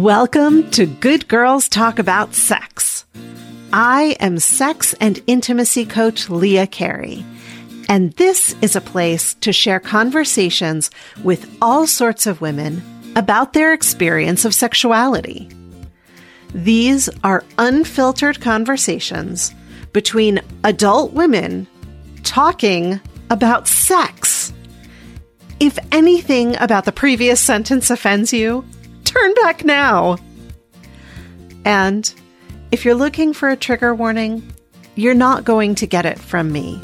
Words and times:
Welcome 0.00 0.70
to 0.70 0.86
Good 0.86 1.28
Girls 1.28 1.68
Talk 1.68 1.98
About 1.98 2.34
Sex. 2.34 3.04
I 3.70 4.16
am 4.18 4.38
sex 4.38 4.94
and 4.94 5.22
intimacy 5.26 5.84
coach 5.84 6.30
Leah 6.30 6.68
Carey, 6.68 7.22
and 7.86 8.10
this 8.14 8.56
is 8.62 8.74
a 8.74 8.80
place 8.80 9.34
to 9.42 9.52
share 9.52 9.78
conversations 9.78 10.90
with 11.22 11.54
all 11.60 11.86
sorts 11.86 12.26
of 12.26 12.40
women 12.40 12.82
about 13.14 13.52
their 13.52 13.74
experience 13.74 14.46
of 14.46 14.54
sexuality. 14.54 15.50
These 16.54 17.10
are 17.22 17.44
unfiltered 17.58 18.40
conversations 18.40 19.54
between 19.92 20.40
adult 20.64 21.12
women 21.12 21.66
talking 22.22 22.98
about 23.28 23.68
sex. 23.68 24.50
If 25.60 25.78
anything 25.92 26.56
about 26.56 26.86
the 26.86 26.90
previous 26.90 27.38
sentence 27.38 27.90
offends 27.90 28.32
you, 28.32 28.64
turn 29.10 29.34
back 29.34 29.64
now. 29.64 30.16
And 31.64 32.12
if 32.70 32.84
you're 32.84 32.94
looking 32.94 33.32
for 33.32 33.48
a 33.48 33.56
trigger 33.56 33.94
warning, 33.94 34.52
you're 34.94 35.14
not 35.14 35.44
going 35.44 35.74
to 35.76 35.86
get 35.86 36.06
it 36.06 36.18
from 36.18 36.52
me. 36.52 36.80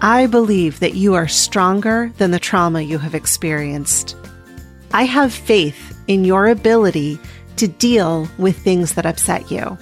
I 0.00 0.26
believe 0.26 0.78
that 0.78 0.94
you 0.94 1.14
are 1.14 1.26
stronger 1.26 2.12
than 2.18 2.30
the 2.30 2.38
trauma 2.38 2.82
you 2.82 2.98
have 2.98 3.16
experienced. 3.16 4.16
I 4.92 5.02
have 5.04 5.32
faith 5.34 5.98
in 6.06 6.24
your 6.24 6.46
ability 6.46 7.18
to 7.56 7.66
deal 7.66 8.28
with 8.38 8.56
things 8.56 8.94
that 8.94 9.06
upset 9.06 9.50
you. 9.50 9.76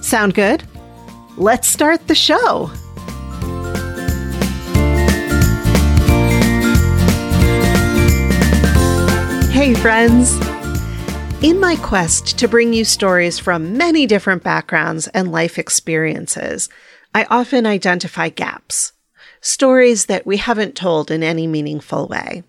Sound 0.00 0.34
good? 0.34 0.64
Let's 1.36 1.68
start 1.68 2.08
the 2.08 2.16
show. 2.16 2.70
Hey, 9.52 9.74
friends. 9.74 10.32
In 11.42 11.60
my 11.60 11.76
quest 11.76 12.38
to 12.38 12.48
bring 12.48 12.72
you 12.72 12.86
stories 12.86 13.38
from 13.38 13.76
many 13.76 14.06
different 14.06 14.42
backgrounds 14.42 15.08
and 15.08 15.30
life 15.30 15.58
experiences, 15.58 16.70
I 17.14 17.24
often 17.24 17.66
identify 17.66 18.30
gaps, 18.30 18.94
stories 19.42 20.06
that 20.06 20.24
we 20.24 20.38
haven't 20.38 20.74
told 20.74 21.10
in 21.10 21.22
any 21.22 21.46
meaningful 21.46 22.08
way. 22.08 22.44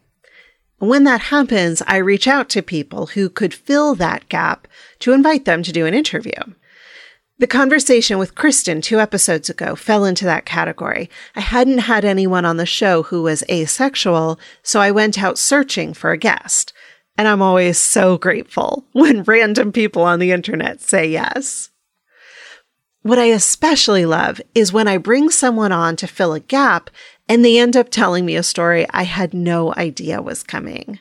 When 0.78 1.04
that 1.04 1.24
happens, 1.24 1.82
I 1.88 1.98
reach 1.98 2.26
out 2.26 2.48
to 2.52 2.62
people 2.62 3.08
who 3.08 3.30
could 3.30 3.54
fill 3.54 3.96
that 3.96 4.30
gap 4.30 4.66
to 5.00 5.12
invite 5.12 5.44
them 5.44 5.62
to 5.64 5.74
do 5.74 5.86
an 5.86 5.94
interview. 5.94 6.32
The 7.38 7.48
conversation 7.48 8.18
with 8.18 8.36
Kristen 8.36 8.80
two 8.80 9.02
episodes 9.02 9.50
ago 9.50 9.76
fell 9.76 10.06
into 10.06 10.24
that 10.24 10.46
category. 10.46 11.10
I 11.36 11.42
hadn't 11.42 11.80
had 11.80 12.06
anyone 12.06 12.46
on 12.46 12.56
the 12.56 12.66
show 12.66 13.04
who 13.04 13.24
was 13.24 13.44
asexual, 13.52 14.40
so 14.62 14.80
I 14.80 14.92
went 14.92 15.22
out 15.22 15.38
searching 15.38 15.94
for 15.94 16.12
a 16.12 16.18
guest. 16.18 16.72
And 17.18 17.28
I'm 17.28 17.42
always 17.42 17.78
so 17.78 18.18
grateful 18.18 18.86
when 18.92 19.24
random 19.24 19.72
people 19.72 20.04
on 20.04 20.20
the 20.20 20.32
internet 20.32 20.82
say 20.82 21.08
yes. 21.08 21.70
What 23.02 23.20
I 23.20 23.26
especially 23.26 24.06
love 24.06 24.42
is 24.56 24.72
when 24.72 24.88
I 24.88 24.98
bring 24.98 25.30
someone 25.30 25.74
on 25.74 25.98
to 25.98 26.08
fill 26.08 26.34
a 26.34 26.40
gap 26.40 26.90
and 27.28 27.44
they 27.44 27.60
end 27.60 27.76
up 27.76 27.90
telling 27.90 28.26
me 28.26 28.36
a 28.36 28.44
story 28.44 28.86
I 28.92 29.04
had 29.04 29.34
no 29.34 29.74
idea 29.76 30.22
was 30.22 30.42
coming. 30.42 31.00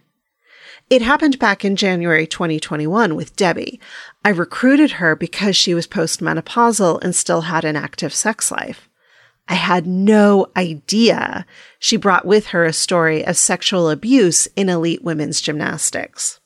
It 0.91 1.01
happened 1.01 1.39
back 1.39 1.65
in 1.65 1.77
January 1.77 2.27
2021 2.27 3.15
with 3.15 3.37
Debbie. 3.37 3.81
I 4.25 4.31
recruited 4.31 4.93
her 4.93 5.17
because 5.17 5.57
she 5.57 5.75
was 5.75 5.87
postmenopausal 5.87 7.03
and 7.03 7.15
still 7.15 7.43
had 7.43 7.65
an 7.65 7.77
active 7.77 8.13
sex 8.13 8.51
life. 8.51 8.89
I 9.49 9.55
had 9.55 9.87
no 9.87 10.47
idea 10.57 11.45
she 11.79 11.97
brought 11.97 12.25
with 12.25 12.49
her 12.49 12.65
a 12.65 12.73
story 12.73 13.25
of 13.25 13.37
sexual 13.37 13.91
abuse 13.91 14.47
in 14.57 14.69
elite 14.69 15.03
women's 15.03 15.41
gymnastics. 15.41 16.41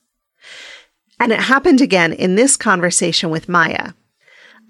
And 1.18 1.32
it 1.32 1.40
happened 1.40 1.80
again 1.80 2.12
in 2.12 2.34
this 2.34 2.56
conversation 2.56 3.30
with 3.30 3.48
Maya. 3.48 3.92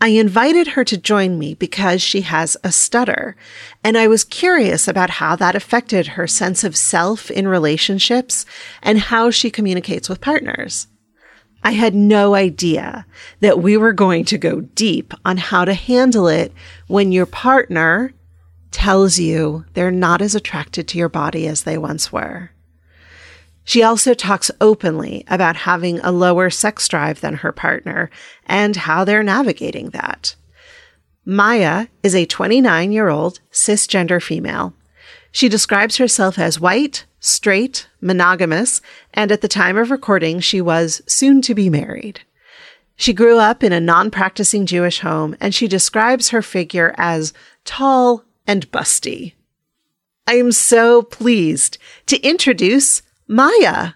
I 0.01 0.09
invited 0.09 0.69
her 0.69 0.85
to 0.85 0.99
join 0.99 1.39
me 1.39 1.55
because 1.55 2.03
she 2.03 2.21
has 2.21 2.57
a 2.63 2.71
stutter, 2.71 3.35
and 3.83 3.97
I 3.97 4.09
was 4.09 4.25
curious 4.25 4.87
about 4.87 5.09
how 5.09 5.37
that 5.37 5.57
affected 5.57 6.09
her 6.09 6.27
sense 6.27 6.65
of 6.65 6.77
self 6.77 7.31
in 7.31 7.49
relationships 7.49 8.45
and 8.83 8.99
how 8.99 9.31
she 9.31 9.51
communicates 9.51 10.09
with 10.09 10.21
partners. 10.21 10.89
I 11.65 11.73
had 11.73 11.95
no 11.95 12.35
idea 12.35 13.07
that 13.41 13.61
we 13.61 13.79
were 13.79 13.95
going 13.95 14.27
to 14.27 14.39
go 14.39 14.61
deep 14.61 15.15
on 15.25 15.39
how 15.39 15.65
to 15.65 15.75
handle 15.75 16.29
it 16.29 16.53
when 16.87 17.11
your 17.11 17.27
partner 17.27 18.13
tells 18.71 19.19
you 19.19 19.65
they're 19.75 19.91
not 19.91 20.23
as 20.23 20.35
attracted 20.35 20.89
to 20.89 20.99
your 20.99 21.09
body 21.09 21.47
as 21.47 21.63
they 21.63 21.79
once 21.79 22.13
were. 22.13 22.51
She 23.65 23.83
also 23.83 24.15
talks 24.15 24.51
openly 24.61 25.25
about 25.27 25.57
having 25.57 25.99
a 26.01 26.13
lower 26.13 26.51
sex 26.51 26.87
drive 26.87 27.21
than 27.21 27.35
her 27.35 27.51
partner 27.51 28.11
and 28.47 28.77
how 28.77 29.05
they're 29.05 29.25
navigating 29.25 29.91
that. 29.91 30.37
Maya 31.25 31.89
is 32.05 32.15
a 32.15 32.27
29 32.27 32.93
year 32.93 33.09
old 33.09 33.41
cisgender 33.51 34.23
female. 34.23 34.73
She 35.33 35.49
describes 35.49 35.97
herself 35.97 36.39
as 36.39 36.61
white, 36.61 37.07
straight, 37.19 37.89
monogamous, 38.01 38.81
and 39.13 39.33
at 39.33 39.41
the 39.41 39.49
time 39.49 39.77
of 39.77 39.91
recording, 39.91 40.39
she 40.39 40.61
was 40.61 41.03
soon 41.09 41.43
to 41.43 41.55
be 41.55 41.69
married. 41.69 42.21
She 42.95 43.13
grew 43.13 43.39
up 43.39 43.65
in 43.65 43.73
a 43.73 43.81
non 43.81 44.13
practicing 44.13 44.65
Jewish 44.65 45.01
home 45.01 45.37
and 45.41 45.53
she 45.53 45.67
describes 45.67 46.29
her 46.29 46.41
figure 46.41 46.95
as 46.97 47.35
tall 47.65 48.25
and 48.47 48.71
busty. 48.71 49.35
I 50.27 50.35
am 50.35 50.53
so 50.53 51.03
pleased 51.03 51.79
to 52.07 52.21
introduce 52.21 53.03
Maya. 53.29 53.93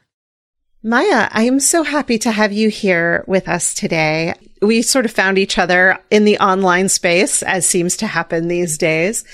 Maya, 0.82 1.28
I 1.30 1.42
am 1.42 1.60
so 1.60 1.82
happy 1.82 2.18
to 2.18 2.30
have 2.30 2.52
you 2.52 2.70
here 2.70 3.24
with 3.26 3.48
us 3.48 3.74
today. 3.74 4.34
We 4.62 4.82
sort 4.82 5.04
of 5.04 5.10
found 5.10 5.38
each 5.38 5.58
other 5.58 5.98
in 6.10 6.24
the 6.24 6.38
online 6.38 6.88
space, 6.88 7.42
as 7.42 7.66
seems 7.66 7.96
to 7.98 8.06
happen 8.06 8.48
these 8.48 8.78
days. 8.78 9.24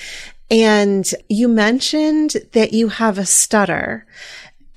And 0.50 1.08
you 1.28 1.48
mentioned 1.48 2.36
that 2.52 2.72
you 2.72 2.88
have 2.88 3.18
a 3.18 3.26
stutter. 3.26 4.06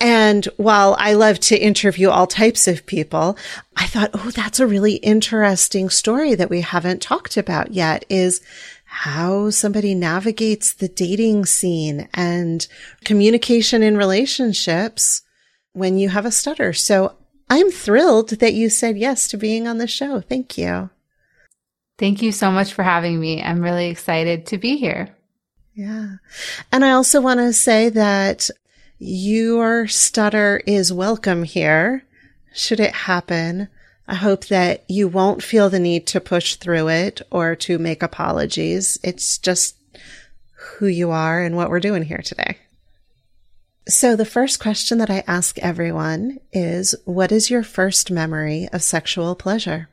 And 0.02 0.46
while 0.58 0.96
I 1.00 1.14
love 1.14 1.40
to 1.42 1.58
interview 1.58 2.10
all 2.10 2.28
types 2.28 2.68
of 2.68 2.86
people, 2.86 3.38
I 3.76 3.86
thought, 3.86 4.12
oh, 4.14 4.32
that's 4.32 4.60
a 4.60 4.68
really 4.68 4.96
interesting 4.96 5.90
story 5.90 6.36
that 6.36 6.50
we 6.50 6.62
haven't 6.62 7.02
talked 7.02 7.36
about 7.36 7.74
yet 7.74 8.06
is 8.10 8.42
how 8.92 9.52
somebody 9.52 9.94
navigates 9.94 10.74
the 10.74 10.88
dating 10.88 11.46
scene 11.46 12.10
and 12.14 12.68
communication 13.06 13.84
in 13.84 13.96
relationships 13.96 15.22
when 15.74 16.00
you 16.00 16.10
have 16.10 16.26
a 16.26 16.32
stutter. 16.32 16.74
So 16.74 17.16
I'm 17.50 17.70
thrilled 17.70 18.30
that 18.30 18.56
you 18.56 18.68
said 18.70 18.98
yes 18.98 19.28
to 19.28 19.38
being 19.38 19.68
on 19.68 19.78
the 19.78 19.88
show. 19.88 20.22
Thank 20.22 20.58
you. 20.58 20.90
Thank 22.00 22.24
you 22.24 22.32
so 22.32 22.50
much 22.50 22.74
for 22.74 22.82
having 22.82 23.20
me. 23.20 23.44
I'm 23.44 23.62
really 23.62 23.90
excited 23.90 24.48
to 24.48 24.58
be 24.58 24.78
here. 24.78 25.16
Yeah. 25.76 26.16
And 26.72 26.84
I 26.84 26.92
also 26.92 27.22
want 27.22 27.40
to 27.40 27.54
say 27.54 27.90
that 27.90 28.50
your 28.98 29.88
stutter 29.88 30.62
is 30.66 30.92
welcome 30.92 31.44
here. 31.44 32.06
Should 32.54 32.80
it 32.80 32.94
happen? 32.94 33.70
I 34.10 34.16
hope 34.16 34.48
that 34.48 34.86
you 34.88 35.08
won't 35.08 35.44
feel 35.44 35.70
the 35.70 35.80
need 35.80 36.08
to 36.08 36.20
push 36.20 36.56
through 36.56 36.88
it 36.90 37.22
or 37.32 37.56
to 37.58 37.78
make 37.78 38.02
apologies. 38.02 38.98
It's 39.04 39.38
just 39.38 39.78
who 40.56 40.88
you 40.88 41.12
are 41.12 41.40
and 41.44 41.56
what 41.56 41.70
we're 41.70 41.80
doing 41.80 42.02
here 42.02 42.24
today. 42.24 42.58
So, 43.88 44.16
the 44.16 44.26
first 44.26 44.60
question 44.60 44.98
that 44.98 45.12
I 45.12 45.24
ask 45.28 45.60
everyone 45.60 46.40
is 46.52 46.96
What 47.06 47.32
is 47.32 47.52
your 47.52 47.62
first 47.62 48.10
memory 48.10 48.68
of 48.74 48.82
sexual 48.82 49.36
pleasure? 49.36 49.90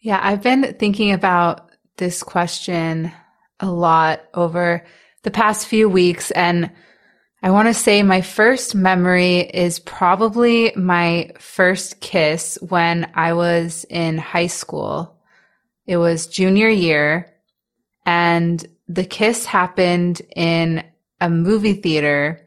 Yeah, 0.00 0.20
I've 0.22 0.42
been 0.42 0.74
thinking 0.78 1.12
about 1.12 1.70
this 1.96 2.22
question 2.22 3.12
a 3.60 3.70
lot 3.70 4.24
over 4.34 4.84
the 5.22 5.30
past 5.30 5.66
few 5.66 5.88
weeks. 5.88 6.30
And 6.32 6.70
I 7.46 7.50
want 7.50 7.68
to 7.68 7.74
say 7.74 8.02
my 8.02 8.22
first 8.22 8.74
memory 8.74 9.38
is 9.38 9.78
probably 9.78 10.72
my 10.74 11.30
first 11.38 12.00
kiss 12.00 12.58
when 12.60 13.08
I 13.14 13.34
was 13.34 13.86
in 13.88 14.18
high 14.18 14.48
school. 14.48 15.16
It 15.86 15.96
was 15.98 16.26
junior 16.26 16.68
year 16.68 17.32
and 18.04 18.66
the 18.88 19.04
kiss 19.04 19.46
happened 19.46 20.22
in 20.34 20.82
a 21.20 21.30
movie 21.30 21.74
theater 21.74 22.44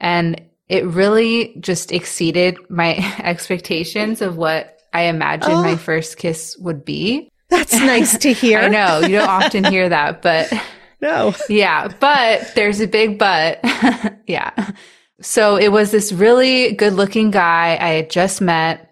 and 0.00 0.42
it 0.68 0.84
really 0.84 1.54
just 1.60 1.92
exceeded 1.92 2.58
my 2.68 2.96
expectations 3.22 4.20
of 4.20 4.36
what 4.36 4.80
I 4.92 5.02
imagined 5.02 5.52
oh, 5.52 5.62
my 5.62 5.76
first 5.76 6.16
kiss 6.16 6.56
would 6.58 6.84
be. 6.84 7.30
That's 7.50 7.74
nice 7.74 8.18
to 8.18 8.32
hear. 8.32 8.58
I 8.58 8.68
know 8.68 8.98
you 8.98 9.18
don't 9.18 9.28
often 9.28 9.62
hear 9.62 9.88
that, 9.90 10.22
but 10.22 10.52
no. 11.00 11.34
Yeah, 11.48 11.88
but 12.00 12.52
there's 12.54 12.80
a 12.80 12.86
big 12.86 13.18
but. 13.18 13.60
yeah. 14.26 14.72
So 15.20 15.56
it 15.56 15.68
was 15.68 15.90
this 15.90 16.12
really 16.12 16.72
good 16.72 16.94
looking 16.94 17.30
guy 17.30 17.76
I 17.80 17.88
had 17.88 18.10
just 18.10 18.40
met 18.40 18.90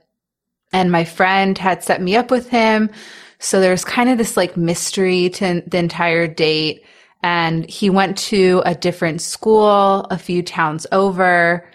and 0.72 0.93
my 0.93 1.05
friend 1.05 1.56
had 1.56 1.82
set 1.82 2.02
me 2.02 2.16
up 2.16 2.31
with 2.31 2.49
him. 2.49 2.90
So 3.38 3.60
there 3.60 3.70
was 3.70 3.84
kind 3.84 4.10
of 4.10 4.19
this 4.19 4.37
like 4.37 4.56
mystery 4.56 5.31
to 5.31 5.62
the 5.66 5.78
entire 5.78 6.26
date. 6.26 6.84
And 7.22 7.69
he 7.69 7.90
went 7.90 8.16
to 8.19 8.62
a 8.64 8.75
different 8.75 9.20
school 9.20 10.06
a 10.10 10.19
few 10.19 10.43
towns 10.43 10.87
over. 10.93 11.69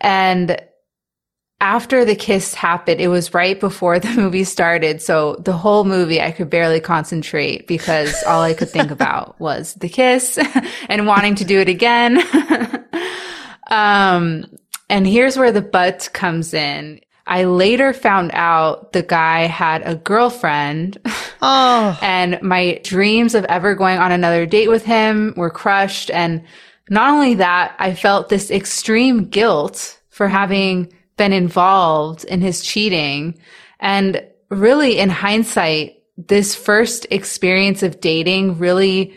And 0.00 0.60
after 1.62 2.04
the 2.04 2.16
kiss 2.16 2.54
happened, 2.54 3.00
it 3.00 3.06
was 3.06 3.32
right 3.32 3.58
before 3.58 4.00
the 4.00 4.10
movie 4.16 4.44
started. 4.44 5.00
So 5.00 5.36
the 5.36 5.52
whole 5.52 5.84
movie, 5.84 6.20
I 6.20 6.32
could 6.32 6.50
barely 6.50 6.80
concentrate 6.80 7.68
because 7.68 8.20
all 8.24 8.42
I 8.42 8.52
could 8.52 8.68
think 8.68 8.90
about 8.90 9.38
was 9.40 9.74
the 9.74 9.88
kiss 9.88 10.38
and 10.88 11.06
wanting 11.06 11.36
to 11.36 11.44
do 11.44 11.60
it 11.60 11.68
again. 11.68 12.18
um, 13.68 14.44
and 14.90 15.06
here's 15.06 15.38
where 15.38 15.52
the 15.52 15.62
but 15.62 16.10
comes 16.12 16.52
in. 16.52 17.00
I 17.28 17.44
later 17.44 17.92
found 17.92 18.32
out 18.34 18.92
the 18.92 19.04
guy 19.04 19.46
had 19.46 19.86
a 19.86 19.94
girlfriend. 19.94 20.98
Oh. 21.44 21.98
and 22.02 22.40
my 22.42 22.80
dreams 22.82 23.34
of 23.34 23.44
ever 23.46 23.74
going 23.74 23.98
on 23.98 24.12
another 24.12 24.46
date 24.46 24.68
with 24.68 24.84
him 24.84 25.34
were 25.36 25.50
crushed. 25.50 26.10
And 26.10 26.42
not 26.90 27.10
only 27.10 27.34
that, 27.34 27.74
I 27.78 27.94
felt 27.94 28.28
this 28.28 28.50
extreme 28.50 29.24
guilt 29.24 30.00
for 30.10 30.28
having 30.28 30.92
been 31.16 31.32
involved 31.32 32.24
in 32.24 32.40
his 32.40 32.62
cheating. 32.62 33.38
And 33.80 34.24
really, 34.48 34.98
in 34.98 35.10
hindsight, 35.10 36.02
this 36.16 36.54
first 36.54 37.06
experience 37.10 37.82
of 37.82 38.00
dating 38.00 38.58
really 38.58 39.16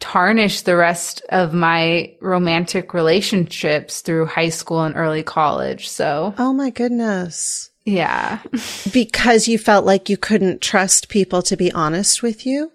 tarnished 0.00 0.64
the 0.64 0.76
rest 0.76 1.22
of 1.28 1.52
my 1.52 2.14
romantic 2.20 2.94
relationships 2.94 4.00
through 4.00 4.26
high 4.26 4.48
school 4.48 4.82
and 4.82 4.96
early 4.96 5.22
college. 5.22 5.88
So, 5.88 6.34
oh 6.38 6.52
my 6.52 6.70
goodness. 6.70 7.70
Yeah. 7.84 8.40
because 8.92 9.46
you 9.46 9.58
felt 9.58 9.84
like 9.84 10.08
you 10.08 10.16
couldn't 10.16 10.62
trust 10.62 11.08
people 11.08 11.42
to 11.42 11.56
be 11.56 11.70
honest 11.72 12.22
with 12.22 12.46
you? 12.46 12.72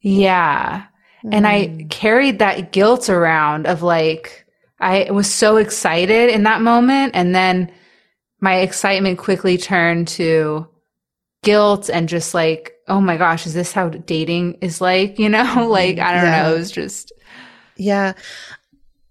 Yeah. 0.00 0.84
Mm. 1.24 1.34
And 1.34 1.46
I 1.46 1.66
hmm. 1.66 1.88
carried 1.88 2.38
that 2.40 2.72
guilt 2.72 3.08
around 3.08 3.66
of 3.66 3.82
like, 3.82 4.46
I 4.80 5.10
was 5.10 5.32
so 5.32 5.56
excited 5.56 6.30
in 6.30 6.44
that 6.44 6.62
moment. 6.62 7.12
And 7.14 7.34
then 7.34 7.70
my 8.40 8.56
excitement 8.56 9.18
quickly 9.18 9.58
turned 9.58 10.08
to 10.08 10.66
guilt 11.42 11.90
and 11.90 12.08
just 12.08 12.34
like, 12.34 12.74
oh 12.88 13.00
my 13.00 13.16
gosh, 13.16 13.46
is 13.46 13.54
this 13.54 13.72
how 13.72 13.88
dating 13.88 14.54
is 14.60 14.80
like? 14.80 15.18
You 15.18 15.28
know, 15.28 15.68
like, 15.70 15.98
I 15.98 16.14
don't 16.14 16.24
yeah. 16.24 16.42
know. 16.42 16.54
It 16.54 16.58
was 16.58 16.70
just. 16.70 17.12
Yeah. 17.76 18.14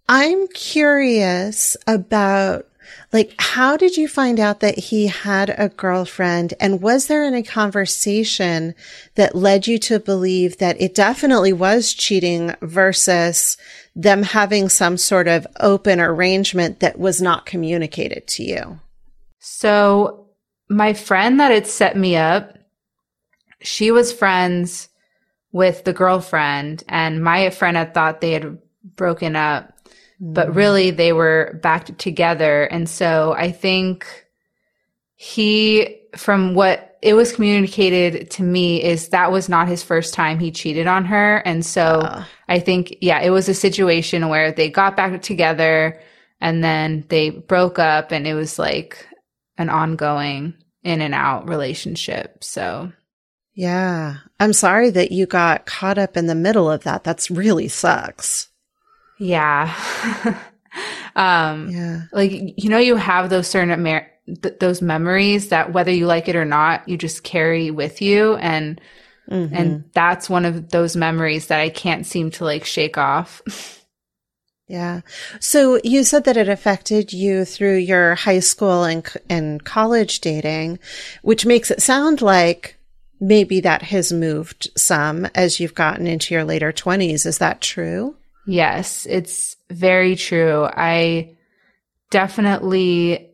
I'm 0.07 0.47
curious 0.47 1.77
about 1.85 2.68
like, 3.11 3.33
how 3.39 3.77
did 3.77 3.97
you 3.97 4.07
find 4.07 4.39
out 4.39 4.59
that 4.59 4.77
he 4.77 5.07
had 5.07 5.53
a 5.57 5.69
girlfriend? 5.69 6.53
And 6.59 6.81
was 6.81 7.07
there 7.07 7.23
any 7.23 7.43
conversation 7.43 8.75
that 9.15 9.35
led 9.35 9.67
you 9.67 9.77
to 9.79 9.99
believe 9.99 10.57
that 10.57 10.79
it 10.79 10.95
definitely 10.95 11.53
was 11.53 11.93
cheating 11.93 12.55
versus 12.61 13.57
them 13.95 14.23
having 14.23 14.69
some 14.69 14.97
sort 14.97 15.27
of 15.27 15.47
open 15.59 15.99
arrangement 15.99 16.79
that 16.79 16.99
was 16.99 17.21
not 17.21 17.45
communicated 17.45 18.27
to 18.27 18.43
you? 18.43 18.79
So 19.39 20.27
my 20.69 20.93
friend 20.93 21.39
that 21.39 21.51
had 21.51 21.67
set 21.67 21.97
me 21.97 22.15
up, 22.15 22.57
she 23.61 23.91
was 23.91 24.13
friends 24.13 24.89
with 25.51 25.83
the 25.83 25.93
girlfriend 25.93 26.83
and 26.87 27.23
my 27.23 27.49
friend 27.49 27.75
had 27.75 27.93
thought 27.93 28.21
they 28.21 28.33
had 28.33 28.59
broken 28.95 29.35
up, 29.35 29.73
but 30.19 30.49
mm. 30.49 30.55
really 30.55 30.91
they 30.91 31.13
were 31.13 31.59
back 31.61 31.97
together. 31.97 32.63
And 32.63 32.89
so 32.89 33.33
I 33.37 33.51
think 33.51 34.05
he, 35.15 36.01
from 36.15 36.53
what 36.53 36.97
it 37.01 37.13
was 37.13 37.31
communicated 37.31 38.29
to 38.31 38.43
me 38.43 38.83
is 38.83 39.09
that 39.09 39.31
was 39.31 39.47
not 39.47 39.67
his 39.67 39.83
first 39.83 40.13
time 40.13 40.39
he 40.39 40.51
cheated 40.51 40.87
on 40.87 41.05
her. 41.05 41.37
And 41.37 41.65
so 41.65 42.01
uh. 42.01 42.23
I 42.47 42.59
think, 42.59 42.97
yeah, 43.01 43.21
it 43.21 43.29
was 43.29 43.47
a 43.47 43.53
situation 43.53 44.27
where 44.27 44.51
they 44.51 44.69
got 44.69 44.97
back 44.97 45.21
together 45.21 46.01
and 46.41 46.63
then 46.63 47.05
they 47.09 47.29
broke 47.29 47.79
up 47.79 48.11
and 48.11 48.27
it 48.27 48.33
was 48.33 48.59
like 48.59 49.07
an 49.57 49.69
ongoing 49.69 50.55
in 50.83 51.01
and 51.01 51.13
out 51.13 51.47
relationship. 51.47 52.43
So, 52.43 52.91
yeah, 53.53 54.17
I'm 54.39 54.53
sorry 54.53 54.89
that 54.89 55.11
you 55.11 55.25
got 55.25 55.65
caught 55.65 55.97
up 55.97 56.17
in 56.17 56.27
the 56.27 56.35
middle 56.35 56.69
of 56.69 56.83
that. 56.83 57.03
That's 57.03 57.31
really 57.31 57.67
sucks. 57.67 58.48
Yeah. 59.19 59.75
um, 61.15 61.69
yeah. 61.69 62.01
Like, 62.11 62.31
you 62.31 62.69
know, 62.69 62.77
you 62.77 62.95
have 62.95 63.29
those 63.29 63.47
certain, 63.47 63.83
mer- 63.83 64.09
th- 64.41 64.59
those 64.59 64.81
memories 64.81 65.49
that 65.49 65.73
whether 65.73 65.91
you 65.91 66.07
like 66.07 66.27
it 66.27 66.35
or 66.35 66.45
not, 66.45 66.87
you 66.87 66.97
just 66.97 67.23
carry 67.23 67.69
with 67.69 68.01
you. 68.01 68.35
And, 68.35 68.81
mm-hmm. 69.29 69.53
and 69.53 69.83
that's 69.93 70.29
one 70.29 70.45
of 70.45 70.69
those 70.69 70.95
memories 70.95 71.47
that 71.47 71.59
I 71.59 71.69
can't 71.69 72.05
seem 72.05 72.31
to 72.31 72.45
like 72.45 72.65
shake 72.65 72.97
off. 72.97 73.41
Yeah. 74.69 75.01
So 75.39 75.79
you 75.83 76.03
said 76.03 76.25
that 76.25 76.37
it 76.37 76.47
affected 76.47 77.11
you 77.11 77.43
through 77.43 77.77
your 77.77 78.13
high 78.13 78.39
school 78.39 78.83
and, 78.83 79.03
and 79.27 79.63
college 79.65 80.21
dating, 80.21 80.77
which 81.23 81.43
makes 81.43 81.71
it 81.71 81.81
sound 81.81 82.21
like 82.21 82.77
maybe 83.19 83.61
that 83.61 83.81
has 83.81 84.13
moved 84.13 84.69
some 84.77 85.25
as 85.33 85.59
you've 85.59 85.73
gotten 85.73 86.05
into 86.05 86.35
your 86.35 86.43
later 86.43 86.71
20s. 86.71 87.25
Is 87.25 87.39
that 87.39 87.61
true? 87.61 88.15
Yes, 88.49 89.05
it's 89.05 89.57
very 89.69 90.15
true. 90.15 90.67
I 90.73 91.37
definitely 92.09 93.29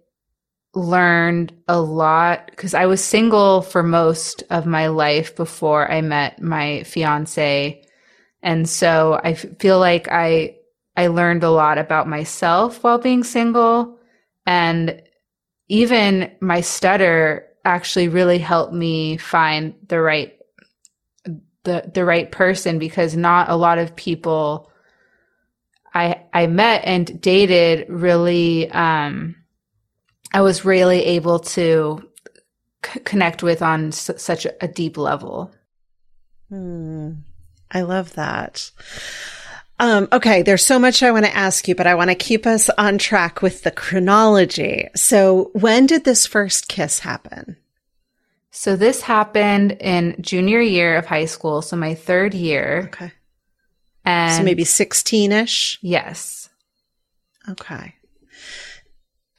learned 0.73 1.53
a 1.69 1.79
lot 1.79 2.47
because 2.47 2.73
I 2.73 2.85
was 2.87 3.01
single 3.01 3.61
for 3.61 3.81
most 3.81 4.43
of 4.49 4.65
my 4.65 4.87
life 4.87 5.33
before 5.33 5.89
I 5.89 6.01
met 6.01 6.41
my 6.41 6.83
fiance. 6.83 7.81
And 8.43 8.67
so 8.67 9.17
I 9.23 9.35
feel 9.35 9.79
like 9.79 10.09
I 10.11 10.57
I 10.97 11.07
learned 11.07 11.45
a 11.45 11.49
lot 11.49 11.77
about 11.77 12.09
myself 12.09 12.83
while 12.83 12.97
being 12.97 13.23
single. 13.23 13.97
And 14.45 15.01
even 15.69 16.29
my 16.41 16.59
stutter 16.59 17.47
actually 17.63 18.09
really 18.09 18.39
helped 18.39 18.73
me 18.73 19.15
find 19.15 19.75
the 19.87 20.01
right 20.01 20.37
the 21.63 21.89
the 21.93 22.03
right 22.03 22.29
person 22.33 22.79
because 22.79 23.15
not 23.15 23.49
a 23.49 23.55
lot 23.55 23.77
of 23.77 23.95
people 23.95 24.69
I 25.95 26.21
I 26.33 26.47
met 26.47 26.81
and 26.85 27.19
dated 27.21 27.89
really 27.89 28.69
um 28.71 29.35
I 30.33 30.41
was 30.41 30.65
really 30.65 31.01
able 31.05 31.39
to 31.39 32.03
c- 32.85 32.99
connect 32.99 33.41
with 33.41 33.61
on 33.61 33.87
s- 33.87 34.11
such 34.17 34.45
a, 34.45 34.67
deep 34.67 34.97
level. 34.97 35.51
Hmm. 36.49 37.11
I 37.71 37.81
love 37.81 38.13
that. 38.13 38.69
Um, 39.79 40.07
okay, 40.11 40.41
there's 40.41 40.65
so 40.65 40.77
much 40.77 41.03
I 41.03 41.11
want 41.11 41.25
to 41.25 41.35
ask 41.35 41.67
you, 41.67 41.75
but 41.75 41.87
I 41.87 41.95
want 41.95 42.09
to 42.09 42.15
keep 42.15 42.45
us 42.45 42.69
on 42.77 42.97
track 42.97 43.41
with 43.41 43.63
the 43.63 43.71
chronology. 43.71 44.87
So, 44.95 45.51
when 45.53 45.85
did 45.85 46.03
this 46.03 46.25
first 46.25 46.67
kiss 46.67 46.99
happen? 46.99 47.57
So, 48.51 48.75
this 48.75 49.01
happened 49.01 49.73
in 49.73 50.15
junior 50.21 50.61
year 50.61 50.95
of 50.95 51.05
high 51.05 51.25
school, 51.25 51.61
so 51.61 51.75
my 51.75 51.93
third 51.95 52.33
year. 52.33 52.83
Okay. 52.93 53.11
And 54.05 54.33
so 54.33 54.43
maybe 54.43 54.63
16 54.63 55.31
ish? 55.31 55.79
Yes. 55.81 56.49
Okay. 57.49 57.95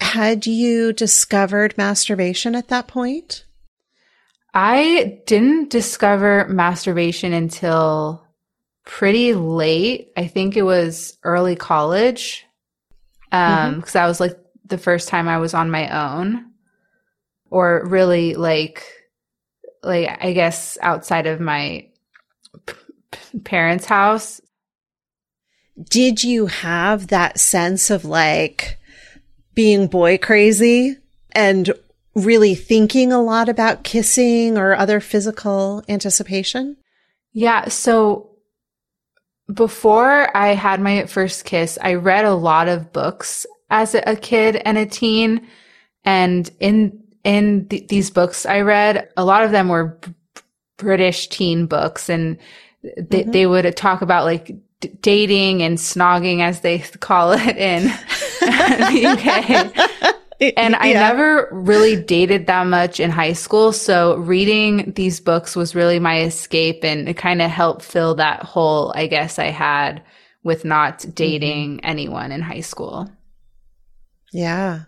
Had 0.01 0.47
you 0.47 0.93
discovered 0.93 1.79
masturbation 1.79 2.55
at 2.55 2.69
that 2.69 2.89
point? 2.89 3.45
I 4.53 5.21
didn't 5.27 5.71
discover 5.71 6.47
masturbation 6.49 7.33
until 7.33 8.27
pretty 8.87 9.35
late. 9.35 10.13
I 10.17 10.27
think 10.27 10.57
it 10.57 10.63
was 10.63 11.19
early 11.23 11.57
college. 11.57 12.47
Um, 13.33 13.77
because 13.77 13.91
mm-hmm. 13.91 13.99
that 13.99 14.07
was 14.07 14.21
like 14.21 14.39
the 14.65 14.79
first 14.79 15.09
time 15.09 15.29
I 15.29 15.39
was 15.39 15.53
on 15.53 15.71
my 15.71 15.89
own. 15.89 16.53
Or 17.51 17.85
really 17.87 18.35
like 18.35 18.85
like 19.83 20.19
I 20.21 20.33
guess 20.33 20.79
outside 20.81 21.27
of 21.27 21.41
my 21.41 21.89
p- 22.67 23.39
parents' 23.45 23.87
house. 23.87 24.41
Did 25.83 26.25
you 26.25 26.47
have 26.47 27.09
that 27.09 27.39
sense 27.39 27.91
of 27.91 28.05
like 28.05 28.79
being 29.55 29.87
boy 29.89 30.19
crazy 30.19 30.97
and 31.33 31.73
really 32.15 32.55
thinking 32.55 33.13
a 33.13 33.23
lot 33.23 33.49
about 33.49 33.85
kissing 33.85 34.57
or 34.57 34.75
other 34.75 35.01
physical 35.01 35.85
anticipation? 35.89 36.77
Yeah. 37.33 37.69
So 37.69 38.31
before 39.53 40.35
I 40.35 40.55
had 40.55 40.81
my 40.81 41.05
first 41.07 41.45
kiss, 41.45 41.79
I 41.81 41.95
read 41.95 42.25
a 42.25 42.35
lot 42.35 42.69
of 42.69 42.93
books 42.93 43.47
as 43.69 43.95
a 43.95 44.17
kid 44.17 44.57
and 44.57 44.79
a 44.79 44.87
teen. 44.87 45.47
And 46.05 46.51
in, 46.59 47.03
in 47.23 47.69
th- 47.69 47.89
these 47.89 48.11
books 48.11 48.47
I 48.47 48.61
read, 48.61 49.09
a 49.17 49.25
lot 49.25 49.45
of 49.45 49.51
them 49.51 49.69
were 49.69 49.99
b- 50.01 50.15
British 50.79 51.29
teen 51.29 51.67
books 51.67 52.09
and 52.09 52.39
they, 52.83 53.23
mm-hmm. 53.23 53.31
they 53.31 53.47
would 53.47 53.77
talk 53.77 54.03
about 54.03 54.25
like 54.25 54.57
d- 54.81 54.97
dating 55.01 55.63
and 55.63 55.79
snogging 55.79 56.41
as 56.41 56.61
they 56.61 56.79
call 57.01 57.33
it 57.33 57.57
in 57.57 57.85
the 58.41 59.03
UK. 59.07 60.15
and 60.57 60.77
I 60.77 60.89
yeah. 60.89 61.01
never 61.01 61.49
really 61.51 62.01
dated 62.01 62.47
that 62.47 62.67
much 62.67 63.01
in 63.01 63.11
high 63.11 63.33
school. 63.33 63.73
So 63.73 64.17
reading 64.17 64.93
these 64.93 65.21
books 65.21 65.57
was 65.57 65.75
really 65.75 65.99
my 65.99 66.23
escape 66.23 66.85
and 66.85 67.09
it 67.09 67.17
kind 67.17 67.41
of 67.41 67.51
helped 67.51 67.83
fill 67.83 68.17
that 68.17 68.43
hole, 68.43 68.93
I 68.95 69.07
guess 69.07 69.39
I 69.39 69.47
had 69.47 70.03
with 70.43 70.65
not 70.65 71.05
dating 71.15 71.79
mm-hmm. 71.79 71.87
anyone 71.87 72.33
in 72.33 72.41
high 72.41 72.61
school. 72.61 73.11
Yeah. 74.33 74.83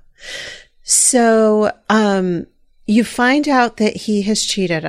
So, 0.82 1.72
um, 1.90 2.46
you 2.86 3.04
find 3.04 3.48
out 3.48 3.76
that 3.76 3.94
he 3.94 4.22
has 4.22 4.44
cheated 4.44 4.84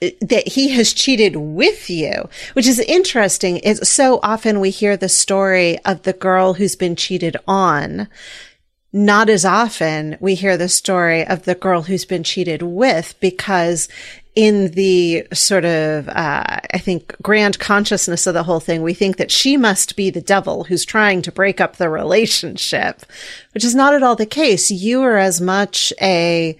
that 0.00 0.48
he 0.48 0.70
has 0.70 0.92
cheated 0.92 1.36
with 1.36 1.90
you, 1.90 2.28
which 2.52 2.66
is 2.66 2.78
interesting. 2.80 3.58
Is 3.58 3.80
so 3.88 4.20
often 4.22 4.60
we 4.60 4.70
hear 4.70 4.96
the 4.96 5.08
story 5.08 5.78
of 5.84 6.02
the 6.02 6.12
girl 6.12 6.54
who's 6.54 6.76
been 6.76 6.96
cheated 6.96 7.36
on. 7.46 8.08
Not 8.90 9.28
as 9.28 9.44
often 9.44 10.16
we 10.18 10.34
hear 10.34 10.56
the 10.56 10.68
story 10.68 11.26
of 11.26 11.44
the 11.44 11.54
girl 11.54 11.82
who's 11.82 12.06
been 12.06 12.22
cheated 12.22 12.62
with 12.62 13.14
because 13.20 13.88
in 14.38 14.70
the 14.70 15.26
sort 15.32 15.64
of, 15.64 16.08
uh, 16.08 16.60
I 16.72 16.78
think, 16.78 17.14
grand 17.20 17.58
consciousness 17.58 18.24
of 18.26 18.34
the 18.34 18.44
whole 18.44 18.60
thing, 18.60 18.82
we 18.82 18.94
think 18.94 19.16
that 19.16 19.32
she 19.32 19.56
must 19.56 19.96
be 19.96 20.10
the 20.10 20.20
devil 20.20 20.64
who's 20.64 20.84
trying 20.84 21.22
to 21.22 21.32
break 21.32 21.60
up 21.60 21.76
the 21.76 21.90
relationship, 21.90 23.02
which 23.52 23.64
is 23.64 23.74
not 23.74 23.94
at 23.94 24.02
all 24.04 24.14
the 24.14 24.26
case. 24.26 24.70
You 24.70 25.02
are 25.02 25.16
as 25.18 25.40
much 25.40 25.92
a, 26.00 26.56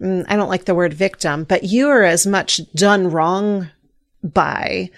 I 0.00 0.36
don't 0.36 0.48
like 0.48 0.64
the 0.64 0.74
word 0.74 0.94
victim, 0.94 1.44
but 1.44 1.64
you 1.64 1.88
are 1.88 2.04
as 2.04 2.26
much 2.26 2.60
done 2.72 3.10
wrong 3.10 3.68
by, 4.22 4.90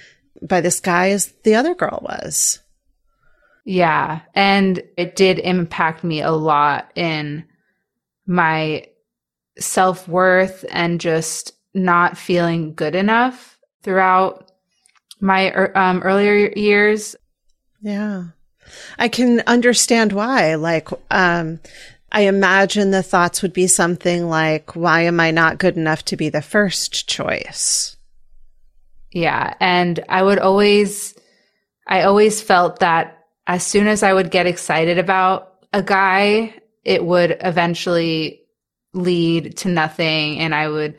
by 0.42 0.60
this 0.60 0.80
guy 0.80 1.10
as 1.10 1.32
the 1.44 1.54
other 1.54 1.74
girl 1.74 2.00
was. 2.02 2.60
Yeah. 3.64 4.20
And 4.34 4.82
it 4.96 5.16
did 5.16 5.38
impact 5.38 6.04
me 6.04 6.20
a 6.20 6.32
lot 6.32 6.90
in 6.94 7.44
my 8.26 8.86
self 9.58 10.08
worth 10.08 10.64
and 10.70 11.00
just 11.00 11.52
not 11.74 12.18
feeling 12.18 12.74
good 12.74 12.94
enough 12.94 13.58
throughout 13.82 14.50
my 15.20 15.50
er, 15.50 15.72
um, 15.76 16.02
earlier 16.02 16.52
years. 16.56 17.16
Yeah. 17.80 18.24
I 18.98 19.08
can 19.08 19.40
understand 19.46 20.12
why. 20.12 20.54
Like, 20.54 20.88
um, 21.10 21.60
I 22.12 22.22
imagine 22.22 22.90
the 22.90 23.02
thoughts 23.02 23.40
would 23.42 23.52
be 23.52 23.66
something 23.66 24.28
like, 24.28 24.74
why 24.74 25.02
am 25.02 25.20
I 25.20 25.30
not 25.30 25.58
good 25.58 25.76
enough 25.76 26.04
to 26.06 26.16
be 26.16 26.28
the 26.28 26.42
first 26.42 27.08
choice? 27.08 27.96
Yeah. 29.12 29.54
And 29.60 30.00
I 30.08 30.22
would 30.22 30.38
always, 30.38 31.14
I 31.86 32.02
always 32.02 32.42
felt 32.42 32.80
that 32.80 33.18
as 33.46 33.64
soon 33.64 33.86
as 33.86 34.02
I 34.02 34.12
would 34.12 34.30
get 34.30 34.46
excited 34.46 34.98
about 34.98 35.52
a 35.72 35.82
guy, 35.82 36.54
it 36.84 37.04
would 37.04 37.36
eventually 37.40 38.42
lead 38.92 39.56
to 39.58 39.68
nothing. 39.68 40.40
And 40.40 40.54
I 40.54 40.68
would 40.68 40.98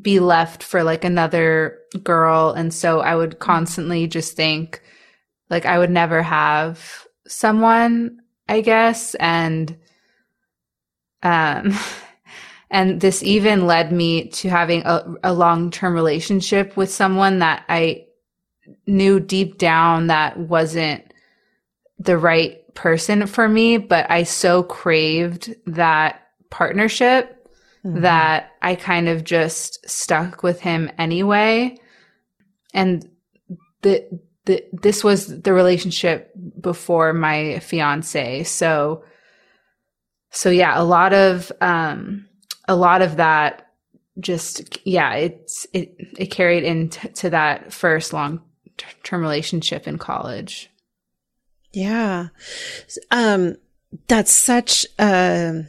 be 0.00 0.18
left 0.18 0.62
for 0.62 0.82
like 0.82 1.04
another 1.04 1.78
girl. 2.02 2.50
And 2.50 2.74
so 2.74 3.00
I 3.00 3.14
would 3.14 3.38
constantly 3.38 4.06
just 4.08 4.36
think 4.36 4.82
like 5.50 5.66
I 5.66 5.78
would 5.78 5.90
never 5.90 6.22
have 6.22 7.06
someone, 7.26 8.18
I 8.48 8.60
guess. 8.60 9.14
And, 9.16 9.76
um, 11.22 11.74
and 12.70 13.00
this 13.00 13.22
even 13.22 13.66
led 13.66 13.92
me 13.92 14.28
to 14.28 14.48
having 14.48 14.82
a, 14.84 15.14
a 15.24 15.32
long 15.32 15.70
term 15.70 15.94
relationship 15.94 16.76
with 16.76 16.90
someone 16.90 17.40
that 17.40 17.64
I 17.68 18.06
knew 18.86 19.20
deep 19.20 19.58
down 19.58 20.08
that 20.08 20.38
wasn't 20.38 21.12
the 21.98 22.16
right 22.16 22.74
person 22.74 23.26
for 23.26 23.48
me, 23.48 23.76
but 23.76 24.10
I 24.10 24.22
so 24.22 24.62
craved 24.62 25.54
that 25.66 26.28
partnership 26.48 27.48
mm-hmm. 27.84 28.00
that 28.00 28.52
I 28.62 28.74
kind 28.74 29.08
of 29.08 29.24
just 29.24 29.88
stuck 29.88 30.42
with 30.42 30.60
him 30.60 30.90
anyway. 30.98 31.76
And 32.72 33.08
the, 33.82 34.06
the, 34.46 34.64
this 34.72 35.04
was 35.04 35.42
the 35.42 35.52
relationship 35.52 36.32
before 36.60 37.12
my 37.12 37.58
fiance. 37.58 38.44
So, 38.44 39.04
so 40.30 40.50
yeah, 40.50 40.80
a 40.80 40.84
lot 40.84 41.12
of, 41.12 41.52
um, 41.60 42.26
a 42.68 42.76
lot 42.76 43.02
of 43.02 43.16
that 43.16 43.66
just, 44.18 44.78
yeah, 44.84 45.14
it's, 45.14 45.66
it, 45.72 45.94
it 46.18 46.26
carried 46.26 46.64
into 46.64 47.30
that 47.30 47.72
first 47.72 48.12
long 48.12 48.42
term 49.02 49.22
relationship 49.22 49.88
in 49.88 49.98
college. 49.98 50.70
Yeah. 51.72 52.28
Um, 53.10 53.56
that's 54.08 54.32
such 54.32 54.86
a, 54.98 55.64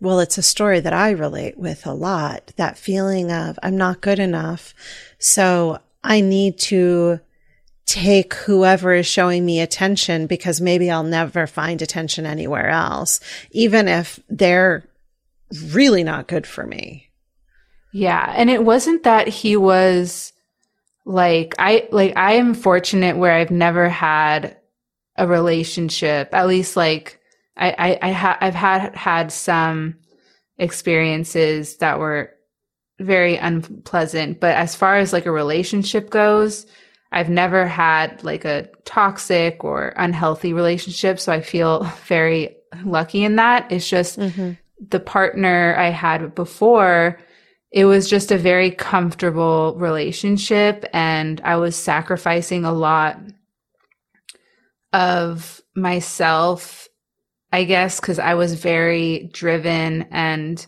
well, 0.00 0.20
it's 0.20 0.38
a 0.38 0.42
story 0.42 0.80
that 0.80 0.92
I 0.92 1.10
relate 1.10 1.58
with 1.58 1.86
a 1.86 1.92
lot. 1.92 2.52
That 2.56 2.78
feeling 2.78 3.30
of 3.30 3.58
I'm 3.62 3.76
not 3.76 4.00
good 4.00 4.18
enough. 4.18 4.74
So 5.18 5.78
I 6.02 6.20
need 6.20 6.58
to 6.60 7.20
take 7.90 8.34
whoever 8.34 8.94
is 8.94 9.06
showing 9.06 9.44
me 9.44 9.60
attention 9.60 10.28
because 10.28 10.60
maybe 10.60 10.88
I'll 10.92 11.02
never 11.02 11.48
find 11.48 11.82
attention 11.82 12.24
anywhere 12.24 12.68
else, 12.68 13.18
even 13.50 13.88
if 13.88 14.20
they're 14.28 14.84
really 15.72 16.04
not 16.04 16.28
good 16.28 16.46
for 16.46 16.64
me. 16.64 17.10
Yeah. 17.92 18.32
And 18.36 18.48
it 18.48 18.64
wasn't 18.64 19.02
that 19.02 19.26
he 19.26 19.56
was 19.56 20.32
like, 21.04 21.56
I, 21.58 21.88
like, 21.90 22.16
I 22.16 22.34
am 22.34 22.54
fortunate 22.54 23.16
where 23.16 23.32
I've 23.32 23.50
never 23.50 23.88
had 23.88 24.56
a 25.16 25.26
relationship, 25.26 26.28
at 26.32 26.46
least 26.46 26.76
like 26.76 27.18
I, 27.56 27.70
I, 27.76 27.98
I 28.08 28.12
ha- 28.12 28.38
I've 28.40 28.54
had 28.54 28.94
had 28.94 29.32
some 29.32 29.96
experiences 30.58 31.78
that 31.78 31.98
were 31.98 32.30
very 33.00 33.36
unpleasant, 33.36 34.38
but 34.38 34.54
as 34.54 34.76
far 34.76 34.98
as 34.98 35.12
like 35.12 35.26
a 35.26 35.32
relationship 35.32 36.08
goes, 36.08 36.66
I've 37.12 37.28
never 37.28 37.66
had 37.66 38.22
like 38.22 38.44
a 38.44 38.68
toxic 38.84 39.64
or 39.64 39.92
unhealthy 39.96 40.52
relationship. 40.52 41.18
So 41.18 41.32
I 41.32 41.40
feel 41.40 41.84
very 42.06 42.56
lucky 42.84 43.24
in 43.24 43.36
that. 43.36 43.70
It's 43.70 43.88
just 43.88 44.18
mm-hmm. 44.18 44.52
the 44.88 45.00
partner 45.00 45.74
I 45.76 45.90
had 45.90 46.34
before, 46.34 47.18
it 47.72 47.84
was 47.84 48.08
just 48.08 48.32
a 48.32 48.38
very 48.38 48.70
comfortable 48.70 49.76
relationship 49.76 50.84
and 50.92 51.40
I 51.42 51.56
was 51.56 51.76
sacrificing 51.76 52.64
a 52.64 52.72
lot 52.72 53.18
of 54.92 55.60
myself 55.76 56.88
I 57.52 57.64
guess 57.64 58.00
because 58.00 58.18
I 58.18 58.34
was 58.34 58.54
very 58.54 59.28
driven 59.32 60.02
and 60.10 60.64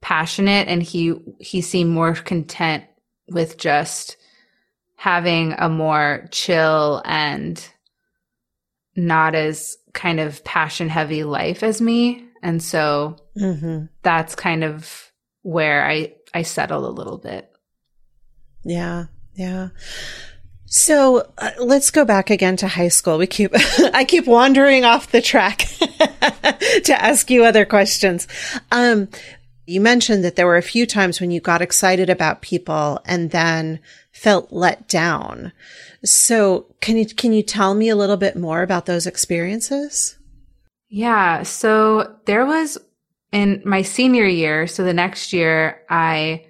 passionate, 0.00 0.68
and 0.68 0.82
he 0.82 1.14
he 1.40 1.60
seemed 1.60 1.90
more 1.90 2.14
content 2.14 2.84
with 3.28 3.56
just 3.56 4.16
having 4.96 5.54
a 5.58 5.68
more 5.68 6.26
chill 6.30 7.02
and 7.04 7.66
not 8.96 9.34
as 9.34 9.76
kind 9.92 10.20
of 10.20 10.44
passion 10.44 10.88
heavy 10.88 11.24
life 11.24 11.62
as 11.62 11.80
me, 11.80 12.24
and 12.42 12.62
so 12.62 13.16
mm-hmm. 13.36 13.86
that's 14.02 14.34
kind 14.34 14.64
of 14.64 15.12
where 15.42 15.86
I 15.86 16.14
I 16.32 16.42
settled 16.42 16.84
a 16.84 16.88
little 16.88 17.18
bit. 17.18 17.50
Yeah, 18.64 19.06
yeah. 19.34 19.68
So 20.76 21.30
uh, 21.38 21.50
let's 21.60 21.92
go 21.92 22.04
back 22.04 22.30
again 22.30 22.56
to 22.56 22.66
high 22.66 22.88
school. 22.88 23.16
We 23.16 23.28
keep, 23.28 23.52
I 23.94 24.04
keep 24.04 24.26
wandering 24.26 24.84
off 24.84 25.12
the 25.12 25.22
track 25.22 25.58
to 25.78 26.96
ask 26.98 27.30
you 27.30 27.44
other 27.44 27.64
questions. 27.64 28.26
Um, 28.72 29.08
you 29.66 29.80
mentioned 29.80 30.24
that 30.24 30.34
there 30.34 30.46
were 30.46 30.56
a 30.56 30.62
few 30.62 30.84
times 30.84 31.20
when 31.20 31.30
you 31.30 31.40
got 31.40 31.62
excited 31.62 32.10
about 32.10 32.42
people 32.42 33.00
and 33.06 33.30
then 33.30 33.78
felt 34.14 34.52
let 34.52 34.88
down. 34.88 35.52
So 36.04 36.66
can 36.80 36.96
you, 36.96 37.06
can 37.06 37.32
you 37.32 37.42
tell 37.42 37.74
me 37.74 37.88
a 37.88 37.96
little 37.96 38.16
bit 38.16 38.36
more 38.36 38.62
about 38.62 38.86
those 38.86 39.06
experiences? 39.06 40.16
Yeah. 40.88 41.42
So 41.42 42.16
there 42.24 42.46
was 42.46 42.78
in 43.32 43.60
my 43.64 43.82
senior 43.82 44.26
year. 44.26 44.66
So 44.66 44.84
the 44.84 44.94
next 44.94 45.32
year 45.32 45.82
I 45.90 46.46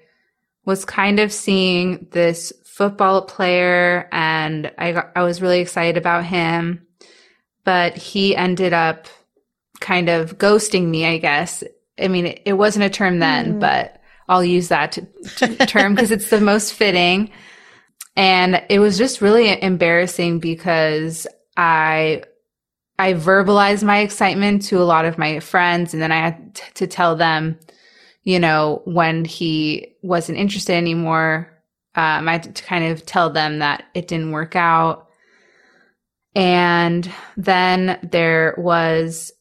was 0.67 0.85
kind 0.85 1.19
of 1.19 1.33
seeing 1.33 2.07
this 2.13 2.53
football 2.65 3.23
player 3.23 4.09
and 4.13 4.71
I 4.77 4.93
got, 4.93 5.13
I 5.17 5.23
was 5.23 5.41
really 5.41 5.61
excited 5.61 5.97
about 5.97 6.25
him, 6.25 6.87
but 7.65 7.97
he 7.97 8.37
ended 8.37 8.73
up 8.73 9.07
kind 9.81 10.09
of 10.09 10.39
ghosting 10.39 10.89
me, 10.89 11.07
I 11.07 11.19
guess. 11.19 11.65
I 11.99 12.09
mean, 12.09 12.27
it, 12.27 12.43
it 12.45 12.53
wasn't 12.55 12.85
a 12.85 12.91
term 12.91 13.21
then, 13.21 13.55
mm. 13.55 13.61
but 13.61 14.01
I'll 14.29 14.45
use 14.45 14.69
that 14.69 14.93
to, 14.93 15.07
to 15.37 15.67
term 15.67 15.95
because 15.95 16.11
it's 16.11 16.31
the 16.31 16.41
most 16.41 16.75
fitting. 16.75 17.31
And 18.17 18.63
it 18.69 18.79
was 18.79 18.97
just 18.97 19.21
really 19.21 19.61
embarrassing 19.63 20.39
because 20.39 21.27
I 21.57 22.25
I 22.99 23.15
verbalized 23.15 23.83
my 23.83 23.99
excitement 23.99 24.63
to 24.67 24.81
a 24.81 24.85
lot 24.85 25.05
of 25.05 25.19
my 25.19 25.41
friends 25.41 25.95
and 25.95 26.03
then 26.03 26.13
I 26.13 26.19
had 26.19 26.55
t- 26.55 26.63
to 26.75 26.87
tell 26.87 27.17
them, 27.17 27.59
you 28.23 28.39
know, 28.39 28.83
when 28.85 29.25
he 29.25 29.97
wasn't 30.03 30.39
interested 30.39 30.75
anymore 30.75 31.55
um, 31.97 32.29
I 32.29 32.33
had 32.33 32.55
to 32.57 32.63
kind 32.65 32.85
of 32.85 33.07
tell 33.07 33.31
them 33.31 33.61
that 33.61 33.85
it 33.95 34.09
didn't 34.09 34.33
work 34.33 34.57
out. 34.57 35.09
And 36.35 37.11
then 37.37 37.99
there 38.11 38.55
was 38.59 39.33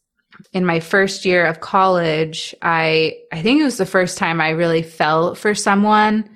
in 0.51 0.65
my 0.65 0.79
first 0.79 1.25
year 1.25 1.45
of 1.45 1.61
college, 1.61 2.53
I 2.61 3.17
I 3.31 3.41
think 3.41 3.59
it 3.59 3.63
was 3.63 3.77
the 3.77 3.85
first 3.87 4.17
time 4.17 4.39
I 4.39 4.49
really 4.51 4.83
fell 4.83 5.33
for 5.33 5.55
someone. 5.55 6.29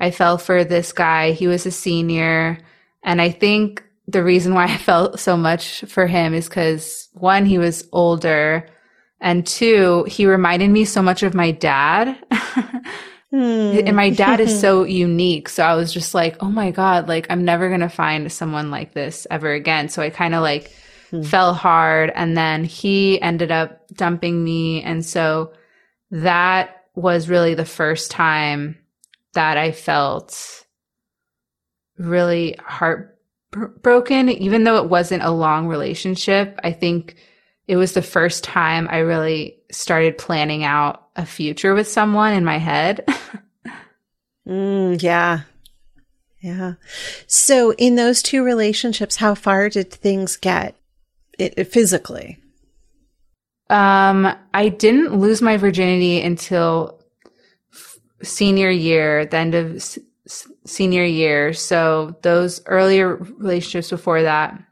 I 0.00 0.10
fell 0.10 0.38
for 0.38 0.64
this 0.64 0.92
guy. 0.92 1.32
He 1.32 1.46
was 1.46 1.66
a 1.66 1.70
senior, 1.70 2.58
and 3.02 3.20
I 3.20 3.30
think 3.30 3.84
the 4.08 4.22
reason 4.24 4.54
why 4.54 4.64
I 4.74 4.76
felt 4.78 5.20
so 5.20 5.36
much 5.36 5.82
for 5.88 6.06
him 6.06 6.34
is 6.34 6.48
cuz 6.48 7.08
one 7.14 7.46
he 7.46 7.58
was 7.58 7.86
older 7.92 8.66
And 9.22 9.46
two, 9.46 10.04
he 10.08 10.26
reminded 10.26 10.70
me 10.70 10.84
so 10.86 11.02
much 11.02 11.22
of 11.22 11.34
my 11.34 11.50
dad. 11.52 12.16
Hmm. 13.30 13.38
and 13.86 13.94
my 13.94 14.10
dad 14.10 14.40
is 14.40 14.58
so 14.60 14.84
unique. 14.84 15.48
So 15.48 15.62
I 15.62 15.74
was 15.74 15.92
just 15.92 16.14
like, 16.14 16.36
oh 16.40 16.50
my 16.50 16.72
God, 16.72 17.06
like 17.08 17.26
I'm 17.30 17.44
never 17.44 17.68
going 17.68 17.80
to 17.80 17.88
find 17.88 18.32
someone 18.32 18.70
like 18.72 18.92
this 18.92 19.26
ever 19.30 19.52
again. 19.52 19.88
So 19.88 20.02
I 20.02 20.10
kind 20.10 20.34
of 20.34 20.42
like 20.42 20.72
Hmm. 21.10 21.22
fell 21.22 21.54
hard. 21.54 22.12
And 22.14 22.36
then 22.36 22.64
he 22.64 23.20
ended 23.20 23.50
up 23.50 23.86
dumping 23.94 24.42
me. 24.44 24.82
And 24.82 25.04
so 25.04 25.52
that 26.12 26.84
was 26.94 27.28
really 27.28 27.54
the 27.54 27.64
first 27.64 28.10
time 28.12 28.78
that 29.34 29.56
I 29.56 29.72
felt 29.72 30.64
really 31.98 32.56
heartbroken, 32.60 34.28
even 34.28 34.64
though 34.64 34.82
it 34.82 34.88
wasn't 34.88 35.22
a 35.22 35.30
long 35.30 35.66
relationship. 35.66 36.58
I 36.64 36.72
think 36.72 37.16
it 37.68 37.76
was 37.76 37.92
the 37.92 38.02
first 38.02 38.42
time 38.42 38.88
I 38.90 38.98
really 38.98 39.58
started 39.70 40.18
planning 40.18 40.64
out 40.64 41.08
a 41.16 41.24
future 41.26 41.74
with 41.74 41.86
someone 41.86 42.32
in 42.34 42.44
my 42.44 42.58
head. 42.58 43.04
Mm, 44.50 45.00
yeah. 45.00 45.42
Yeah. 46.40 46.74
So 47.26 47.72
in 47.74 47.94
those 47.94 48.22
two 48.22 48.42
relationships, 48.42 49.16
how 49.16 49.34
far 49.34 49.68
did 49.68 49.92
things 49.92 50.36
get 50.36 50.74
it, 51.38 51.54
it 51.56 51.64
physically? 51.64 52.38
Um, 53.68 54.34
I 54.52 54.68
didn't 54.70 55.14
lose 55.14 55.40
my 55.40 55.56
virginity 55.56 56.20
until 56.20 56.99
senior 58.22 58.70
year, 58.70 59.26
the 59.26 59.36
end 59.36 59.54
of 59.54 59.76
s- 59.76 59.98
senior 60.66 61.04
year. 61.04 61.52
So 61.52 62.16
those 62.22 62.62
earlier 62.66 63.16
relationships 63.16 63.90
before 63.90 64.22
that, 64.22 64.62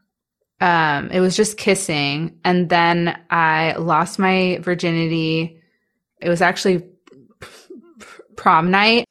um, 0.60 1.10
it 1.10 1.20
was 1.20 1.36
just 1.36 1.56
kissing. 1.56 2.38
And 2.44 2.68
then 2.68 3.18
I 3.30 3.74
lost 3.76 4.18
my 4.18 4.58
virginity. 4.60 5.60
It 6.20 6.28
was 6.28 6.42
actually 6.42 6.84
prom 8.36 8.70
night. 8.70 9.04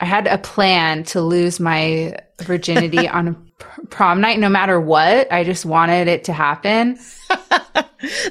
I 0.00 0.04
had 0.04 0.26
a 0.26 0.38
plan 0.38 1.04
to 1.04 1.20
lose 1.20 1.60
my 1.60 2.16
virginity 2.42 3.08
on 3.08 3.51
prom 3.90 4.20
night, 4.20 4.38
no 4.38 4.48
matter 4.48 4.80
what. 4.80 5.32
I 5.32 5.44
just 5.44 5.64
wanted 5.64 6.08
it 6.08 6.24
to 6.24 6.32
happen. 6.32 6.98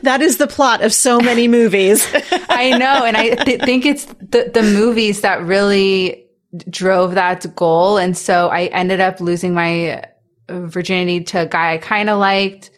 That 0.02 0.22
is 0.22 0.38
the 0.38 0.48
plot 0.48 0.84
of 0.84 0.94
so 0.94 1.22
many 1.22 1.48
movies. 1.48 2.06
I 2.50 2.78
know, 2.78 3.06
and 3.06 3.16
I 3.16 3.36
th- 3.36 3.62
think 3.62 3.86
it's 3.86 4.04
the 4.06 4.52
the 4.54 4.64
movies 4.64 5.22
that 5.22 5.42
really 5.44 6.26
drove 6.70 7.16
that 7.16 7.56
goal, 7.56 7.98
and 7.98 8.18
so 8.18 8.50
I 8.50 8.66
ended 8.66 9.00
up 9.00 9.22
losing 9.22 9.54
my 9.54 10.04
virginity 10.50 11.24
to 11.24 11.44
a 11.44 11.46
guy 11.46 11.74
I 11.74 11.78
kind 11.78 12.10
of 12.10 12.20
liked, 12.20 12.72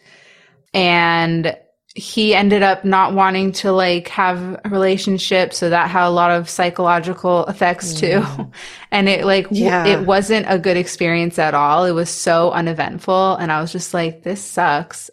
and 0.72 1.56
he 1.94 2.34
ended 2.34 2.62
up 2.62 2.84
not 2.84 3.14
wanting 3.14 3.52
to 3.52 3.70
like 3.72 4.08
have 4.08 4.60
a 4.64 4.68
relationship, 4.68 5.52
so 5.52 5.70
that 5.70 5.88
had 5.90 6.06
a 6.06 6.10
lot 6.10 6.32
of 6.32 6.50
psychological 6.50 7.46
effects 7.46 7.94
mm. 7.94 7.98
too, 8.00 8.50
and 8.90 9.08
it 9.08 9.24
like 9.24 9.44
w- 9.44 9.64
Yeah. 9.64 9.86
it 9.86 10.06
wasn't 10.06 10.46
a 10.48 10.58
good 10.58 10.76
experience 10.76 11.38
at 11.38 11.54
all. 11.54 11.84
It 11.84 11.92
was 11.92 12.10
so 12.10 12.50
uneventful, 12.50 13.36
and 13.36 13.52
I 13.52 13.60
was 13.60 13.70
just 13.72 13.94
like, 13.94 14.22
this 14.24 14.42
sucks. 14.42 15.08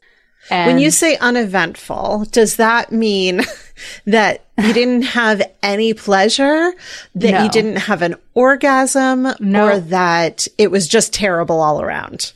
And 0.50 0.68
when 0.74 0.80
you 0.80 0.90
say 0.90 1.18
uneventful, 1.18 2.26
does 2.32 2.56
that 2.56 2.92
mean 2.92 3.42
that 4.08 4.44
you 4.58 4.74
didn't 4.74 5.04
have 5.04 5.40
any 5.62 5.94
pleasure, 5.94 6.74
that 7.14 7.32
No. 7.32 7.44
you 7.44 7.50
didn't 7.50 7.76
have 7.76 8.02
an 8.02 8.16
orgasm, 8.34 9.28
No. 9.40 9.68
or 9.68 9.80
that 9.80 10.48
it 10.58 10.72
was 10.72 10.88
just 10.88 11.14
terrible 11.14 11.62
all 11.62 11.80
around? 11.82 12.34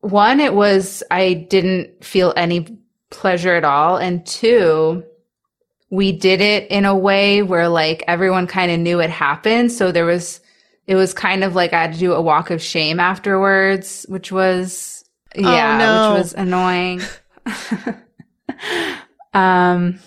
one, 0.00 0.38
it 0.40 0.54
was, 0.54 1.02
I 1.10 1.34
didn't 1.34 2.04
feel 2.04 2.32
any 2.36 2.78
pleasure 3.10 3.54
at 3.54 3.64
all. 3.64 3.96
And 3.96 4.24
two, 4.26 5.04
we 5.90 6.12
did 6.12 6.40
it 6.40 6.70
in 6.70 6.84
a 6.84 6.96
way 6.96 7.42
where 7.42 7.68
like 7.68 8.04
everyone 8.06 8.46
kind 8.46 8.70
of 8.70 8.80
knew 8.80 9.00
it 9.00 9.10
happened. 9.10 9.72
So 9.72 9.92
there 9.92 10.04
was, 10.04 10.40
it 10.86 10.94
was 10.94 11.14
kind 11.14 11.44
of 11.44 11.54
like 11.54 11.72
I 11.72 11.82
had 11.82 11.94
to 11.94 11.98
do 11.98 12.12
a 12.12 12.22
walk 12.22 12.50
of 12.50 12.62
shame 12.62 13.00
afterwards, 13.00 14.06
which 14.08 14.32
was, 14.32 15.04
yeah, 15.34 15.78
no. 15.78 16.14
which 16.14 16.22
was 16.22 16.34
annoying. 16.34 17.02
um, 19.34 19.98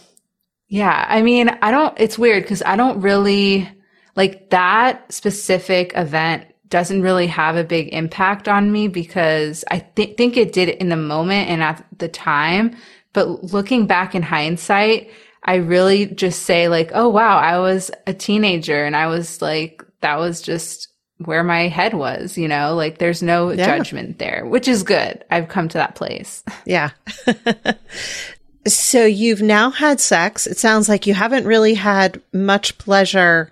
yeah, 0.67 1.06
I 1.08 1.21
mean, 1.21 1.50
I 1.62 1.71
don't, 1.71 2.00
it's 2.00 2.19
weird 2.19 2.43
because 2.43 2.62
I 2.63 2.76
don't 2.76 3.02
really 3.02 3.69
like 4.15 4.50
that 4.50 5.12
specific 5.12 5.93
event 5.95 6.45
doesn't 6.69 7.02
really 7.02 7.28
have 7.28 7.56
a 7.56 7.63
big 7.63 7.89
impact 7.93 8.47
on 8.47 8.71
me 8.71 8.88
because 8.88 9.65
I 9.71 9.80
th- 9.80 10.17
think 10.17 10.38
it 10.38 10.54
did 10.54 10.69
in 10.69 10.89
the 10.89 10.95
moment 10.95 11.50
and 11.50 11.63
at 11.63 11.86
the 11.97 12.08
time. 12.08 12.76
But 13.13 13.43
looking 13.54 13.88
back 13.88 14.13
in 14.15 14.22
hindsight, 14.22 15.10
I 15.43 15.56
really 15.56 16.06
just 16.06 16.43
say 16.43 16.67
like, 16.67 16.91
oh 16.93 17.10
wow, 17.10 17.38
I 17.38 17.60
was 17.60 17.89
a 18.06 18.13
teenager 18.13 18.84
and 18.86 18.95
I 18.95 19.08
was 19.08 19.41
like, 19.41 19.84
that 20.02 20.19
was 20.19 20.41
just 20.41 20.88
where 21.17 21.43
my 21.43 21.67
head 21.67 21.93
was, 21.93 22.38
you 22.38 22.48
know, 22.48 22.76
like 22.76 22.98
there's 22.98 23.22
no 23.24 23.52
Yeah. 23.52 23.65
judgment 23.78 24.19
there, 24.19 24.45
which 24.45 24.67
is 24.67 24.84
good. 24.84 25.24
I've 25.32 25.50
come 25.50 25.67
to 25.69 25.78
that 25.78 25.95
place. 25.95 26.43
Yeah. 26.65 26.91
so 28.67 29.06
you've 29.06 29.41
now 29.41 29.69
had 29.72 30.00
sex. 30.00 30.45
It 30.48 30.58
sounds 30.58 30.88
like 30.89 31.08
you 31.08 31.13
haven't 31.13 31.45
really 31.45 31.74
had 31.74 32.22
much 32.34 32.78
pleasure 32.78 33.52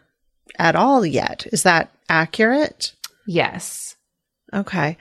at 0.60 0.76
all 0.76 1.06
yet. 1.06 1.48
Is 1.52 1.64
that 1.64 1.92
accurate? 2.10 2.94
yes. 3.26 3.96
Okay. 4.54 4.96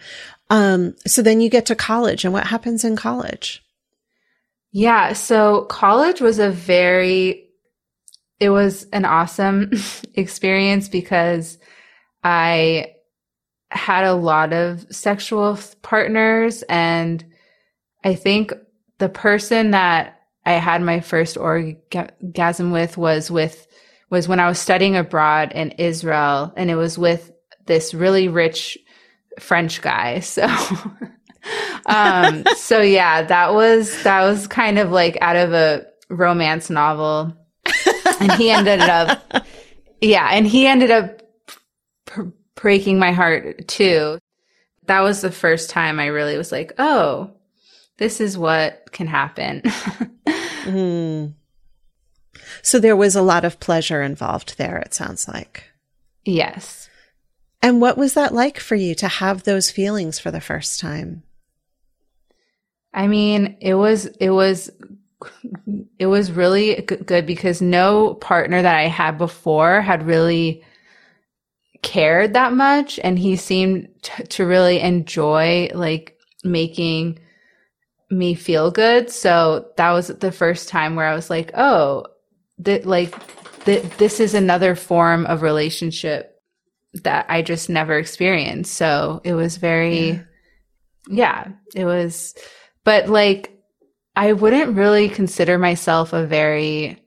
Um, 0.51 0.97
so 1.07 1.23
then 1.23 1.41
you 1.41 1.49
get 1.49 1.67
to 1.67 1.77
college 1.77 2.25
and 2.25 2.33
what 2.33 2.49
happens 2.49 2.85
in 2.85 2.97
college? 2.97 3.63
Yeah. 4.77 5.15
So 5.15 5.63
college 5.71 6.21
was 6.21 6.39
a 6.39 6.51
very, 6.51 7.49
it 8.39 8.51
was 8.51 8.85
an 8.93 9.07
awesome 9.07 9.71
experience 10.15 10.91
because 10.91 11.57
I 12.23 12.89
had 13.71 14.05
a 14.05 14.13
lot 14.13 14.53
of 14.53 14.85
sexual 14.95 15.59
partners 15.81 16.63
and 16.69 17.25
I 18.05 18.17
think 18.17 18.53
the 18.99 19.09
person 19.09 19.71
that 19.71 20.21
I 20.45 20.53
had 20.53 20.83
my 20.83 21.01
first 21.01 21.39
orgasm 21.39 22.71
with 22.71 22.99
was 22.99 23.31
with, 23.31 23.67
was 24.11 24.29
when 24.29 24.41
I 24.41 24.47
was 24.47 24.59
studying 24.59 24.95
abroad 24.95 25.53
in 25.53 25.71
Israel 25.71 26.53
and 26.55 26.71
it 26.71 26.77
was 26.77 26.99
with 26.99 27.33
this 27.65 27.95
really 27.95 28.29
rich 28.29 28.77
French 29.41 29.81
guy. 29.81 30.21
So, 30.21 30.47
um, 31.87 32.45
so 32.57 32.81
yeah, 32.81 33.23
that 33.23 33.55
was, 33.55 34.03
that 34.03 34.23
was 34.25 34.47
kind 34.47 34.79
of 34.79 34.91
like 34.91 35.19
out 35.21 35.37
of 35.37 35.53
a 35.53 35.87
romance 36.09 36.71
novel. 36.71 37.37
And 38.21 38.33
he 38.33 38.51
ended 38.51 38.81
up, 38.81 39.47
yeah, 40.01 40.29
and 40.33 40.47
he 40.47 40.67
ended 40.67 40.91
up 40.91 41.23
p- 42.07 42.31
breaking 42.55 42.99
my 42.99 43.13
heart 43.13 43.69
too. 43.69 44.19
That 44.87 45.01
was 45.01 45.21
the 45.21 45.33
first 45.33 45.69
time 45.71 45.99
I 46.01 46.07
really 46.07 46.39
was 46.39 46.53
like, 46.53 46.73
oh, 46.79 47.33
this 47.99 48.21
is 48.21 48.39
what 48.39 48.93
can 48.93 49.07
happen. 49.07 49.63
Hmm. 50.67 51.27
So 52.63 52.81
there 52.81 52.97
was 52.97 53.15
a 53.15 53.23
lot 53.23 53.45
of 53.45 53.61
pleasure 53.61 54.03
involved 54.03 54.59
there, 54.59 54.79
it 54.79 54.95
sounds 54.95 55.29
like. 55.29 55.63
yes. 56.25 56.89
And 57.63 57.81
what 57.81 57.97
was 57.97 58.15
that 58.15 58.35
like 58.35 58.59
for 58.59 58.75
you 58.75 58.95
to 58.97 59.07
have 59.09 59.45
those 59.45 59.71
feelings 59.71 60.19
for 60.19 60.33
the 60.33 60.41
first 60.41 60.81
time? 60.81 61.23
I 62.93 63.07
mean, 63.07 63.57
it 63.61 63.75
was, 63.75 64.07
it 64.07 64.31
was, 64.31 64.71
it 65.99 66.07
was 66.07 66.33
really 66.33 66.75
good 66.83 67.27
because 67.27 67.61
no 67.63 68.15
partner 68.15 68.63
that 68.63 68.77
I 68.77 68.89
had 68.89 69.19
before 69.19 69.81
had 69.81 70.07
really 70.07 70.63
cared 71.83 72.35
that 72.35 72.53
much. 72.53 72.99
And 72.99 73.19
he 73.19 73.37
seemed 73.37 73.89
t- 74.03 74.25
to 74.25 74.47
really 74.47 74.81
enjoy 74.81 75.71
like 75.75 76.19
making 76.45 77.19
me 78.11 78.35
feel 78.35 78.71
good. 78.71 79.11
So 79.11 79.69
that 79.77 79.93
was 79.93 80.09
the 80.09 80.33
first 80.33 80.69
time 80.69 80.97
where 80.97 81.07
I 81.07 81.15
was 81.15 81.31
like, 81.31 81.51
oh, 81.55 82.07
that 82.59 82.87
like, 82.87 83.15
th- 83.65 83.83
this 83.99 84.21
is 84.21 84.35
another 84.35 84.75
form 84.75 85.27
of 85.27 85.43
relationship 85.43 86.41
that 87.03 87.27
I 87.29 87.43
just 87.43 87.69
never 87.69 87.99
experienced. 87.99 88.75
So 88.75 89.21
it 89.25 89.35
was 89.35 89.57
very, 89.57 90.21
yeah, 91.09 91.49
it 91.75 91.85
was, 91.85 92.35
but 92.87 93.09
like, 93.09 93.53
I 94.15 94.33
wouldn't 94.33 94.77
really 94.77 95.09
consider 95.11 95.59
myself 95.59 96.13
a 96.15 96.25
very 96.25 97.03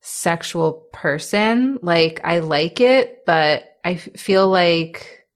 sexual 0.00 0.88
person. 0.92 1.78
Like, 1.82 2.20
I 2.24 2.38
like 2.40 2.80
it, 2.80 3.24
but 3.26 3.62
I 3.84 3.92
f- 3.92 4.08
feel 4.16 4.48
like 4.48 5.26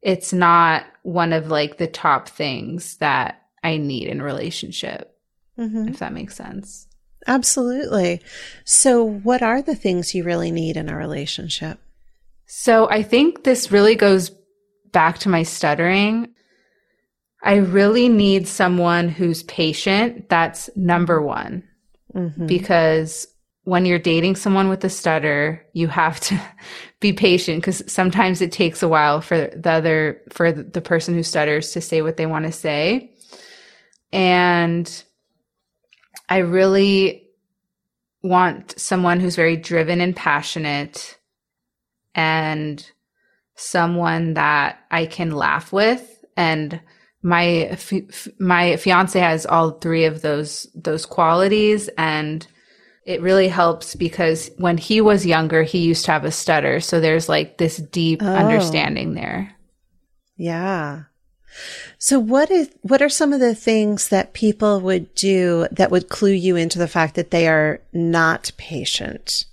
it's 0.00 0.32
not 0.32 0.84
one 1.02 1.32
of 1.32 1.48
like 1.48 1.76
the 1.78 1.86
top 1.86 2.28
things 2.28 2.96
that 2.98 3.42
I 3.62 3.76
need 3.76 4.08
in 4.08 4.20
a 4.20 4.24
relationship, 4.24 5.10
Mm-hmm. 5.58 5.88
if 5.88 5.98
that 5.98 6.12
makes 6.12 6.34
sense. 6.36 6.88
Absolutely. 7.26 8.20
So, 8.64 9.02
what 9.04 9.42
are 9.42 9.62
the 9.62 9.74
things 9.76 10.14
you 10.14 10.24
really 10.24 10.50
need 10.50 10.76
in 10.76 10.88
a 10.88 10.96
relationship? 10.96 11.78
So 12.46 12.88
I 12.90 13.02
think 13.02 13.44
this 13.44 13.72
really 13.72 13.94
goes 13.94 14.30
back 14.92 15.18
to 15.20 15.28
my 15.28 15.42
stuttering. 15.42 16.33
I 17.44 17.56
really 17.56 18.08
need 18.08 18.48
someone 18.48 19.08
who's 19.08 19.42
patient. 19.44 20.28
That's 20.30 20.70
number 20.74 21.20
one 21.22 21.62
Mhm. 22.14 22.46
because 22.46 23.26
when 23.64 23.86
you're 23.86 23.98
dating 23.98 24.36
someone 24.36 24.68
with 24.68 24.84
a 24.84 24.88
stutter, 24.90 25.64
you 25.72 25.88
have 25.88 26.20
to 26.20 26.40
be 27.00 27.12
patient 27.12 27.60
because 27.60 27.82
sometimes 27.90 28.40
it 28.40 28.50
takes 28.52 28.82
a 28.82 28.88
while 28.88 29.20
for 29.20 29.36
the 29.54 29.70
other, 29.70 30.20
for 30.32 30.52
the 30.52 30.80
person 30.80 31.14
who 31.14 31.22
stutters 31.22 31.72
to 31.72 31.80
say 31.80 32.00
what 32.02 32.16
they 32.16 32.26
want 32.26 32.46
to 32.46 32.52
say. 32.52 33.10
And 34.12 35.04
I 36.28 36.38
really 36.38 37.28
want 38.22 38.78
someone 38.78 39.20
who's 39.20 39.36
very 39.36 39.56
driven 39.56 40.00
and 40.00 40.16
passionate 40.16 41.18
and 42.14 42.90
someone 43.54 44.34
that 44.34 44.78
I 44.90 45.06
can 45.06 45.30
laugh 45.32 45.72
with 45.72 46.24
and 46.36 46.80
my 47.24 47.76
my 48.38 48.76
fiance 48.76 49.18
has 49.18 49.46
all 49.46 49.72
three 49.72 50.04
of 50.04 50.20
those 50.20 50.68
those 50.74 51.06
qualities 51.06 51.88
and 51.96 52.46
it 53.06 53.22
really 53.22 53.48
helps 53.48 53.94
because 53.94 54.50
when 54.58 54.78
he 54.78 55.00
was 55.00 55.26
younger 55.26 55.62
he 55.62 55.78
used 55.78 56.04
to 56.04 56.12
have 56.12 56.24
a 56.24 56.30
stutter. 56.30 56.80
So 56.80 57.00
there's 57.00 57.28
like 57.28 57.56
this 57.56 57.78
deep 57.78 58.22
oh. 58.22 58.26
understanding 58.26 59.14
there. 59.14 59.54
Yeah. 60.36 61.04
So 61.98 62.18
what 62.18 62.50
is 62.50 62.70
what 62.82 63.00
are 63.00 63.08
some 63.08 63.32
of 63.32 63.40
the 63.40 63.54
things 63.54 64.10
that 64.10 64.34
people 64.34 64.80
would 64.80 65.14
do 65.14 65.66
that 65.72 65.90
would 65.90 66.10
clue 66.10 66.32
you 66.32 66.56
into 66.56 66.78
the 66.78 66.88
fact 66.88 67.14
that 67.14 67.30
they 67.30 67.48
are 67.48 67.80
not 67.92 68.52
patient? 68.58 69.46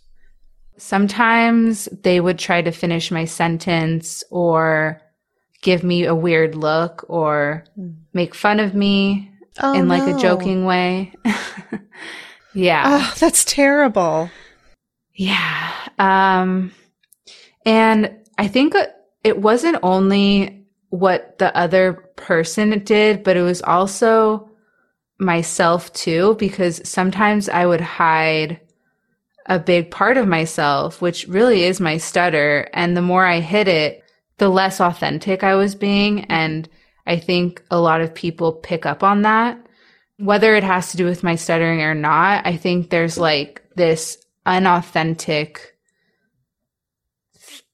Sometimes 0.77 1.85
they 1.85 2.19
would 2.19 2.39
try 2.39 2.61
to 2.61 2.71
finish 2.71 3.11
my 3.11 3.23
sentence 3.23 4.23
or 4.29 5.00
give 5.61 5.83
me 5.83 6.05
a 6.05 6.15
weird 6.15 6.55
look 6.55 7.05
or 7.07 7.63
make 8.13 8.35
fun 8.35 8.59
of 8.59 8.73
me 8.73 9.31
oh, 9.59 9.73
in 9.73 9.87
like 9.87 10.03
no. 10.03 10.15
a 10.15 10.19
joking 10.19 10.65
way. 10.65 11.13
yeah. 12.53 12.83
Oh, 12.85 13.13
that's 13.19 13.45
terrible. 13.45 14.29
Yeah. 15.13 15.71
Um, 15.99 16.71
and 17.65 18.15
I 18.37 18.47
think 18.47 18.75
it 19.23 19.37
wasn't 19.37 19.77
only 19.83 20.65
what 20.89 21.37
the 21.37 21.55
other 21.55 21.93
person 22.15 22.83
did, 22.83 23.23
but 23.23 23.37
it 23.37 23.43
was 23.43 23.61
also 23.61 24.49
myself 25.19 25.93
too, 25.93 26.35
because 26.39 26.81
sometimes 26.89 27.47
I 27.47 27.65
would 27.65 27.81
hide 27.81 28.59
a 29.45 29.59
big 29.59 29.91
part 29.91 30.17
of 30.17 30.27
myself, 30.27 31.01
which 31.01 31.27
really 31.27 31.63
is 31.63 31.79
my 31.79 31.97
stutter. 31.97 32.69
And 32.73 32.97
the 32.97 33.01
more 33.01 33.25
I 33.25 33.39
hid 33.39 33.67
it, 33.67 34.00
the 34.41 34.49
less 34.49 34.81
authentic 34.81 35.43
I 35.43 35.53
was 35.53 35.75
being. 35.75 36.25
And 36.25 36.67
I 37.05 37.17
think 37.17 37.63
a 37.69 37.79
lot 37.79 38.01
of 38.01 38.15
people 38.15 38.53
pick 38.53 38.87
up 38.87 39.03
on 39.03 39.21
that. 39.21 39.63
Whether 40.17 40.55
it 40.55 40.63
has 40.63 40.89
to 40.89 40.97
do 40.97 41.05
with 41.05 41.21
my 41.21 41.35
stuttering 41.35 41.83
or 41.83 41.93
not, 41.93 42.47
I 42.47 42.57
think 42.57 42.89
there's 42.89 43.19
like 43.19 43.61
this 43.75 44.17
unauthentic 44.47 45.77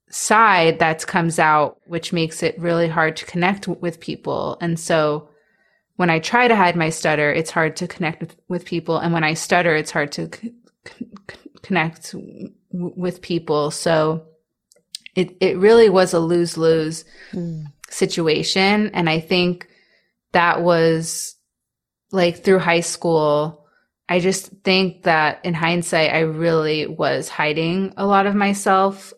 side 0.10 0.80
that 0.80 1.08
comes 1.08 1.40
out, 1.40 1.80
which 1.86 2.12
makes 2.12 2.44
it 2.44 2.60
really 2.60 2.90
hard 2.90 3.16
to 3.16 3.26
connect 3.26 3.70
with 3.70 4.02
people. 4.02 4.58
And 4.60 4.78
so 4.78 5.30
when 5.96 6.10
I 6.10 6.20
try 6.20 6.50
to 6.50 6.56
hide 6.58 6.76
my 6.76 6.90
stutter, 6.90 7.32
it's 7.32 7.52
hard 7.52 7.78
to 7.78 7.88
connect 7.88 8.20
with, 8.20 8.36
with 8.50 8.66
people. 8.66 8.98
And 8.98 9.14
when 9.14 9.24
I 9.24 9.36
stutter, 9.36 9.74
it's 9.74 9.92
hard 9.92 10.12
to 10.14 10.30
c- 10.36 10.54
c- 10.86 11.08
connect 11.62 12.12
w- 12.12 12.52
with 12.74 13.22
people. 13.22 13.72
So 13.72 14.26
it, 15.18 15.36
it 15.42 15.58
really 15.58 15.90
was 15.90 16.14
a 16.14 16.20
lose 16.20 16.58
lose 16.58 17.04
mm. 17.32 17.66
situation. 17.90 18.92
And 18.94 19.10
I 19.10 19.20
think 19.20 19.68
that 20.32 20.62
was 20.62 21.36
like 22.12 22.44
through 22.44 22.60
high 22.60 22.82
school. 22.82 23.66
I 24.08 24.20
just 24.20 24.52
think 24.64 25.04
that 25.04 25.44
in 25.44 25.56
hindsight, 25.56 26.14
I 26.14 26.20
really 26.20 26.86
was 26.86 27.30
hiding 27.30 27.96
a 27.98 28.06
lot 28.06 28.28
of 28.28 28.36
myself 28.36 29.12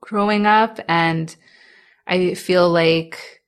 growing 0.00 0.46
up. 0.46 0.78
And 0.88 1.34
I 2.06 2.34
feel 2.34 2.70
like 2.70 3.42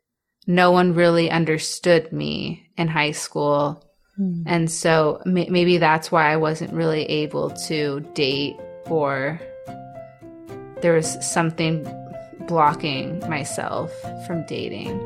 no 0.49 0.73
one 0.73 0.95
really 0.95 1.31
understood 1.31 2.13
me 2.13 2.71
in 2.77 2.89
high 2.89 3.13
school. 3.13 3.85
Mm. 4.21 4.45
And 4.47 4.71
so 4.71 5.21
m- 5.27 5.35
maybe 5.51 5.79
that's 5.79 6.13
why 6.13 6.33
I 6.33 6.37
wasn't 6.37 6.73
really 6.73 7.05
able 7.05 7.51
to 7.69 8.01
date 8.15 8.57
or 8.87 9.41
there 10.83 10.95
was 10.95 11.17
something 11.27 11.87
blocking 12.47 13.19
myself 13.29 13.93
from 14.27 14.45
dating. 14.47 15.01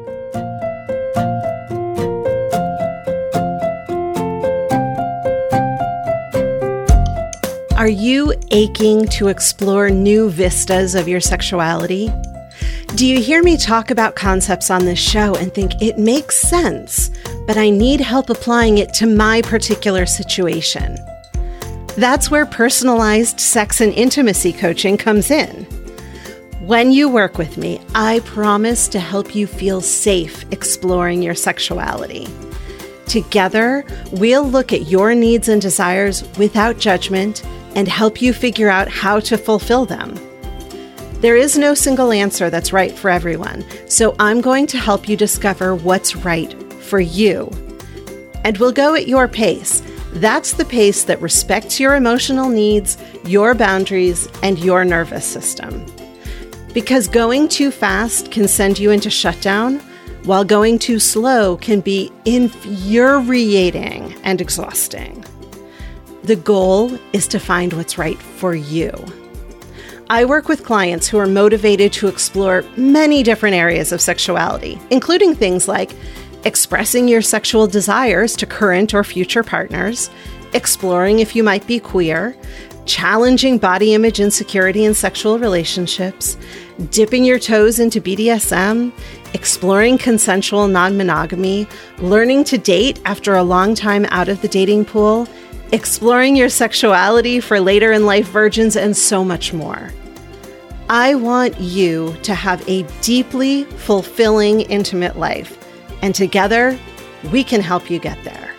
Are 7.79 7.89
you 7.89 8.35
aching 8.51 9.07
to 9.07 9.29
explore 9.29 9.89
new 9.89 10.31
vistas 10.31 10.97
of 10.97 11.07
your 11.07 11.21
sexuality? 11.21 12.11
Do 12.97 13.07
you 13.07 13.23
hear 13.23 13.41
me 13.41 13.57
talk 13.57 13.93
about 13.93 14.17
concepts 14.17 14.69
on 14.69 14.85
this 14.85 14.99
show 14.99 15.37
and 15.37 15.55
think 15.55 15.81
it 15.81 15.97
makes 15.97 16.37
sense, 16.37 17.11
but 17.49 17.57
I 17.57 17.71
need 17.71 18.03
help 18.03 18.29
applying 18.29 18.77
it 18.77 18.93
to 18.95 19.07
my 19.07 19.41
particular 19.41 20.05
situation? 20.05 20.99
That's 21.97 22.31
where 22.31 22.45
personalized 22.45 23.41
sex 23.41 23.81
and 23.81 23.95
intimacy 23.95 24.53
coaching 24.53 24.99
comes 24.99 25.31
in. 25.31 25.65
When 26.61 26.93
you 26.93 27.09
work 27.09 27.39
with 27.39 27.57
me, 27.57 27.81
I 27.95 28.21
promise 28.27 28.87
to 28.89 29.01
help 29.01 29.35
you 29.35 29.47
feel 29.47 29.81
safe 29.81 30.45
exploring 30.53 31.23
your 31.23 31.35
sexuality. 31.35 32.29
Together, 33.07 33.83
we'll 34.13 34.47
look 34.47 34.75
at 34.75 34.91
your 34.91 35.15
needs 35.15 35.49
and 35.49 35.63
desires 35.63 36.29
without 36.37 36.79
judgment 36.79 37.43
and 37.75 37.89
help 37.89 38.21
you 38.21 38.35
figure 38.35 38.69
out 38.69 38.89
how 38.89 39.21
to 39.21 39.39
fulfill 39.39 39.87
them. 39.87 40.15
There 41.23 41.37
is 41.37 41.57
no 41.57 41.73
single 41.73 42.13
answer 42.13 42.51
that's 42.51 42.75
right 42.75 42.93
for 42.93 43.09
everyone, 43.09 43.65
so 43.89 44.15
I'm 44.21 44.43
going 44.43 44.67
to 44.67 44.77
help 44.77 45.09
you 45.09 45.17
discover 45.17 45.75
what's 45.75 46.15
right 46.15 46.55
for 46.89 47.01
you. 47.01 47.51
And 48.45 48.57
we'll 48.59 48.73
go 48.73 48.95
at 48.95 49.09
your 49.09 49.29
pace 49.29 49.83
that's 50.15 50.55
the 50.55 50.65
pace 50.65 51.05
that 51.05 51.21
respects 51.21 51.79
your 51.79 51.95
emotional 51.95 52.49
needs, 52.49 52.97
your 53.25 53.55
boundaries, 53.55 54.29
and 54.43 54.59
your 54.59 54.85
nervous 54.85 55.25
system. 55.25 55.85
Because 56.73 57.09
going 57.09 57.49
too 57.49 57.71
fast 57.71 58.31
can 58.31 58.49
send 58.49 58.79
you 58.79 58.91
into 58.91 59.11
shutdown, 59.11 59.79
while 60.25 60.45
going 60.45 60.79
too 60.79 60.99
slow 60.99 61.57
can 61.59 61.81
be 61.81 62.11
infuriating 62.25 64.15
and 64.25 64.41
exhausting. 64.41 65.25
The 66.25 66.37
goal 66.37 66.99
is 67.13 67.29
to 67.29 67.39
find 67.39 67.73
what's 67.75 67.97
right 67.97 68.19
for 68.19 68.55
you. 68.55 68.93
I 70.11 70.25
work 70.25 70.49
with 70.49 70.65
clients 70.65 71.07
who 71.07 71.19
are 71.19 71.27
motivated 71.27 71.93
to 71.95 72.09
explore 72.09 72.65
many 72.77 73.23
different 73.23 73.57
areas 73.57 73.93
of 73.93 74.01
sexuality, 74.01 74.79
including 74.91 75.35
things 75.35 75.69
like 75.69 75.95
expressing 76.45 77.09
your 77.09 77.23
sexual 77.23 77.67
desires 77.67 78.37
to 78.37 78.47
current 78.47 78.95
or 78.95 79.05
future 79.05 79.43
partners, 79.43 80.11
exploring 80.53 81.19
if 81.19 81.35
you 81.37 81.43
might 81.43 81.67
be 81.67 81.81
queer, 81.81 82.37
challenging 82.87 83.59
body 83.59 83.95
image 83.95 84.19
insecurity 84.19 84.85
in 84.85 84.95
sexual 84.95 85.39
relationships, 85.39 86.37
dipping 86.91 87.25
your 87.25 87.39
toes 87.39 87.79
into 87.79 88.01
BDSM, 88.01 88.93
exploring 89.35 89.99
consensual 89.99 90.69
non 90.69 90.97
monogamy, 90.97 91.67
learning 91.99 92.45
to 92.45 92.59
date 92.59 93.01
after 93.05 93.35
a 93.35 93.43
long 93.43 93.75
time 93.75 94.07
out 94.07 94.29
of 94.29 94.41
the 94.41 94.49
dating 94.49 94.85
pool, 94.85 95.29
exploring 95.73 96.35
your 96.35 96.49
sexuality 96.49 97.41
for 97.41 97.61
later 97.61 97.93
in 97.93 98.07
life 98.07 98.29
virgins, 98.29 98.75
and 98.75 98.97
so 98.97 99.23
much 99.23 99.53
more. 99.53 99.93
I 100.89 101.15
want 101.15 101.61
you 101.61 102.17
to 102.23 102.35
have 102.35 102.67
a 102.67 102.85
deeply 103.03 103.65
fulfilling, 103.65 104.63
intimate 104.63 105.19
life 105.19 105.59
and 106.03 106.15
together 106.15 106.79
we 107.33 107.43
can 107.43 107.61
help 107.61 107.91
you 107.91 107.99
get 107.99 108.23
there. 108.25 108.53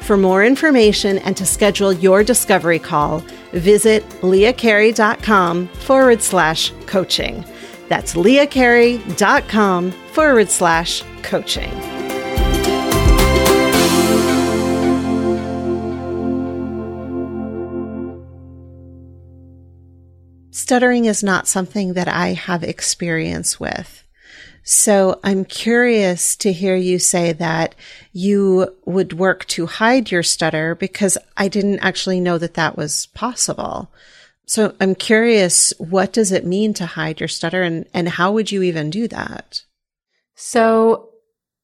For 0.00 0.16
more 0.16 0.44
information 0.44 1.18
and 1.18 1.36
to 1.36 1.44
schedule 1.44 1.92
your 1.92 2.22
discovery 2.22 2.78
call, 2.78 3.24
visit 3.52 4.08
leahcarey.com 4.20 5.66
forward 5.68 6.22
slash 6.22 6.72
coaching. 6.86 7.44
That's 7.88 8.14
leahcarey.com 8.14 9.90
forward 9.90 10.50
slash 10.50 11.02
coaching. 11.22 11.96
Stuttering 20.52 21.04
is 21.04 21.22
not 21.22 21.46
something 21.46 21.94
that 21.94 22.08
I 22.08 22.32
have 22.32 22.62
experience 22.64 23.60
with. 23.60 24.05
So 24.68 25.20
I'm 25.22 25.44
curious 25.44 26.34
to 26.38 26.52
hear 26.52 26.74
you 26.74 26.98
say 26.98 27.32
that 27.34 27.76
you 28.12 28.74
would 28.84 29.12
work 29.12 29.44
to 29.46 29.66
hide 29.66 30.10
your 30.10 30.24
stutter 30.24 30.74
because 30.74 31.16
I 31.36 31.46
didn't 31.46 31.78
actually 31.78 32.18
know 32.18 32.36
that 32.36 32.54
that 32.54 32.76
was 32.76 33.06
possible. 33.14 33.92
So 34.44 34.74
I'm 34.80 34.96
curious, 34.96 35.72
what 35.78 36.12
does 36.12 36.32
it 36.32 36.44
mean 36.44 36.74
to 36.74 36.86
hide 36.86 37.20
your 37.20 37.28
stutter 37.28 37.62
and, 37.62 37.86
and 37.94 38.08
how 38.08 38.32
would 38.32 38.50
you 38.50 38.62
even 38.62 38.90
do 38.90 39.06
that? 39.06 39.62
So 40.34 41.10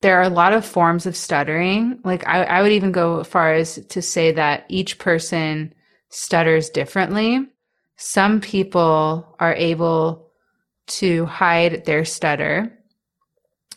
there 0.01 0.21
are 0.21 0.23
a 0.23 0.29
lot 0.29 0.53
of 0.53 0.65
forms 0.65 1.05
of 1.05 1.17
stuttering. 1.17 1.99
Like 2.05 2.25
I, 2.29 2.45
I 2.45 2.63
would 2.63 2.71
even 2.71 2.93
go 2.93 3.19
as 3.19 3.27
far 3.27 3.53
as 3.53 3.85
to 3.85 4.01
say 4.01 4.31
that 4.31 4.65
each 4.69 5.01
person 5.01 5.75
stutters 6.09 6.71
differently. 6.71 7.49
Some 7.97 8.41
people 8.41 9.35
are 9.41 9.55
able 9.55 10.31
to 10.87 11.27
hide 11.27 11.85
their 11.85 12.05
stutter. 12.05 12.79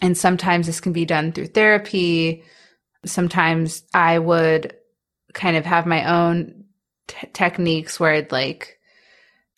And 0.01 0.17
sometimes 0.17 0.67
this 0.67 0.81
can 0.81 0.93
be 0.93 1.05
done 1.05 1.31
through 1.31 1.47
therapy. 1.47 2.43
Sometimes 3.05 3.83
I 3.93 4.19
would 4.19 4.75
kind 5.33 5.57
of 5.57 5.65
have 5.65 5.85
my 5.85 6.05
own 6.05 6.65
t- 7.07 7.27
techniques 7.33 7.99
where 7.99 8.13
I'd 8.13 8.31
like 8.31 8.79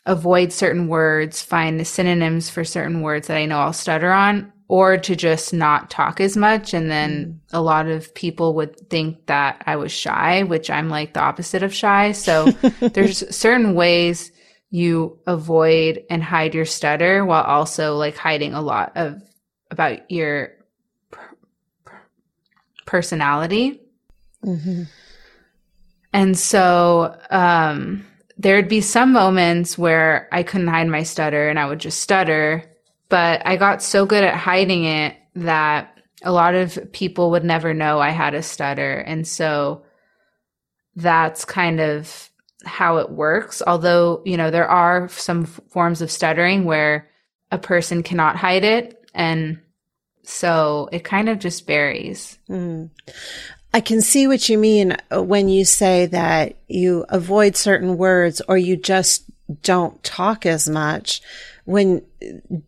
avoid 0.05 0.51
certain 0.51 0.87
words, 0.87 1.41
find 1.41 1.79
the 1.79 1.85
synonyms 1.85 2.49
for 2.49 2.63
certain 2.63 3.01
words 3.01 3.27
that 3.27 3.37
I 3.37 3.45
know 3.45 3.59
I'll 3.59 3.73
stutter 3.73 4.11
on, 4.11 4.51
or 4.69 4.97
to 4.97 5.15
just 5.15 5.53
not 5.53 5.89
talk 5.89 6.19
as 6.19 6.35
much. 6.35 6.73
And 6.73 6.89
then 6.89 7.25
mm. 7.25 7.39
a 7.53 7.61
lot 7.61 7.87
of 7.87 8.13
people 8.15 8.55
would 8.55 8.89
think 8.89 9.27
that 9.27 9.63
I 9.65 9.75
was 9.75 9.91
shy, 9.91 10.43
which 10.43 10.69
I'm 10.69 10.89
like 10.89 11.13
the 11.13 11.21
opposite 11.21 11.63
of 11.63 11.73
shy. 11.73 12.13
So 12.13 12.45
there's 12.81 13.35
certain 13.35 13.75
ways 13.75 14.31
you 14.69 15.19
avoid 15.27 16.03
and 16.09 16.23
hide 16.23 16.53
your 16.53 16.65
stutter 16.65 17.23
while 17.23 17.43
also 17.43 17.95
like 17.95 18.17
hiding 18.17 18.53
a 18.53 18.61
lot 18.61 18.91
of 18.95 19.21
about 19.71 20.09
your 20.11 20.53
personality. 22.85 23.81
Mm-hmm. 24.43 24.83
And 26.13 26.37
so, 26.37 27.19
um, 27.29 28.05
there'd 28.37 28.69
be 28.69 28.81
some 28.81 29.13
moments 29.13 29.77
where 29.77 30.27
I 30.31 30.43
couldn't 30.43 30.67
hide 30.67 30.87
my 30.87 31.03
stutter 31.03 31.49
and 31.49 31.59
I 31.59 31.65
would 31.65 31.79
just 31.79 32.01
stutter, 32.01 32.63
but 33.09 33.45
I 33.45 33.57
got 33.57 33.81
so 33.81 34.05
good 34.05 34.23
at 34.23 34.35
hiding 34.35 34.85
it 34.85 35.17
that 35.35 35.97
a 36.23 36.31
lot 36.31 36.55
of 36.55 36.91
people 36.91 37.31
would 37.31 37.43
never 37.43 37.73
know 37.73 37.99
I 37.99 38.09
had 38.09 38.33
a 38.33 38.43
stutter. 38.43 38.97
And 38.99 39.27
so 39.27 39.83
that's 40.95 41.45
kind 41.45 41.79
of 41.79 42.29
how 42.63 42.97
it 42.97 43.09
works. 43.09 43.61
Although, 43.65 44.21
you 44.25 44.37
know, 44.37 44.51
there 44.51 44.67
are 44.67 45.07
some 45.09 45.45
forms 45.45 46.01
of 46.01 46.11
stuttering 46.11 46.65
where 46.65 47.09
a 47.51 47.57
person 47.57 48.03
cannot 48.03 48.35
hide 48.35 48.63
it. 48.63 48.96
And 49.17 49.59
so 50.23 50.87
it 50.91 51.03
kind 51.03 51.27
of 51.27 51.39
just 51.39 51.65
varies. 51.65 52.37
Mm. 52.49 52.91
I 53.73 53.81
can 53.81 54.01
see 54.01 54.27
what 54.27 54.47
you 54.47 54.57
mean 54.57 54.95
when 55.11 55.49
you 55.49 55.65
say 55.65 56.05
that 56.05 56.55
you 56.67 57.05
avoid 57.09 57.57
certain 57.57 57.97
words 57.97 58.41
or 58.47 58.57
you 58.57 58.77
just 58.77 59.23
don't 59.63 60.01
talk 60.03 60.45
as 60.45 60.69
much 60.69 61.21
when 61.65 62.01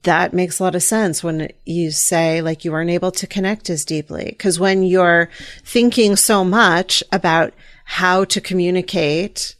that 0.03 0.33
makes 0.33 0.59
a 0.59 0.63
lot 0.63 0.75
of 0.75 0.83
sense 0.83 1.23
when 1.23 1.49
you 1.65 1.91
say 1.91 2.41
like 2.41 2.65
you 2.65 2.71
weren't 2.71 2.89
able 2.89 3.11
to 3.11 3.27
connect 3.27 3.69
as 3.69 3.85
deeply. 3.85 4.35
Cause 4.39 4.59
when 4.59 4.83
you're 4.83 5.29
thinking 5.63 6.15
so 6.15 6.43
much 6.43 7.03
about 7.11 7.53
how 7.85 8.25
to 8.25 8.41
communicate 8.41 9.55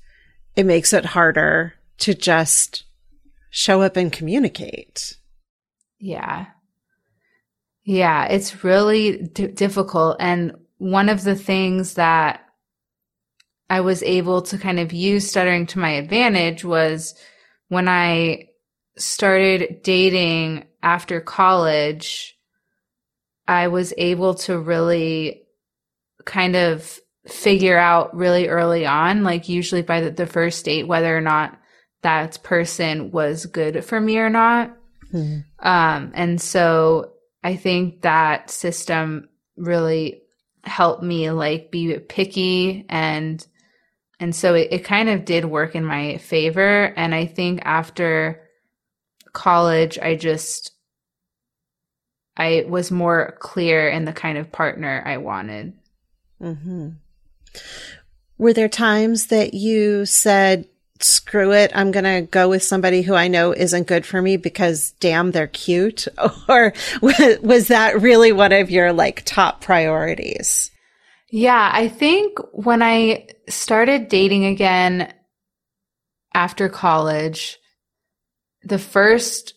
it 0.56 0.66
makes 0.66 0.92
it 0.92 1.06
harder 1.06 1.74
to 2.00 2.14
just 2.14 2.84
show 3.50 3.82
up 3.82 3.96
and 3.96 4.12
communicate. 4.12 5.18
Yeah. 6.00 6.48
Yeah, 7.90 8.26
it's 8.26 8.64
really 8.64 9.18
d- 9.18 9.48
difficult. 9.48 10.18
And 10.20 10.54
one 10.78 11.10
of 11.10 11.24
the 11.24 11.34
things 11.34 11.96
that 11.96 12.46
I 13.68 13.82
was 13.82 14.04
able 14.04 14.44
to 14.44 14.60
kind 14.60 14.80
of 14.80 14.94
use 14.94 15.28
stuttering 15.28 15.66
to 15.66 15.80
my 15.80 15.94
advantage 15.94 16.64
was 16.64 17.16
when 17.70 17.88
I 17.88 18.50
started 18.96 19.82
dating 19.82 20.68
after 20.84 21.20
college, 21.20 22.38
I 23.48 23.70
was 23.70 23.92
able 23.98 24.36
to 24.36 24.60
really 24.60 25.48
kind 26.26 26.56
of 26.56 27.00
figure 27.26 27.80
out 27.80 28.16
really 28.16 28.50
early 28.50 28.86
on, 28.86 29.24
like 29.24 29.50
usually 29.50 29.82
by 29.82 30.02
the, 30.02 30.12
the 30.12 30.28
first 30.28 30.64
date, 30.64 30.88
whether 30.88 31.18
or 31.18 31.22
not 31.22 31.60
that 32.04 32.44
person 32.44 33.10
was 33.10 33.48
good 33.48 33.84
for 33.84 34.00
me 34.00 34.20
or 34.20 34.30
not. 34.30 34.78
Mm-hmm. 35.12 35.68
Um, 35.68 36.12
and 36.14 36.40
so 36.40 37.14
I 37.44 37.56
think 37.56 38.02
that 38.02 38.50
system 38.50 39.30
really 39.56 40.22
helped 40.64 41.04
me 41.04 41.32
like 41.32 41.72
be 41.72 41.98
picky 42.00 42.86
and 42.90 43.46
and 44.20 44.36
so 44.36 44.54
it, 44.54 44.68
it 44.72 44.80
kind 44.80 45.10
of 45.10 45.24
did 45.24 45.46
work 45.46 45.76
in 45.76 45.86
my 45.86 46.18
favor. 46.18 46.94
And 46.98 47.16
I 47.16 47.26
think 47.26 47.62
after 47.64 48.42
college, 49.32 49.98
I 49.98 50.16
just 50.16 50.74
I 52.36 52.66
was 52.68 52.92
more 52.92 53.38
clear 53.40 53.90
in 53.90 54.06
the 54.06 54.14
kind 54.14 54.38
of 54.38 54.52
partner 54.52 55.04
I 55.06 55.18
wanted. 55.18 55.74
Mm-hmm. 56.42 56.90
Were 58.38 58.54
there 58.54 58.70
times 58.70 59.28
that 59.28 59.54
you 59.54 60.06
said, 60.06 60.69
screw 61.00 61.52
it, 61.54 61.72
I'm 61.74 61.92
going 61.92 62.04
to 62.06 62.28
go 62.30 62.50
with 62.50 62.64
somebody 62.64 63.02
who 63.02 63.16
I 63.16 63.28
know 63.28 63.54
isn't 63.54 63.88
good 63.88 64.06
for 64.06 64.22
me 64.22 64.38
because 64.38 64.92
damn, 65.00 65.32
they're 65.32 65.48
cute? 65.48 66.08
Or 66.50 66.74
was 67.02 67.68
that 67.68 68.02
really 68.02 68.32
one 68.32 68.52
of 68.52 68.72
your 68.72 68.92
like 68.92 69.24
top 69.26 69.62
priorities? 69.62 70.72
Yeah, 71.32 71.70
I 71.72 71.88
think 71.88 72.40
when 72.54 72.82
I 72.82 73.28
started 73.48 74.10
dating 74.10 74.46
again 74.46 75.14
after 76.34 76.70
college, 76.70 77.60
the 78.64 78.80
first 78.80 79.54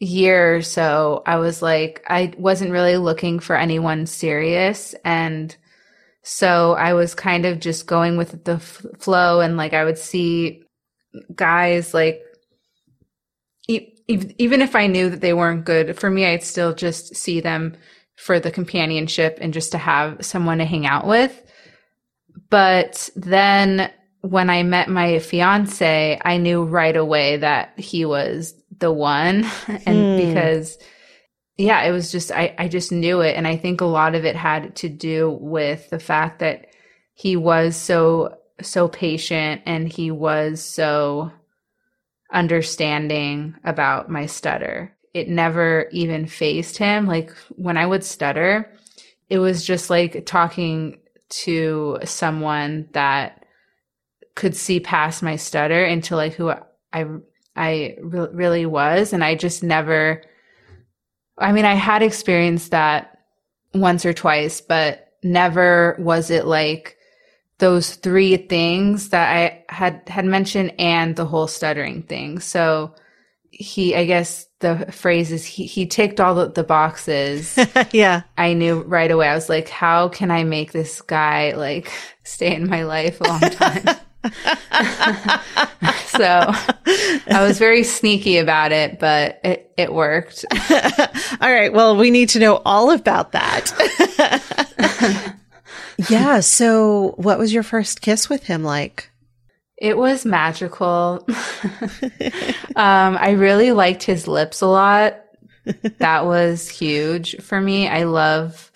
year 0.00 0.56
or 0.56 0.62
so, 0.62 1.22
I 1.26 1.36
was 1.36 1.60
like, 1.60 2.02
I 2.08 2.32
wasn't 2.38 2.72
really 2.72 2.96
looking 2.96 3.38
for 3.38 3.56
anyone 3.56 4.06
serious. 4.06 4.94
And 5.04 5.54
so 6.22 6.72
I 6.72 6.94
was 6.94 7.14
kind 7.14 7.44
of 7.44 7.60
just 7.60 7.86
going 7.86 8.16
with 8.16 8.44
the 8.44 8.54
f- 8.54 8.86
flow 8.98 9.40
and 9.40 9.56
like 9.56 9.74
I 9.74 9.84
would 9.84 9.98
see 9.98 10.63
guys 11.34 11.94
like 11.94 12.22
e- 13.68 13.94
even 14.06 14.60
if 14.60 14.76
I 14.76 14.86
knew 14.86 15.10
that 15.10 15.20
they 15.20 15.32
weren't 15.32 15.64
good 15.64 15.98
for 15.98 16.10
me, 16.10 16.26
I'd 16.26 16.42
still 16.42 16.74
just 16.74 17.16
see 17.16 17.40
them 17.40 17.76
for 18.16 18.38
the 18.38 18.50
companionship 18.50 19.38
and 19.40 19.52
just 19.52 19.72
to 19.72 19.78
have 19.78 20.24
someone 20.24 20.58
to 20.58 20.64
hang 20.64 20.86
out 20.86 21.06
with. 21.06 21.40
But 22.50 23.10
then 23.16 23.90
when 24.20 24.50
I 24.50 24.62
met 24.62 24.88
my 24.88 25.18
fiance, 25.18 26.20
I 26.24 26.36
knew 26.36 26.64
right 26.64 26.96
away 26.96 27.38
that 27.38 27.78
he 27.78 28.04
was 28.04 28.54
the 28.78 28.92
one. 28.92 29.44
and 29.86 30.20
hmm. 30.20 30.28
because 30.28 30.78
yeah, 31.56 31.82
it 31.82 31.92
was 31.92 32.10
just, 32.10 32.32
I, 32.32 32.54
I 32.58 32.68
just 32.68 32.90
knew 32.90 33.20
it. 33.20 33.36
And 33.36 33.46
I 33.46 33.56
think 33.56 33.80
a 33.80 33.86
lot 33.86 34.14
of 34.14 34.24
it 34.24 34.34
had 34.36 34.74
to 34.76 34.88
do 34.88 35.30
with 35.40 35.88
the 35.90 36.00
fact 36.00 36.40
that 36.40 36.66
he 37.14 37.36
was 37.36 37.76
so, 37.76 38.36
so 38.62 38.88
patient 38.88 39.62
and 39.66 39.88
he 39.88 40.10
was 40.10 40.62
so 40.62 41.32
understanding 42.32 43.54
about 43.64 44.10
my 44.10 44.26
stutter. 44.26 44.94
It 45.12 45.28
never 45.28 45.88
even 45.92 46.26
fazed 46.26 46.76
him. 46.76 47.06
Like 47.06 47.30
when 47.50 47.76
I 47.76 47.86
would 47.86 48.04
stutter, 48.04 48.70
it 49.28 49.38
was 49.38 49.64
just 49.64 49.90
like 49.90 50.26
talking 50.26 50.98
to 51.30 51.98
someone 52.04 52.88
that 52.92 53.44
could 54.34 54.56
see 54.56 54.80
past 54.80 55.22
my 55.22 55.36
stutter 55.36 55.84
into 55.84 56.16
like 56.16 56.34
who 56.34 56.50
I, 56.50 57.06
I 57.56 57.96
re- 58.00 58.28
really 58.32 58.66
was. 58.66 59.12
And 59.12 59.22
I 59.22 59.36
just 59.36 59.62
never, 59.62 60.22
I 61.38 61.52
mean, 61.52 61.64
I 61.64 61.74
had 61.74 62.02
experienced 62.02 62.72
that 62.72 63.18
once 63.72 64.04
or 64.04 64.12
twice, 64.12 64.60
but 64.60 65.12
never 65.22 65.96
was 65.98 66.30
it 66.30 66.46
like 66.46 66.96
those 67.64 67.94
three 67.94 68.36
things 68.36 69.08
that 69.08 69.34
I 69.34 69.64
had 69.70 70.06
had 70.06 70.26
mentioned 70.26 70.74
and 70.78 71.16
the 71.16 71.24
whole 71.24 71.46
stuttering 71.46 72.02
thing. 72.02 72.38
So 72.38 72.94
he, 73.50 73.96
I 73.96 74.04
guess 74.04 74.44
the 74.58 74.92
phrase 74.92 75.32
is 75.32 75.46
he, 75.46 75.64
he 75.64 75.86
ticked 75.86 76.20
all 76.20 76.34
the, 76.34 76.50
the 76.50 76.62
boxes. 76.62 77.58
yeah. 77.92 78.24
I 78.36 78.52
knew 78.52 78.82
right 78.82 79.10
away. 79.10 79.28
I 79.28 79.34
was 79.34 79.48
like, 79.48 79.70
how 79.70 80.10
can 80.10 80.30
I 80.30 80.44
make 80.44 80.72
this 80.72 81.00
guy 81.00 81.52
like 81.52 81.90
stay 82.22 82.54
in 82.54 82.68
my 82.68 82.82
life 82.82 83.22
a 83.22 83.24
long 83.24 83.40
time? 83.40 83.84
so 86.08 86.52
I 87.30 87.46
was 87.46 87.58
very 87.58 87.82
sneaky 87.82 88.36
about 88.36 88.72
it, 88.72 88.98
but 88.98 89.40
it, 89.42 89.72
it 89.78 89.94
worked. 89.94 90.44
all 91.40 91.50
right. 91.50 91.72
Well, 91.72 91.96
we 91.96 92.10
need 92.10 92.28
to 92.30 92.38
know 92.38 92.60
all 92.66 92.90
about 92.90 93.32
that. 93.32 93.72
Yeah. 96.08 96.40
So 96.40 97.14
what 97.16 97.38
was 97.38 97.52
your 97.52 97.62
first 97.62 98.00
kiss 98.00 98.28
with 98.28 98.44
him 98.44 98.62
like? 98.64 99.10
It 99.76 99.96
was 99.98 100.24
magical. 100.24 101.26
um, 102.76 103.16
I 103.18 103.30
really 103.36 103.72
liked 103.72 104.02
his 104.04 104.28
lips 104.28 104.60
a 104.60 104.66
lot. 104.66 105.20
That 105.98 106.26
was 106.26 106.68
huge 106.68 107.40
for 107.42 107.60
me. 107.60 107.88
I 107.88 108.04
love 108.04 108.70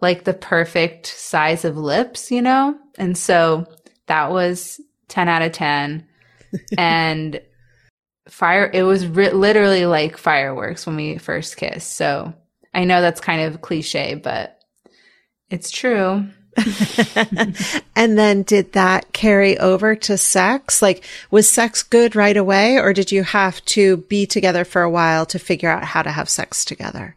like 0.00 0.24
the 0.24 0.34
perfect 0.34 1.06
size 1.06 1.64
of 1.64 1.76
lips, 1.76 2.30
you 2.30 2.42
know? 2.42 2.76
And 2.98 3.16
so 3.16 3.66
that 4.06 4.30
was 4.30 4.80
10 5.08 5.28
out 5.28 5.42
of 5.42 5.52
10. 5.52 6.06
and 6.78 7.40
fire, 8.28 8.70
it 8.72 8.82
was 8.84 9.06
ri- 9.06 9.30
literally 9.32 9.86
like 9.86 10.16
fireworks 10.16 10.86
when 10.86 10.96
we 10.96 11.18
first 11.18 11.56
kissed. 11.56 11.96
So 11.96 12.32
I 12.72 12.84
know 12.84 13.00
that's 13.00 13.20
kind 13.20 13.42
of 13.42 13.60
cliche, 13.60 14.14
but 14.14 14.58
It's 15.50 15.70
true. 15.70 16.26
and 17.96 18.18
then 18.18 18.42
did 18.42 18.72
that 18.72 19.12
carry 19.12 19.58
over 19.58 19.94
to 19.96 20.16
sex? 20.16 20.80
Like, 20.80 21.04
was 21.30 21.48
sex 21.48 21.82
good 21.82 22.14
right 22.14 22.36
away, 22.36 22.78
or 22.78 22.92
did 22.92 23.12
you 23.12 23.22
have 23.22 23.64
to 23.66 23.98
be 23.98 24.26
together 24.26 24.64
for 24.64 24.82
a 24.82 24.90
while 24.90 25.26
to 25.26 25.38
figure 25.38 25.70
out 25.70 25.84
how 25.84 26.02
to 26.02 26.10
have 26.10 26.28
sex 26.28 26.64
together? 26.64 27.16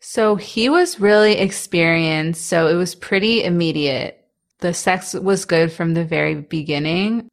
So 0.00 0.36
he 0.36 0.68
was 0.68 1.00
really 1.00 1.38
experienced, 1.38 2.46
so 2.46 2.68
it 2.68 2.74
was 2.74 2.94
pretty 2.94 3.42
immediate. 3.42 4.22
The 4.58 4.74
sex 4.74 5.14
was 5.14 5.44
good 5.44 5.72
from 5.72 5.94
the 5.94 6.04
very 6.04 6.34
beginning. 6.34 7.28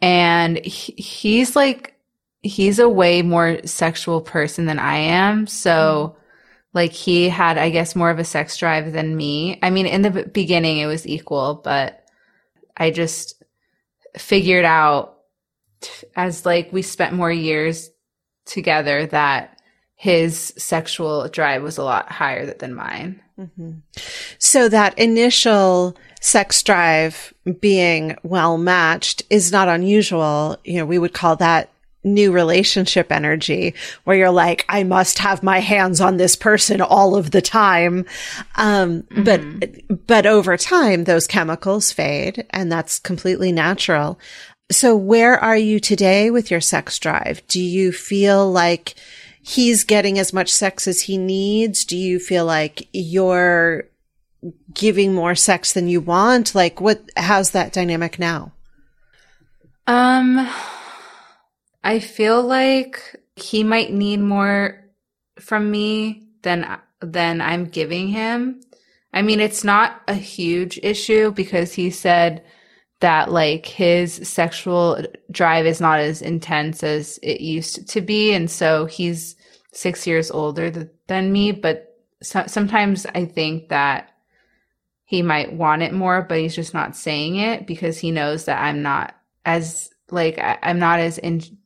And 0.00 0.64
he, 0.64 0.92
he's 0.92 1.56
like, 1.56 1.94
he's 2.42 2.78
a 2.78 2.88
way 2.88 3.22
more 3.22 3.58
sexual 3.66 4.20
person 4.20 4.66
than 4.66 4.78
I 4.78 4.96
am. 4.96 5.46
So, 5.46 6.14
mm-hmm. 6.14 6.19
Like, 6.72 6.92
he 6.92 7.28
had, 7.28 7.58
I 7.58 7.70
guess, 7.70 7.96
more 7.96 8.10
of 8.10 8.18
a 8.18 8.24
sex 8.24 8.56
drive 8.56 8.92
than 8.92 9.16
me. 9.16 9.58
I 9.62 9.70
mean, 9.70 9.86
in 9.86 10.02
the 10.02 10.24
beginning, 10.32 10.78
it 10.78 10.86
was 10.86 11.06
equal, 11.06 11.60
but 11.62 12.04
I 12.76 12.90
just 12.90 13.42
figured 14.16 14.64
out 14.64 15.18
as 16.16 16.44
like 16.44 16.72
we 16.72 16.82
spent 16.82 17.14
more 17.14 17.32
years 17.32 17.90
together 18.44 19.06
that 19.06 19.60
his 19.94 20.52
sexual 20.56 21.28
drive 21.28 21.62
was 21.62 21.78
a 21.78 21.84
lot 21.84 22.10
higher 22.10 22.52
than 22.54 22.74
mine. 22.74 23.20
Mm-hmm. 23.38 23.72
So 24.38 24.68
that 24.68 24.98
initial 24.98 25.96
sex 26.20 26.62
drive 26.62 27.32
being 27.60 28.16
well 28.22 28.58
matched 28.58 29.22
is 29.30 29.52
not 29.52 29.68
unusual. 29.68 30.56
You 30.64 30.78
know, 30.78 30.86
we 30.86 30.98
would 30.98 31.12
call 31.14 31.36
that 31.36 31.70
new 32.02 32.32
relationship 32.32 33.12
energy 33.12 33.74
where 34.04 34.16
you're 34.16 34.30
like, 34.30 34.64
I 34.68 34.84
must 34.84 35.18
have 35.18 35.42
my 35.42 35.60
hands 35.60 36.00
on 36.00 36.16
this 36.16 36.36
person 36.36 36.80
all 36.80 37.14
of 37.14 37.30
the 37.30 37.42
time. 37.42 38.06
Um, 38.56 39.02
mm-hmm. 39.02 39.24
but, 39.24 40.06
but 40.06 40.26
over 40.26 40.56
time, 40.56 41.04
those 41.04 41.26
chemicals 41.26 41.92
fade 41.92 42.46
and 42.50 42.72
that's 42.72 42.98
completely 42.98 43.52
natural. 43.52 44.18
So 44.70 44.96
where 44.96 45.38
are 45.38 45.56
you 45.56 45.80
today 45.80 46.30
with 46.30 46.50
your 46.50 46.60
sex 46.60 46.98
drive? 46.98 47.42
Do 47.48 47.60
you 47.60 47.92
feel 47.92 48.50
like 48.50 48.94
he's 49.42 49.84
getting 49.84 50.18
as 50.18 50.32
much 50.32 50.50
sex 50.50 50.86
as 50.86 51.02
he 51.02 51.18
needs? 51.18 51.84
Do 51.84 51.96
you 51.96 52.18
feel 52.18 52.44
like 52.44 52.88
you're 52.92 53.84
giving 54.72 55.12
more 55.12 55.34
sex 55.34 55.72
than 55.72 55.88
you 55.88 56.00
want? 56.00 56.54
Like 56.54 56.80
what, 56.80 57.02
how's 57.16 57.50
that 57.50 57.72
dynamic 57.72 58.18
now? 58.18 58.52
Um, 59.86 60.48
I 61.82 61.98
feel 61.98 62.42
like 62.42 63.16
he 63.36 63.64
might 63.64 63.92
need 63.92 64.20
more 64.20 64.84
from 65.38 65.70
me 65.70 66.28
than, 66.42 66.66
than 67.00 67.40
I'm 67.40 67.64
giving 67.66 68.08
him. 68.08 68.60
I 69.12 69.22
mean, 69.22 69.40
it's 69.40 69.64
not 69.64 70.02
a 70.06 70.14
huge 70.14 70.78
issue 70.82 71.32
because 71.32 71.72
he 71.72 71.90
said 71.90 72.44
that 73.00 73.32
like 73.32 73.66
his 73.66 74.28
sexual 74.28 75.02
drive 75.30 75.66
is 75.66 75.80
not 75.80 76.00
as 76.00 76.22
intense 76.22 76.82
as 76.82 77.18
it 77.22 77.40
used 77.40 77.88
to 77.88 78.00
be. 78.02 78.32
And 78.34 78.50
so 78.50 78.84
he's 78.84 79.36
six 79.72 80.06
years 80.06 80.30
older 80.30 80.70
th- 80.70 80.88
than 81.06 81.32
me. 81.32 81.52
But 81.52 81.96
so- 82.22 82.46
sometimes 82.46 83.06
I 83.06 83.24
think 83.24 83.70
that 83.70 84.10
he 85.04 85.22
might 85.22 85.54
want 85.54 85.82
it 85.82 85.92
more, 85.92 86.22
but 86.22 86.38
he's 86.38 86.54
just 86.54 86.74
not 86.74 86.94
saying 86.94 87.36
it 87.36 87.66
because 87.66 87.98
he 87.98 88.10
knows 88.10 88.44
that 88.44 88.62
I'm 88.62 88.82
not 88.82 89.16
as 89.44 89.90
like 90.10 90.38
I- 90.38 90.58
am 90.62 90.78
not 90.78 91.00
as 91.00 91.18
in- 91.18 91.58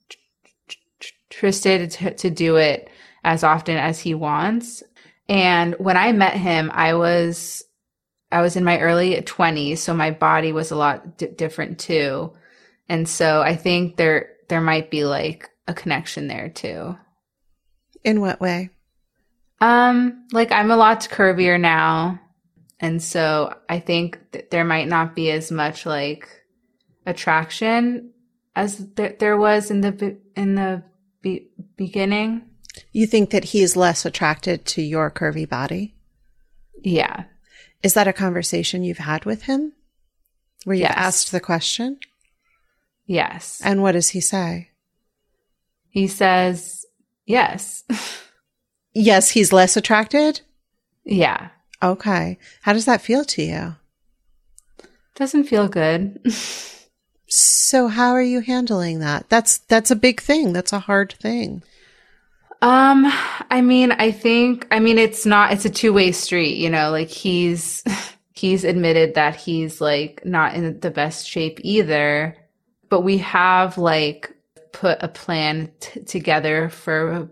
interested 1.34 1.90
to, 1.90 2.14
to 2.14 2.30
do 2.30 2.56
it 2.56 2.88
as 3.24 3.44
often 3.44 3.76
as 3.76 4.00
he 4.00 4.14
wants. 4.14 4.82
And 5.28 5.74
when 5.78 5.96
I 5.96 6.12
met 6.12 6.34
him, 6.34 6.70
I 6.72 6.94
was 6.94 7.64
I 8.30 8.40
was 8.40 8.56
in 8.56 8.64
my 8.64 8.80
early 8.80 9.14
20s, 9.14 9.78
so 9.78 9.94
my 9.94 10.10
body 10.10 10.52
was 10.52 10.70
a 10.70 10.76
lot 10.76 11.18
d- 11.18 11.28
different 11.28 11.78
too. 11.78 12.32
And 12.88 13.08
so 13.08 13.42
I 13.42 13.56
think 13.56 13.96
there 13.96 14.30
there 14.48 14.60
might 14.60 14.90
be 14.90 15.04
like 15.04 15.48
a 15.66 15.74
connection 15.74 16.28
there 16.28 16.48
too. 16.48 16.96
In 18.02 18.20
what 18.20 18.40
way? 18.40 18.70
Um, 19.60 20.26
like 20.32 20.52
I'm 20.52 20.70
a 20.70 20.76
lot 20.76 21.00
curvier 21.10 21.58
now 21.58 22.20
and 22.80 23.02
so 23.02 23.54
I 23.68 23.80
think 23.80 24.18
that 24.32 24.50
there 24.50 24.64
might 24.64 24.88
not 24.88 25.14
be 25.14 25.30
as 25.30 25.50
much 25.50 25.86
like 25.86 26.28
attraction 27.06 28.10
as 28.56 28.86
th- 28.96 29.18
there 29.18 29.36
was 29.36 29.70
in 29.70 29.80
the 29.80 30.18
in 30.36 30.54
the 30.54 30.82
be- 31.24 31.48
beginning. 31.76 32.42
You 32.92 33.06
think 33.06 33.30
that 33.30 33.46
he's 33.46 33.74
less 33.74 34.04
attracted 34.04 34.64
to 34.66 34.82
your 34.82 35.10
curvy 35.10 35.48
body? 35.48 35.94
Yeah. 36.82 37.24
Is 37.82 37.94
that 37.94 38.06
a 38.06 38.12
conversation 38.12 38.84
you've 38.84 38.98
had 38.98 39.24
with 39.24 39.42
him? 39.42 39.72
Where 40.64 40.76
you've 40.76 40.82
yes. 40.82 40.94
asked 40.96 41.32
the 41.32 41.40
question? 41.40 41.98
Yes. 43.06 43.60
And 43.64 43.82
what 43.82 43.92
does 43.92 44.10
he 44.10 44.20
say? 44.20 44.70
He 45.90 46.06
says, 46.06 46.86
yes. 47.26 47.84
yes, 48.94 49.30
he's 49.30 49.52
less 49.52 49.76
attracted? 49.76 50.42
Yeah. 51.04 51.48
Okay. 51.82 52.38
How 52.62 52.72
does 52.72 52.84
that 52.84 53.02
feel 53.02 53.24
to 53.24 53.42
you? 53.42 53.76
Doesn't 55.14 55.44
feel 55.44 55.68
good. 55.68 56.20
so 57.26 57.88
how 57.88 58.12
are 58.12 58.22
you 58.22 58.40
handling 58.40 59.00
that? 59.00 59.28
That's 59.28 59.58
that's 59.58 59.90
a 59.90 59.96
big 59.96 60.20
thing. 60.20 60.52
That's 60.52 60.72
a 60.72 60.78
hard 60.78 61.12
thing. 61.12 61.62
Um, 62.62 63.04
I 63.50 63.60
mean, 63.60 63.92
I 63.92 64.10
think 64.10 64.66
I 64.70 64.80
mean 64.80 64.98
it's 64.98 65.26
not 65.26 65.52
it's 65.52 65.64
a 65.64 65.70
two-way 65.70 66.12
street, 66.12 66.56
you 66.56 66.70
know, 66.70 66.90
like 66.90 67.08
he's 67.08 67.82
he's 68.32 68.64
admitted 68.64 69.14
that 69.14 69.36
he's 69.36 69.80
like 69.80 70.24
not 70.24 70.54
in 70.54 70.80
the 70.80 70.90
best 70.90 71.26
shape 71.26 71.60
either, 71.62 72.36
but 72.88 73.00
we 73.00 73.18
have 73.18 73.78
like 73.78 74.34
put 74.72 74.98
a 75.00 75.08
plan 75.08 75.70
t- 75.80 76.00
together 76.02 76.68
for 76.68 77.28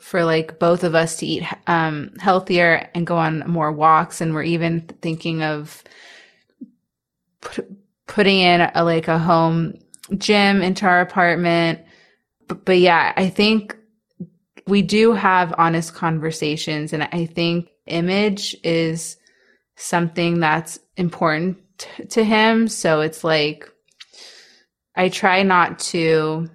for 0.00 0.24
like 0.24 0.58
both 0.58 0.84
of 0.84 0.94
us 0.94 1.16
to 1.16 1.26
eat 1.26 1.44
um, 1.66 2.12
healthier 2.18 2.90
and 2.94 3.06
go 3.06 3.16
on 3.16 3.42
more 3.46 3.72
walks. 3.72 4.20
And 4.20 4.34
we're 4.34 4.42
even 4.42 4.82
thinking 5.00 5.42
of 5.42 5.82
putting 8.06 8.40
in 8.40 8.60
a, 8.60 8.84
like 8.84 9.08
a 9.08 9.18
home 9.18 9.74
gym 10.16 10.62
into 10.62 10.86
our 10.86 11.00
apartment. 11.00 11.80
But, 12.48 12.64
but 12.64 12.78
yeah, 12.78 13.12
I 13.16 13.28
think 13.28 13.76
we 14.66 14.82
do 14.82 15.12
have 15.12 15.54
honest 15.58 15.94
conversations. 15.94 16.92
And 16.92 17.04
I 17.12 17.26
think 17.26 17.68
image 17.86 18.56
is 18.62 19.16
something 19.76 20.40
that's 20.40 20.78
important 20.96 21.58
to 22.10 22.24
him. 22.24 22.68
So 22.68 23.00
it's 23.00 23.24
like, 23.24 23.68
I 24.94 25.08
try 25.08 25.42
not 25.42 25.78
to 25.78 26.48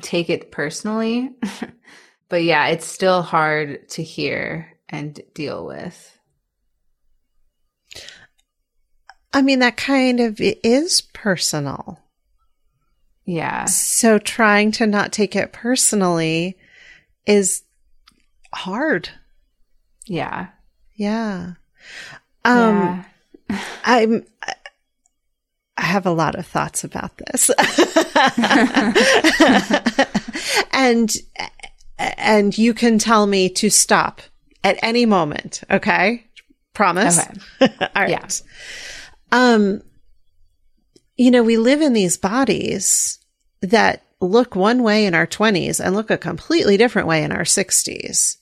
take 0.00 0.30
it 0.30 0.50
personally. 0.50 1.30
but 2.28 2.44
yeah, 2.44 2.68
it's 2.68 2.86
still 2.86 3.22
hard 3.22 3.88
to 3.90 4.02
hear 4.02 4.72
and 4.88 5.20
deal 5.34 5.66
with. 5.66 6.17
I 9.32 9.42
mean, 9.42 9.58
that 9.58 9.76
kind 9.76 10.20
of 10.20 10.40
is 10.40 11.00
personal. 11.00 12.00
Yeah. 13.24 13.66
So 13.66 14.18
trying 14.18 14.72
to 14.72 14.86
not 14.86 15.12
take 15.12 15.36
it 15.36 15.52
personally 15.52 16.56
is 17.26 17.62
hard. 18.54 19.10
Yeah. 20.06 20.48
Yeah. 20.94 21.54
Um, 22.44 23.04
yeah. 23.50 23.60
I'm, 23.84 24.26
I 25.76 25.82
have 25.82 26.06
a 26.06 26.10
lot 26.10 26.36
of 26.36 26.46
thoughts 26.46 26.84
about 26.84 27.18
this. 27.18 27.50
and 30.72 31.14
and 31.98 32.56
you 32.56 32.74
can 32.74 32.98
tell 32.98 33.26
me 33.26 33.48
to 33.50 33.70
stop 33.70 34.22
at 34.64 34.78
any 34.82 35.06
moment, 35.06 35.62
okay? 35.70 36.24
Promise? 36.74 37.18
Okay. 37.18 37.40
All 37.94 38.02
right. 38.02 38.10
Yeah. 38.10 38.28
Um 39.30 39.82
you 41.16 41.32
know, 41.32 41.42
we 41.42 41.58
live 41.58 41.82
in 41.82 41.92
these 41.92 42.16
bodies 42.16 43.18
that 43.60 44.04
look 44.20 44.54
one 44.54 44.82
way 44.82 45.04
in 45.04 45.14
our 45.14 45.26
20s 45.26 45.84
and 45.84 45.94
look 45.94 46.10
a 46.10 46.16
completely 46.16 46.76
different 46.76 47.08
way 47.08 47.24
in 47.24 47.32
our 47.32 47.42
60s. 47.42 48.36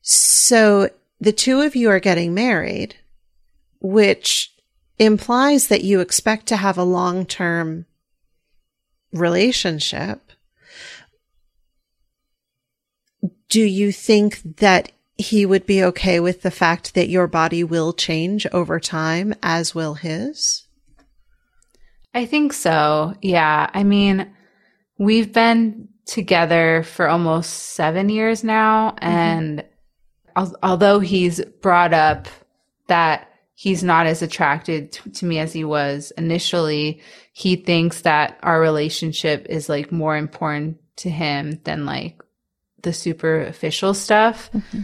So 0.00 0.90
the 1.20 1.32
two 1.32 1.60
of 1.60 1.74
you 1.74 1.90
are 1.90 2.00
getting 2.00 2.32
married, 2.32 2.96
which 3.80 4.54
implies 4.98 5.68
that 5.68 5.82
you 5.82 6.00
expect 6.00 6.46
to 6.46 6.56
have 6.56 6.78
a 6.78 6.84
long 6.84 7.26
term 7.26 7.86
relationship. 9.12 10.20
Do 13.48 13.62
you 13.62 13.90
think 13.92 14.40
that 14.58 14.92
he 15.16 15.46
would 15.46 15.66
be 15.66 15.82
okay 15.84 16.20
with 16.20 16.42
the 16.42 16.50
fact 16.50 16.94
that 16.94 17.08
your 17.08 17.26
body 17.26 17.62
will 17.62 17.92
change 17.92 18.46
over 18.52 18.80
time, 18.80 19.34
as 19.42 19.74
will 19.74 19.94
his? 19.94 20.66
I 22.12 22.26
think 22.26 22.52
so. 22.52 23.14
Yeah. 23.22 23.70
I 23.72 23.84
mean, 23.84 24.32
we've 24.98 25.32
been 25.32 25.88
together 26.06 26.82
for 26.84 27.08
almost 27.08 27.50
seven 27.50 28.08
years 28.08 28.44
now, 28.44 28.90
mm-hmm. 28.90 29.06
and 29.06 29.64
al- 30.36 30.56
although 30.62 31.00
he's 31.00 31.44
brought 31.62 31.92
up 31.92 32.28
that 32.88 33.30
he's 33.54 33.82
not 33.82 34.06
as 34.06 34.20
attracted 34.20 34.92
to, 34.92 35.10
to 35.10 35.26
me 35.26 35.38
as 35.38 35.52
he 35.52 35.64
was 35.64 36.12
initially, 36.18 37.00
he 37.32 37.56
thinks 37.56 38.02
that 38.02 38.38
our 38.42 38.60
relationship 38.60 39.46
is 39.48 39.68
like 39.68 39.90
more 39.90 40.16
important 40.16 40.78
to 40.96 41.10
him 41.10 41.60
than 41.64 41.86
like 41.86 42.20
the 42.82 42.92
superficial 42.92 43.94
stuff. 43.94 44.50
Mm-hmm. 44.52 44.82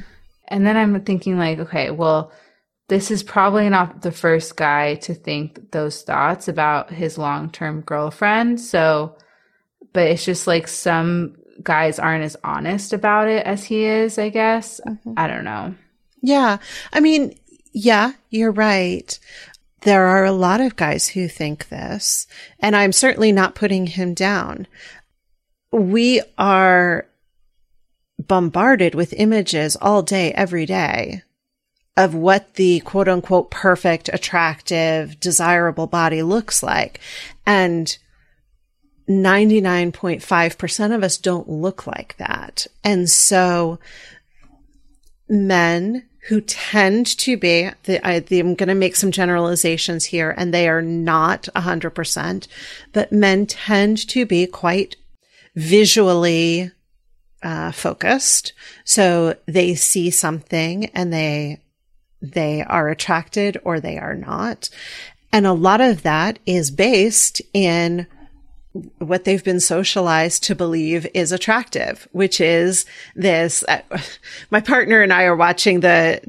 And 0.50 0.66
then 0.66 0.76
I'm 0.76 1.00
thinking 1.04 1.38
like, 1.38 1.58
okay, 1.60 1.90
well, 1.90 2.32
this 2.88 3.10
is 3.10 3.22
probably 3.22 3.68
not 3.68 4.02
the 4.02 4.10
first 4.10 4.56
guy 4.56 4.96
to 4.96 5.14
think 5.14 5.70
those 5.70 6.02
thoughts 6.02 6.48
about 6.48 6.90
his 6.90 7.16
long-term 7.16 7.82
girlfriend. 7.82 8.60
So, 8.60 9.16
but 9.92 10.08
it's 10.08 10.24
just 10.24 10.46
like 10.48 10.66
some 10.66 11.36
guys 11.62 11.98
aren't 11.98 12.24
as 12.24 12.36
honest 12.42 12.92
about 12.92 13.28
it 13.28 13.46
as 13.46 13.62
he 13.62 13.84
is, 13.84 14.18
I 14.18 14.28
guess. 14.30 14.80
Mm-hmm. 14.86 15.12
I 15.16 15.28
don't 15.28 15.44
know. 15.44 15.74
Yeah. 16.20 16.58
I 16.92 17.00
mean, 17.00 17.38
yeah, 17.72 18.12
you're 18.30 18.50
right. 18.50 19.18
There 19.82 20.06
are 20.06 20.24
a 20.24 20.32
lot 20.32 20.60
of 20.60 20.76
guys 20.76 21.08
who 21.08 21.28
think 21.28 21.68
this, 21.68 22.26
and 22.58 22.74
I'm 22.74 22.92
certainly 22.92 23.32
not 23.32 23.54
putting 23.54 23.86
him 23.86 24.14
down. 24.14 24.66
We 25.72 26.20
are 26.36 27.06
bombarded 28.26 28.94
with 28.94 29.14
images 29.14 29.76
all 29.76 30.02
day, 30.02 30.32
every 30.32 30.66
day 30.66 31.22
of 31.96 32.14
what 32.14 32.54
the 32.54 32.80
quote 32.80 33.08
unquote 33.08 33.50
perfect, 33.50 34.08
attractive, 34.12 35.18
desirable 35.20 35.86
body 35.86 36.22
looks 36.22 36.62
like. 36.62 37.00
And 37.46 37.96
99.5% 39.08 40.94
of 40.94 41.02
us 41.02 41.16
don't 41.16 41.48
look 41.48 41.86
like 41.86 42.16
that. 42.18 42.66
And 42.84 43.10
so 43.10 43.78
men 45.28 46.04
who 46.28 46.40
tend 46.40 47.06
to 47.18 47.36
be, 47.36 47.70
the, 47.84 48.06
I, 48.06 48.24
am 48.30 48.54
going 48.54 48.68
to 48.68 48.74
make 48.74 48.94
some 48.94 49.10
generalizations 49.10 50.04
here 50.04 50.34
and 50.36 50.54
they 50.54 50.68
are 50.68 50.82
not 50.82 51.48
100%, 51.56 52.46
but 52.92 53.10
men 53.10 53.46
tend 53.46 54.08
to 54.08 54.26
be 54.26 54.46
quite 54.46 54.96
visually 55.56 56.70
uh, 57.42 57.72
focused. 57.72 58.52
So 58.84 59.36
they 59.46 59.74
see 59.74 60.10
something 60.10 60.86
and 60.86 61.12
they, 61.12 61.60
they 62.20 62.62
are 62.62 62.88
attracted 62.88 63.58
or 63.64 63.80
they 63.80 63.98
are 63.98 64.14
not. 64.14 64.68
And 65.32 65.46
a 65.46 65.52
lot 65.52 65.80
of 65.80 66.02
that 66.02 66.38
is 66.44 66.70
based 66.70 67.40
in 67.52 68.06
what 68.98 69.24
they've 69.24 69.42
been 69.42 69.60
socialized 69.60 70.44
to 70.44 70.54
believe 70.54 71.06
is 71.14 71.32
attractive, 71.32 72.08
which 72.12 72.40
is 72.40 72.84
this. 73.14 73.64
Uh, 73.66 73.80
my 74.50 74.60
partner 74.60 75.02
and 75.02 75.12
I 75.12 75.24
are 75.24 75.36
watching 75.36 75.80
the 75.80 76.20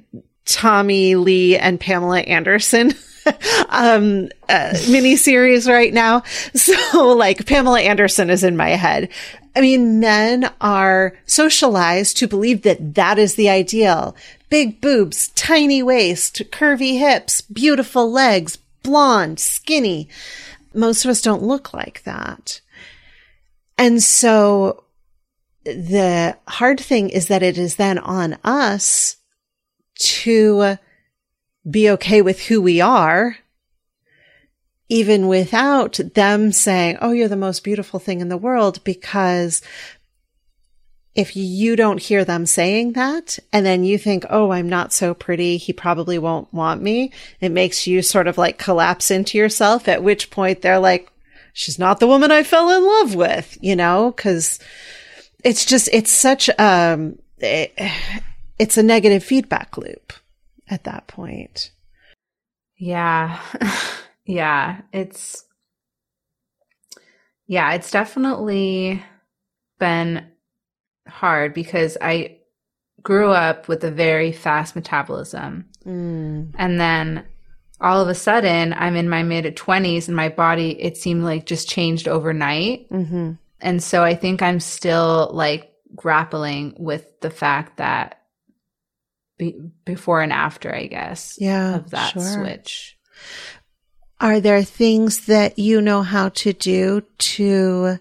Tommy 0.45 1.15
Lee 1.15 1.57
and 1.57 1.79
Pamela 1.79 2.21
Anderson 2.21 2.93
um, 3.69 4.29
uh, 4.49 4.71
miniseries 4.87 5.71
right 5.71 5.93
now. 5.93 6.23
So 6.53 7.13
like 7.13 7.45
Pamela 7.45 7.81
Anderson 7.81 8.29
is 8.29 8.43
in 8.43 8.57
my 8.57 8.69
head. 8.69 9.09
I 9.55 9.61
mean, 9.61 9.99
men 9.99 10.51
are 10.61 11.13
socialized 11.25 12.17
to 12.17 12.27
believe 12.27 12.61
that 12.61 12.95
that 12.95 13.19
is 13.19 13.35
the 13.35 13.49
ideal. 13.49 14.15
Big 14.49 14.79
boobs, 14.79 15.29
tiny 15.29 15.83
waist, 15.83 16.41
curvy 16.51 16.99
hips, 16.99 17.41
beautiful 17.41 18.11
legs, 18.11 18.57
blonde, 18.83 19.39
skinny. 19.39 20.07
Most 20.73 21.03
of 21.03 21.11
us 21.11 21.21
don't 21.21 21.43
look 21.43 21.73
like 21.73 22.03
that. 22.03 22.61
And 23.77 24.01
so 24.01 24.85
the 25.65 26.37
hard 26.47 26.79
thing 26.79 27.09
is 27.09 27.27
that 27.27 27.43
it 27.43 27.57
is 27.57 27.75
then 27.75 27.97
on 27.99 28.37
us 28.43 29.17
to 29.95 30.77
be 31.69 31.89
okay 31.91 32.21
with 32.21 32.41
who 32.43 32.61
we 32.61 32.81
are, 32.81 33.37
even 34.91 35.29
without 35.29 36.01
them 36.15 36.51
saying, 36.51 36.97
Oh, 36.99 37.13
you're 37.13 37.29
the 37.29 37.37
most 37.37 37.63
beautiful 37.63 37.97
thing 37.97 38.19
in 38.19 38.27
the 38.27 38.35
world, 38.35 38.83
because 38.83 39.61
if 41.15 41.33
you 41.33 41.77
don't 41.77 42.01
hear 42.01 42.25
them 42.25 42.45
saying 42.45 42.91
that 42.91 43.39
and 43.53 43.65
then 43.65 43.85
you 43.85 43.97
think, 43.97 44.25
Oh, 44.29 44.51
I'm 44.51 44.67
not 44.67 44.91
so 44.91 45.13
pretty. 45.13 45.55
He 45.55 45.71
probably 45.71 46.19
won't 46.19 46.53
want 46.53 46.81
me. 46.81 47.13
It 47.39 47.53
makes 47.53 47.87
you 47.87 48.01
sort 48.01 48.27
of 48.27 48.37
like 48.37 48.57
collapse 48.57 49.09
into 49.09 49.37
yourself, 49.37 49.87
at 49.87 50.03
which 50.03 50.29
point 50.29 50.61
they're 50.61 50.77
like, 50.77 51.09
she's 51.53 51.79
not 51.79 52.01
the 52.01 52.07
woman 52.07 52.29
I 52.29 52.43
fell 52.43 52.69
in 52.69 52.85
love 52.85 53.15
with, 53.15 53.57
you 53.61 53.77
know, 53.77 54.11
cause 54.11 54.59
it's 55.41 55.63
just, 55.63 55.87
it's 55.93 56.11
such, 56.11 56.49
um, 56.59 57.17
it, 57.37 57.73
it's 58.59 58.77
a 58.77 58.83
negative 58.83 59.23
feedback 59.23 59.77
loop 59.77 60.11
at 60.67 60.83
that 60.83 61.07
point. 61.07 61.71
Yeah. 62.77 63.39
yeah. 64.25 64.81
It's, 64.91 65.45
yeah, 67.47 67.73
it's 67.73 67.91
definitely 67.91 69.03
been 69.79 70.25
hard 71.07 71.53
because 71.53 71.97
I 72.01 72.37
grew 73.01 73.31
up 73.31 73.67
with 73.67 73.83
a 73.83 73.91
very 73.91 74.31
fast 74.31 74.75
metabolism. 74.75 75.65
Mm. 75.85 76.53
And 76.57 76.79
then 76.79 77.25
all 77.79 77.99
of 77.99 78.07
a 78.07 78.15
sudden, 78.15 78.73
I'm 78.73 78.95
in 78.95 79.09
my 79.09 79.23
mid 79.23 79.55
20s 79.55 80.07
and 80.07 80.15
my 80.15 80.29
body, 80.29 80.79
it 80.79 80.97
seemed 80.97 81.23
like 81.23 81.45
just 81.45 81.67
changed 81.67 82.07
overnight. 82.07 82.89
Mm-hmm. 82.89 83.33
And 83.59 83.83
so 83.83 84.03
I 84.03 84.15
think 84.15 84.41
I'm 84.41 84.59
still 84.59 85.31
like 85.33 85.71
grappling 85.95 86.75
with 86.77 87.19
the 87.21 87.29
fact 87.29 87.77
that 87.77 88.21
be- 89.37 89.59
before 89.85 90.21
and 90.21 90.31
after, 90.31 90.73
I 90.73 90.87
guess, 90.87 91.37
yeah, 91.39 91.75
of 91.75 91.89
that 91.91 92.13
sure. 92.13 92.21
switch. 92.21 92.97
Are 94.21 94.39
there 94.39 94.63
things 94.63 95.25
that 95.25 95.57
you 95.57 95.81
know 95.81 96.03
how 96.03 96.29
to 96.29 96.53
do 96.53 97.01
to 97.17 97.97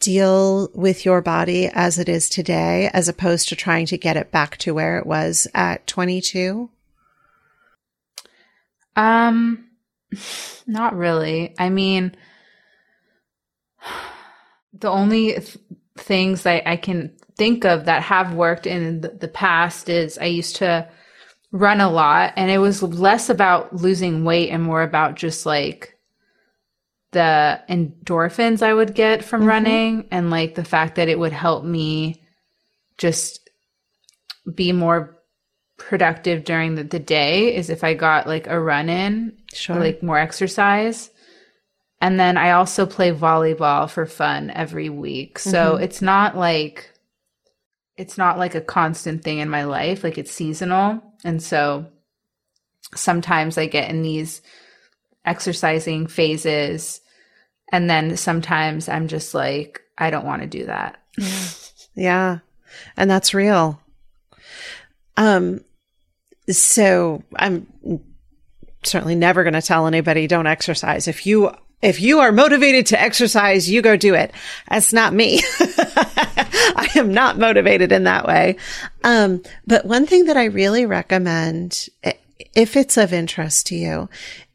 deal 0.00 0.68
with 0.74 1.06
your 1.06 1.22
body 1.22 1.66
as 1.72 1.98
it 1.98 2.10
is 2.10 2.28
today, 2.28 2.90
as 2.92 3.08
opposed 3.08 3.48
to 3.48 3.56
trying 3.56 3.86
to 3.86 3.96
get 3.96 4.18
it 4.18 4.30
back 4.30 4.58
to 4.58 4.74
where 4.74 4.98
it 4.98 5.06
was 5.06 5.48
at 5.54 5.86
22? 5.86 6.68
Um, 8.94 9.64
not 10.66 10.94
really. 10.94 11.54
I 11.58 11.70
mean, 11.70 12.14
the 14.74 14.90
only 14.90 15.32
th- 15.32 15.56
things 15.96 16.44
I, 16.44 16.62
I 16.66 16.76
can 16.76 17.16
think 17.38 17.64
of 17.64 17.86
that 17.86 18.02
have 18.02 18.34
worked 18.34 18.66
in 18.66 19.00
the, 19.00 19.08
the 19.08 19.28
past 19.28 19.88
is 19.88 20.18
I 20.18 20.26
used 20.26 20.56
to 20.56 20.86
run 21.52 21.80
a 21.80 21.90
lot 21.90 22.32
and 22.36 22.50
it 22.50 22.58
was 22.58 22.82
less 22.82 23.28
about 23.28 23.76
losing 23.76 24.24
weight 24.24 24.48
and 24.48 24.62
more 24.62 24.82
about 24.82 25.14
just 25.14 25.44
like 25.44 25.98
the 27.12 27.60
endorphins 27.68 28.62
I 28.62 28.72
would 28.72 28.94
get 28.94 29.22
from 29.22 29.42
mm-hmm. 29.42 29.48
running 29.48 30.08
and 30.10 30.30
like 30.30 30.54
the 30.54 30.64
fact 30.64 30.96
that 30.96 31.08
it 31.08 31.18
would 31.18 31.32
help 31.32 31.62
me 31.62 32.22
just 32.96 33.50
be 34.52 34.72
more 34.72 35.18
productive 35.76 36.44
during 36.44 36.74
the, 36.74 36.84
the 36.84 36.98
day 36.98 37.54
is 37.54 37.68
if 37.68 37.84
I 37.84 37.94
got 37.94 38.26
like 38.26 38.46
a 38.46 38.58
run 38.58 38.88
in, 38.88 39.36
sure. 39.52 39.76
like 39.76 40.02
more 40.02 40.18
exercise. 40.18 41.10
And 42.00 42.18
then 42.18 42.36
I 42.36 42.52
also 42.52 42.86
play 42.86 43.12
volleyball 43.12 43.88
for 43.90 44.06
fun 44.06 44.50
every 44.50 44.88
week. 44.88 45.38
So 45.38 45.74
mm-hmm. 45.74 45.84
it's 45.84 46.00
not 46.02 46.36
like 46.36 46.91
it's 47.96 48.16
not 48.18 48.38
like 48.38 48.54
a 48.54 48.60
constant 48.60 49.22
thing 49.22 49.38
in 49.38 49.48
my 49.48 49.64
life, 49.64 50.02
like 50.04 50.18
it's 50.18 50.32
seasonal. 50.32 51.02
And 51.24 51.42
so 51.42 51.86
sometimes 52.94 53.58
I 53.58 53.66
get 53.66 53.90
in 53.90 54.02
these 54.02 54.42
exercising 55.24 56.06
phases 56.06 57.00
and 57.70 57.88
then 57.88 58.16
sometimes 58.16 58.88
I'm 58.88 59.08
just 59.08 59.34
like 59.34 59.80
I 59.96 60.10
don't 60.10 60.26
want 60.26 60.42
to 60.42 60.48
do 60.48 60.66
that. 60.66 61.00
yeah. 61.94 62.38
And 62.96 63.10
that's 63.10 63.34
real. 63.34 63.80
Um 65.16 65.60
so 66.50 67.22
I'm 67.36 67.66
certainly 68.82 69.14
never 69.14 69.44
going 69.44 69.54
to 69.54 69.62
tell 69.62 69.86
anybody 69.86 70.26
don't 70.26 70.46
exercise. 70.46 71.06
If 71.06 71.24
you 71.24 71.52
if 71.82 72.00
you 72.00 72.20
are 72.20 72.30
motivated 72.30 72.86
to 72.86 73.00
exercise, 73.00 73.68
you 73.68 73.82
go 73.82 73.96
do 73.96 74.14
it. 74.14 74.32
That's 74.68 74.92
not 74.92 75.12
me. 75.12 75.42
I 75.60 76.88
am 76.94 77.12
not 77.12 77.38
motivated 77.38 77.90
in 77.90 78.04
that 78.04 78.26
way. 78.26 78.56
Um, 79.02 79.42
but 79.66 79.84
one 79.84 80.06
thing 80.06 80.26
that 80.26 80.36
I 80.36 80.44
really 80.44 80.86
recommend, 80.86 81.88
if 82.54 82.76
it's 82.76 82.96
of 82.96 83.12
interest 83.12 83.66
to 83.66 83.74
you, 83.74 84.08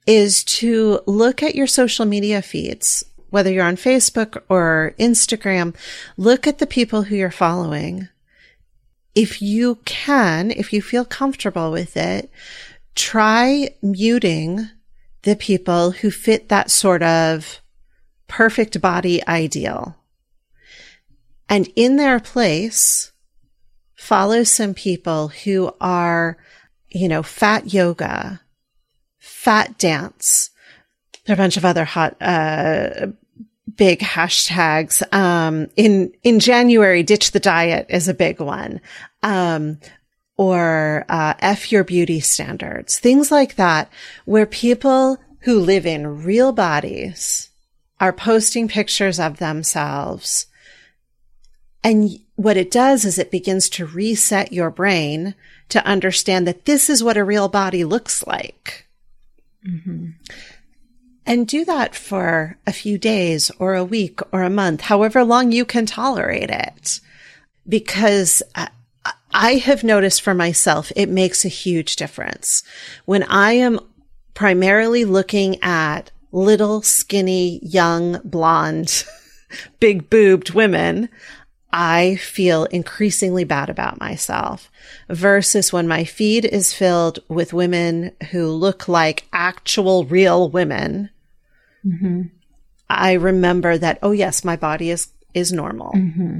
is 0.06 0.46
to 0.46 1.02
look 1.06 1.44
at 1.44 1.56
your 1.56 1.68
social 1.68 2.06
media 2.06 2.42
feeds, 2.42 3.04
whether 3.30 3.52
you're 3.52 3.66
on 3.66 3.76
Facebook 3.76 4.42
or 4.48 4.96
Instagram, 4.98 5.76
look 6.16 6.48
at 6.48 6.60
the 6.60 6.66
people 6.66 7.04
who 7.04 7.16
you're 7.18 7.30
following. 7.30 8.08
If 9.14 9.42
you 9.42 9.80
can, 9.84 10.50
if 10.52 10.72
you 10.72 10.82
feel 10.82 11.04
comfortable 11.04 11.72
with 11.72 11.98
it, 11.98 12.32
try 12.96 13.72
muting 13.82 14.70
the 15.28 15.36
people 15.36 15.92
who 15.92 16.10
fit 16.10 16.48
that 16.48 16.72
sort 16.72 17.04
of 17.04 17.60
perfect 18.30 18.80
body 18.80 19.22
ideal. 19.28 19.98
And 21.50 21.68
in 21.76 21.98
their 21.98 22.22
place, 22.22 23.12
follow 23.94 24.46
some 24.46 24.74
people 24.74 25.28
who 25.28 25.74
are, 25.82 26.38
you 26.88 27.10
know, 27.10 27.24
fat 27.24 27.74
yoga, 27.74 28.40
fat 29.20 29.78
dance. 29.78 30.50
There 31.26 31.34
are 31.34 31.40
a 31.40 31.44
bunch 31.44 31.58
of 31.58 31.66
other 31.66 31.84
hot, 31.84 32.16
uh, 32.22 33.08
big 33.76 34.00
hashtags. 34.00 35.04
Um, 35.14 35.68
in, 35.76 36.14
in 36.24 36.40
January, 36.40 37.04
ditch 37.04 37.32
the 37.32 37.42
diet 37.42 37.88
is 37.90 38.08
a 38.08 38.14
big 38.14 38.40
one. 38.40 38.80
Um, 39.24 39.80
or, 40.38 41.06
uh, 41.10 41.34
F 41.40 41.72
your 41.72 41.84
beauty 41.84 42.20
standards, 42.20 43.00
things 43.00 43.32
like 43.32 43.56
that, 43.56 43.92
where 44.26 44.46
people 44.46 45.18
who 45.42 45.60
live 45.60 45.86
in 45.86 46.24
real 46.24 46.52
bodies 46.52 47.50
are 48.00 48.14
posting 48.14 48.68
pictures 48.68 49.20
of 49.20 49.38
themselves. 49.38 50.46
And 51.84 52.20
what 52.36 52.58
it 52.58 52.70
does 52.70 53.06
is 53.06 53.18
it 53.18 53.32
begins 53.32 53.70
to 53.70 53.86
reset 53.86 54.54
your 54.54 54.70
brain 54.70 55.36
to 55.70 55.86
understand 55.86 56.48
that 56.48 56.66
this 56.66 56.90
is 56.90 57.04
what 57.04 57.18
a 57.18 57.24
real 57.24 57.48
body 57.50 57.84
looks 57.84 58.26
like. 58.26 58.88
Mm-hmm. 59.68 60.10
And 61.26 61.48
do 61.48 61.66
that 61.66 61.96
for 61.96 62.58
a 62.66 62.72
few 62.72 62.98
days 62.98 63.52
or 63.60 63.76
a 63.76 63.84
week 63.84 64.20
or 64.32 64.44
a 64.44 64.50
month, 64.50 64.82
however 64.82 65.24
long 65.24 65.52
you 65.52 65.66
can 65.66 65.86
tolerate 65.86 66.50
it. 66.50 67.02
Because 67.68 68.42
I 69.40 69.58
have 69.58 69.84
noticed 69.84 70.24
for 70.24 70.34
myself, 70.34 70.92
it 70.96 71.10
makes 71.10 71.46
a 71.46 71.50
huge 71.50 71.96
difference. 71.96 72.64
When 73.06 73.22
I 73.22 73.52
am 73.54 73.80
primarily 74.34 75.06
looking 75.06 75.62
at 75.62 76.10
little, 76.32 76.82
skinny, 76.82 77.60
young, 77.62 78.20
blonde, 78.24 79.06
big 79.80 80.10
boobed 80.10 80.56
women, 80.56 81.08
I 81.72 82.16
feel 82.16 82.64
increasingly 82.66 83.44
bad 83.44 83.70
about 83.70 84.00
myself 84.00 84.72
versus 85.08 85.72
when 85.72 85.88
my 85.88 86.04
feed 86.04 86.44
is 86.44 86.74
filled 86.74 87.20
with 87.28 87.54
women 87.54 88.14
who 88.32 88.48
look 88.48 88.88
like 88.88 89.28
actual 89.32 90.06
real 90.06 90.50
women. 90.50 91.12
Mm-hmm. 91.86 92.24
I 92.90 93.14
remember 93.14 93.78
that, 93.78 94.00
oh 94.02 94.14
yes, 94.14 94.44
my 94.44 94.56
body 94.56 94.90
is, 94.90 95.10
is 95.36 95.54
normal. 95.54 95.92
Mm-hmm. 95.94 96.40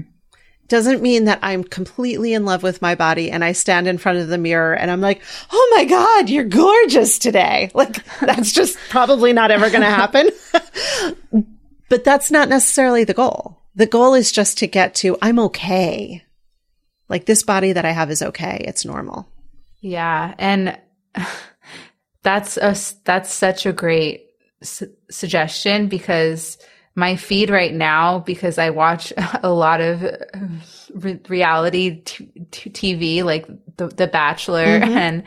Doesn't 0.68 1.02
mean 1.02 1.26
that 1.26 1.40
I'm 1.42 1.64
completely 1.64 2.34
in 2.34 2.44
love 2.44 2.62
with 2.62 2.82
my 2.82 2.96
body 2.96 3.32
and 3.32 3.44
I 3.44 3.54
stand 3.54 3.88
in 3.88 3.98
front 3.98 4.18
of 4.18 4.28
the 4.28 4.38
mirror 4.38 4.74
and 4.74 4.92
I'm 4.92 5.00
like, 5.00 5.22
oh 5.52 5.74
my 5.76 5.86
God, 5.86 6.30
you're 6.30 6.44
gorgeous 6.44 7.20
today. 7.20 7.72
Like 7.78 8.04
that's 8.20 8.52
just 8.52 8.78
probably 8.90 9.34
not 9.34 9.52
ever 9.52 9.70
going 9.70 9.82
to 9.82 9.88
happen. 9.88 10.30
but 11.90 12.04
that's 12.04 12.32
not 12.32 12.50
necessarily 12.50 13.04
the 13.04 13.14
goal. 13.14 13.62
The 13.76 13.86
goal 13.86 14.16
is 14.16 14.32
just 14.32 14.58
to 14.58 14.68
get 14.68 14.96
to, 14.96 15.16
I'm 15.22 15.38
okay. 15.40 16.24
Like 17.08 17.26
this 17.26 17.44
body 17.44 17.74
that 17.74 17.86
I 17.86 17.92
have 17.92 18.10
is 18.10 18.22
okay. 18.22 18.64
It's 18.68 18.84
normal. 18.84 19.30
Yeah. 19.80 20.34
And 20.40 20.78
that's 22.24 22.58
a, 22.58 22.76
that's 23.04 23.32
such 23.32 23.66
a 23.66 23.74
great 23.74 24.28
su- 24.64 24.94
suggestion 25.10 25.88
because 25.88 26.58
my 26.98 27.16
feed 27.16 27.50
right 27.52 27.74
now, 27.74 28.20
because 28.20 28.58
I 28.58 28.72
watch 28.72 29.14
a 29.44 29.50
lot 29.50 29.80
of 29.80 30.02
re- 30.94 31.20
reality 31.30 32.02
t- 32.02 32.30
t- 32.52 32.70
TV, 32.70 33.24
like 33.24 33.48
the, 33.78 33.88
the 33.88 34.08
Bachelor 34.08 34.66
mm-hmm. 34.66 34.98
and, 34.98 35.24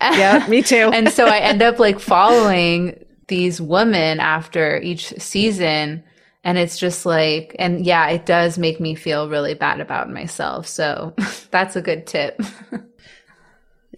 yeah, 0.00 0.46
me 0.48 0.62
too. 0.62 0.90
and 0.92 1.12
so 1.12 1.26
I 1.26 1.38
end 1.38 1.60
up 1.60 1.80
like 1.80 1.98
following 1.98 3.04
these 3.26 3.60
women 3.60 4.20
after 4.20 4.80
each 4.80 5.08
season 5.18 6.04
and 6.44 6.56
it's 6.56 6.78
just 6.78 7.04
like, 7.04 7.56
and 7.58 7.84
yeah, 7.84 8.08
it 8.08 8.24
does 8.24 8.56
make 8.56 8.78
me 8.80 8.94
feel 8.94 9.28
really 9.28 9.54
bad 9.54 9.80
about 9.80 10.10
myself. 10.10 10.66
So 10.66 11.14
that's 11.50 11.74
a 11.76 11.82
good 11.82 12.06
tip. 12.06 12.40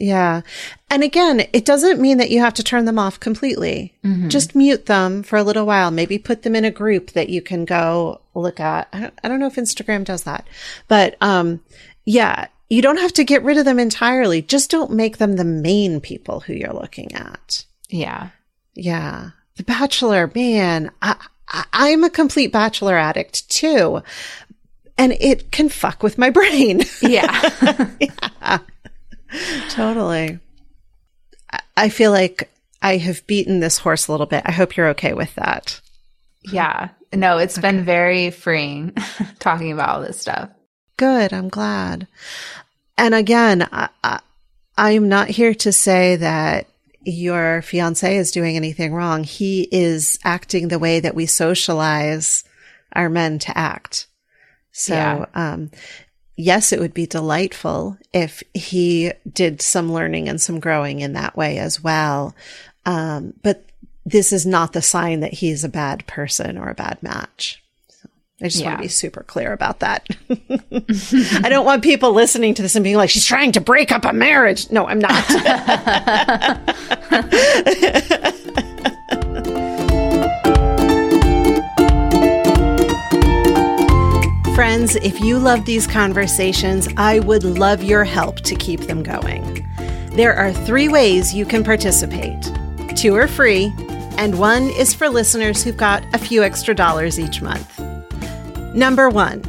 yeah. 0.01 0.41
And 0.91 1.05
again, 1.05 1.47
it 1.53 1.65
doesn't 1.65 2.01
mean 2.01 2.19
that 2.19 2.31
you 2.31 2.41
have 2.41 2.55
to 2.55 2.65
turn 2.65 2.85
them 2.85 2.99
off 2.99 3.21
completely. 3.21 3.95
Mm-hmm. 4.05 4.29
Just 4.29 4.57
mute 4.57 4.87
them 4.87 5.23
for 5.23 5.37
a 5.37 5.45
little 5.45 5.65
while. 5.65 5.93
Maybe 5.93 6.19
put 6.19 6.43
them 6.43 6.57
in 6.57 6.65
a 6.65 6.71
group 6.71 7.13
that 7.13 7.29
you 7.29 7.41
can 7.41 7.65
go 7.65 8.21
look 8.35 8.59
at. 8.59 8.89
I 8.93 9.01
don't, 9.01 9.15
I 9.23 9.29
don't 9.29 9.39
know 9.39 9.47
if 9.47 9.55
Instagram 9.55 10.05
does 10.05 10.25
that, 10.25 10.49
but, 10.89 11.17
um, 11.21 11.61
yeah, 12.05 12.49
you 12.69 12.83
don't 12.83 12.99
have 12.99 13.13
to 13.15 13.25
get 13.25 13.45
rid 13.45 13.57
of 13.57 13.65
them 13.65 13.79
entirely. 13.79 14.43
Just 14.43 14.71
don't 14.71 14.91
make 14.91 15.19
them 15.19 15.37
the 15.37 15.45
main 15.45 16.01
people 16.01 16.41
who 16.41 16.55
you're 16.55 16.73
looking 16.73 17.15
at. 17.15 17.65
Yeah. 17.89 18.31
Yeah. 18.75 19.31
The 19.57 19.63
Bachelor, 19.63 20.31
man, 20.35 20.91
I, 21.03 21.17
I'm 21.73 22.05
a 22.05 22.11
complete 22.11 22.53
bachelor 22.53 22.97
addict 22.97 23.49
too. 23.49 24.03
And 24.99 25.13
it 25.13 25.51
can 25.51 25.69
fuck 25.69 26.03
with 26.03 26.19
my 26.19 26.31
brain. 26.31 26.83
Yeah. 27.01 27.89
yeah. 28.01 28.59
Totally. 29.71 30.39
I 31.81 31.89
feel 31.89 32.11
like 32.11 32.51
I 32.83 32.99
have 32.99 33.27
beaten 33.27 33.61
this 33.61 33.79
horse 33.79 34.07
a 34.07 34.13
little 34.13 34.27
bit. 34.27 34.43
I 34.45 34.53
hope 34.53 34.77
you're 34.77 34.91
okay 34.91 35.15
with 35.15 35.35
that. 35.37 35.81
Yeah. 36.43 36.91
No, 37.11 37.39
it's 37.39 37.57
okay. 37.57 37.71
been 37.71 37.85
very 37.87 38.31
freeing 38.31 38.95
talking 39.39 39.73
about 39.73 39.89
all 39.89 40.03
this 40.03 40.21
stuff. 40.21 40.51
Good. 40.99 41.33
I'm 41.33 41.49
glad. 41.49 42.07
And 42.99 43.15
again, 43.15 43.67
I, 43.73 44.21
am 44.77 45.09
not 45.09 45.29
here 45.29 45.55
to 45.55 45.73
say 45.73 46.17
that 46.17 46.67
your 47.03 47.63
fiance 47.63 48.15
is 48.15 48.31
doing 48.31 48.57
anything 48.57 48.93
wrong. 48.93 49.25
He 49.25 49.67
is 49.73 50.19
acting 50.23 50.69
the 50.69 50.79
way 50.79 51.01
that 51.01 51.15
we 51.15 51.25
socialize 51.25 52.45
our 52.93 53.09
men 53.09 53.39
to 53.39 53.57
act. 53.57 54.07
So, 54.73 54.95
yeah. 54.95 55.25
um, 55.33 55.71
yes, 56.41 56.73
it 56.73 56.81
would 56.81 56.95
be 56.95 57.07
delightful 57.07 57.97
if 58.13 58.43
he 58.55 59.13
did 59.31 59.63
some 59.63 59.93
learning 59.93 60.29
and 60.29 60.41
some 60.41 60.61
growing 60.61 61.01
in 61.01 61.13
that 61.13 61.37
way 61.37 61.59
as 61.59 61.83
well. 61.83 62.35
Um, 62.87 63.35
but 63.43 63.65
this 64.05 64.33
is 64.33 64.47
not 64.47 64.73
the 64.73 64.83
sign 64.83 65.21
that 65.21 65.35
he's 65.35 65.63
a 65.65 65.69
bad 65.69 66.07
person 66.07 66.59
or 66.59 66.69
a 66.69 66.75
bad 66.75 67.03
match. 67.03 67.63
I 68.43 68.47
just 68.47 68.61
yeah. 68.61 68.69
want 68.69 68.79
to 68.79 68.83
be 68.83 68.89
super 68.89 69.23
clear 69.23 69.53
about 69.53 69.81
that. 69.81 70.09
I 70.31 71.49
don't 71.51 71.67
want 71.67 71.83
people 71.83 72.13
listening 72.13 72.55
to 72.55 72.63
this 72.63 72.75
and 72.75 72.83
being 72.83 72.97
like, 72.97 73.11
she's 73.11 73.27
trying 73.27 73.53
to 73.53 73.61
break 73.61 73.93
up 73.93 74.07
a 74.07 74.15
marriage. 74.15 74.71
No, 74.71 74.87
I'm 74.87 74.99
not. 74.99 75.13
Friends, 84.61 84.95
if 84.97 85.23
you 85.23 85.39
love 85.39 85.65
these 85.65 85.87
conversations, 85.87 86.87
I 86.99 87.21
would 87.21 87.45
love 87.45 87.83
your 87.83 88.05
help 88.05 88.41
to 88.41 88.55
keep 88.55 88.81
them 88.81 89.03
going. 89.03 89.67
There 90.13 90.35
are 90.35 90.53
three 90.53 90.87
ways 90.87 91.33
you 91.33 91.47
can 91.47 91.65
participate 91.65 92.53
two 92.95 93.17
are 93.17 93.27
free, 93.27 93.73
and 94.19 94.39
one 94.39 94.65
is 94.65 94.93
for 94.93 95.09
listeners 95.09 95.65
who've 95.65 95.79
got 95.79 96.05
a 96.13 96.19
few 96.19 96.43
extra 96.43 96.75
dollars 96.75 97.19
each 97.19 97.41
month. 97.41 97.81
Number 98.75 99.09
one, 99.09 99.41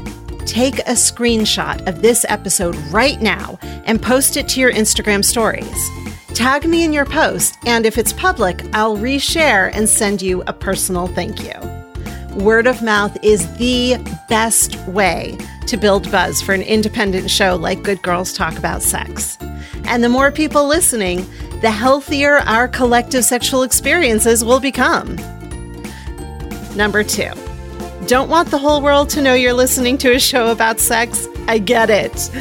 take 0.45 0.79
a 0.79 0.93
screenshot 0.93 1.85
of 1.89 2.01
this 2.01 2.25
episode 2.29 2.77
right 2.89 3.21
now 3.21 3.59
and 3.83 4.01
post 4.01 4.37
it 4.37 4.47
to 4.47 4.61
your 4.61 4.71
Instagram 4.71 5.25
stories. 5.25 5.89
Tag 6.33 6.65
me 6.65 6.85
in 6.85 6.93
your 6.93 7.05
post, 7.05 7.57
and 7.65 7.85
if 7.85 7.97
it's 7.97 8.13
public, 8.13 8.63
I'll 8.73 8.95
reshare 8.95 9.71
and 9.73 9.89
send 9.89 10.21
you 10.21 10.41
a 10.47 10.53
personal 10.53 11.07
thank 11.07 11.43
you. 11.43 11.80
Word 12.35 12.65
of 12.65 12.81
mouth 12.81 13.17
is 13.21 13.51
the 13.57 13.97
best 14.29 14.77
way 14.87 15.37
to 15.67 15.75
build 15.75 16.09
buzz 16.11 16.41
for 16.41 16.53
an 16.53 16.61
independent 16.61 17.29
show 17.29 17.55
like 17.55 17.83
Good 17.83 18.01
Girls 18.01 18.31
Talk 18.31 18.57
About 18.57 18.81
Sex. 18.81 19.37
And 19.83 20.01
the 20.01 20.09
more 20.09 20.31
people 20.31 20.65
listening, 20.65 21.25
the 21.59 21.71
healthier 21.71 22.37
our 22.39 22.69
collective 22.69 23.25
sexual 23.25 23.63
experiences 23.63 24.45
will 24.45 24.61
become. 24.61 25.17
Number 26.75 27.03
two, 27.03 27.31
don't 28.07 28.29
want 28.29 28.49
the 28.49 28.57
whole 28.57 28.81
world 28.81 29.09
to 29.09 29.21
know 29.21 29.33
you're 29.33 29.53
listening 29.53 29.97
to 29.99 30.15
a 30.15 30.19
show 30.19 30.51
about 30.51 30.79
sex? 30.79 31.27
I 31.47 31.57
get 31.57 31.89
it. 31.89 32.31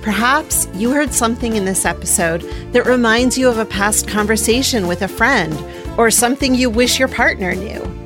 Perhaps 0.00 0.66
you 0.72 0.92
heard 0.92 1.12
something 1.12 1.56
in 1.56 1.66
this 1.66 1.84
episode 1.84 2.40
that 2.72 2.86
reminds 2.86 3.36
you 3.36 3.48
of 3.48 3.58
a 3.58 3.66
past 3.66 4.08
conversation 4.08 4.86
with 4.86 5.02
a 5.02 5.08
friend 5.08 5.54
or 5.98 6.10
something 6.10 6.54
you 6.54 6.70
wish 6.70 6.98
your 6.98 7.08
partner 7.08 7.54
knew. 7.54 8.05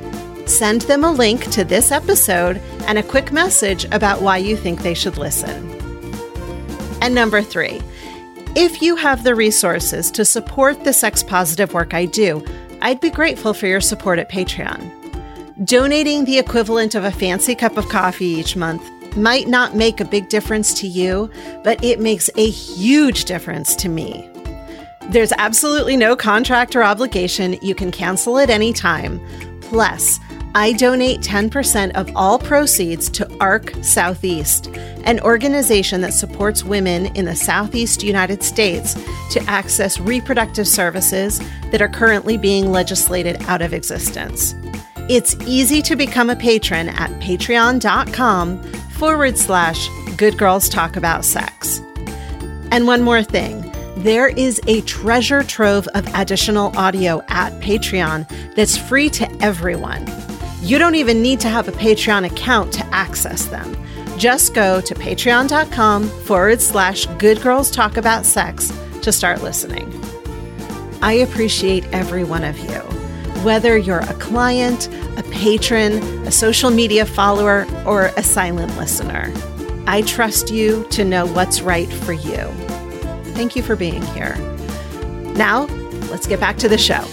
Send 0.51 0.81
them 0.81 1.05
a 1.05 1.11
link 1.11 1.49
to 1.51 1.63
this 1.63 1.93
episode 1.93 2.57
and 2.85 2.97
a 2.97 3.03
quick 3.03 3.31
message 3.31 3.85
about 3.85 4.21
why 4.21 4.37
you 4.37 4.57
think 4.57 4.81
they 4.81 4.93
should 4.93 5.17
listen. 5.17 5.71
And 7.01 7.15
number 7.15 7.41
three, 7.41 7.81
if 8.53 8.81
you 8.81 8.97
have 8.97 9.23
the 9.23 9.33
resources 9.33 10.11
to 10.11 10.25
support 10.25 10.83
the 10.83 10.91
sex 10.91 11.23
positive 11.23 11.73
work 11.73 11.93
I 11.93 12.05
do, 12.05 12.45
I'd 12.81 12.99
be 12.99 13.09
grateful 13.09 13.53
for 13.53 13.65
your 13.65 13.79
support 13.79 14.19
at 14.19 14.29
Patreon. 14.29 15.65
Donating 15.65 16.25
the 16.25 16.37
equivalent 16.37 16.95
of 16.95 17.05
a 17.05 17.11
fancy 17.11 17.55
cup 17.55 17.77
of 17.77 17.87
coffee 17.87 18.25
each 18.25 18.57
month 18.57 18.83
might 19.15 19.47
not 19.47 19.75
make 19.75 20.01
a 20.01 20.05
big 20.05 20.27
difference 20.27 20.73
to 20.81 20.87
you, 20.87 21.31
but 21.63 21.81
it 21.81 22.01
makes 22.01 22.29
a 22.35 22.49
huge 22.49 23.23
difference 23.23 23.73
to 23.77 23.87
me. 23.87 24.29
There's 25.11 25.31
absolutely 25.37 25.95
no 25.95 26.17
contract 26.17 26.75
or 26.75 26.83
obligation. 26.83 27.57
You 27.61 27.73
can 27.73 27.89
cancel 27.89 28.37
at 28.37 28.49
any 28.49 28.73
time. 28.73 29.25
Plus, 29.61 30.19
I 30.53 30.73
donate 30.73 31.21
10% 31.21 31.91
of 31.95 32.11
all 32.13 32.37
proceeds 32.37 33.09
to 33.11 33.37
ARC 33.39 33.73
Southeast, 33.81 34.67
an 35.05 35.21
organization 35.21 36.01
that 36.01 36.13
supports 36.13 36.65
women 36.65 37.05
in 37.15 37.23
the 37.23 37.37
Southeast 37.37 38.03
United 38.03 38.43
States 38.43 38.95
to 39.31 39.41
access 39.47 39.97
reproductive 39.97 40.67
services 40.67 41.39
that 41.71 41.81
are 41.81 41.87
currently 41.87 42.37
being 42.37 42.69
legislated 42.69 43.41
out 43.43 43.61
of 43.61 43.73
existence. 43.73 44.53
It's 45.07 45.35
easy 45.47 45.81
to 45.83 45.95
become 45.95 46.29
a 46.29 46.35
patron 46.35 46.89
at 46.89 47.11
patreon.com 47.21 48.61
forward 48.91 49.37
slash 49.37 49.87
good 50.17 50.37
girls 50.37 50.67
talk 50.67 50.97
about 50.97 51.23
sex. 51.23 51.79
And 52.71 52.87
one 52.87 53.01
more 53.01 53.23
thing. 53.23 53.71
There 53.97 54.27
is 54.27 54.59
a 54.67 54.81
treasure 54.81 55.43
trove 55.43 55.87
of 55.89 56.07
additional 56.13 56.75
audio 56.77 57.23
at 57.27 57.53
Patreon 57.61 58.55
that's 58.55 58.75
free 58.75 59.09
to 59.11 59.29
everyone. 59.41 60.05
You 60.61 60.77
don't 60.77 60.95
even 60.95 61.21
need 61.23 61.39
to 61.39 61.49
have 61.49 61.67
a 61.67 61.71
Patreon 61.71 62.25
account 62.25 62.71
to 62.73 62.85
access 62.93 63.45
them. 63.45 63.75
Just 64.17 64.53
go 64.53 64.79
to 64.79 64.93
patreon.com 64.93 66.07
forward 66.07 66.61
slash 66.61 67.07
good 67.17 67.41
girls 67.41 67.71
talk 67.71 67.97
about 67.97 68.25
sex 68.25 68.71
to 69.01 69.11
start 69.11 69.41
listening. 69.41 69.91
I 71.01 71.13
appreciate 71.13 71.83
every 71.91 72.23
one 72.23 72.43
of 72.43 72.59
you. 72.59 72.77
Whether 73.43 73.75
you're 73.75 74.01
a 74.01 74.13
client, 74.15 74.87
a 75.17 75.23
patron, 75.31 75.93
a 76.27 76.31
social 76.31 76.69
media 76.69 77.07
follower, 77.07 77.65
or 77.87 78.11
a 78.15 78.21
silent 78.21 78.77
listener, 78.77 79.33
I 79.87 80.03
trust 80.03 80.51
you 80.51 80.85
to 80.91 81.03
know 81.03 81.25
what's 81.25 81.61
right 81.61 81.91
for 81.91 82.13
you. 82.13 82.45
Thank 83.33 83.55
you 83.55 83.63
for 83.63 83.75
being 83.75 84.03
here. 84.07 84.35
Now, 85.33 85.65
let's 86.11 86.27
get 86.27 86.39
back 86.39 86.57
to 86.57 86.69
the 86.69 86.77
show. 86.77 87.03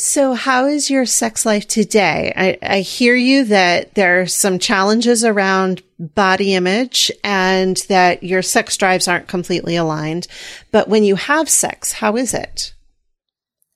So, 0.00 0.34
how 0.34 0.66
is 0.66 0.90
your 0.90 1.06
sex 1.06 1.44
life 1.44 1.66
today? 1.66 2.32
I, 2.36 2.56
I, 2.62 2.80
hear 2.82 3.16
you 3.16 3.46
that 3.46 3.96
there 3.96 4.20
are 4.20 4.26
some 4.26 4.60
challenges 4.60 5.24
around 5.24 5.82
body 5.98 6.54
image 6.54 7.10
and 7.24 7.76
that 7.88 8.22
your 8.22 8.40
sex 8.40 8.76
drives 8.76 9.08
aren't 9.08 9.26
completely 9.26 9.74
aligned. 9.74 10.28
But 10.70 10.86
when 10.86 11.02
you 11.02 11.16
have 11.16 11.48
sex, 11.48 11.90
how 11.90 12.16
is 12.16 12.32
it? 12.32 12.74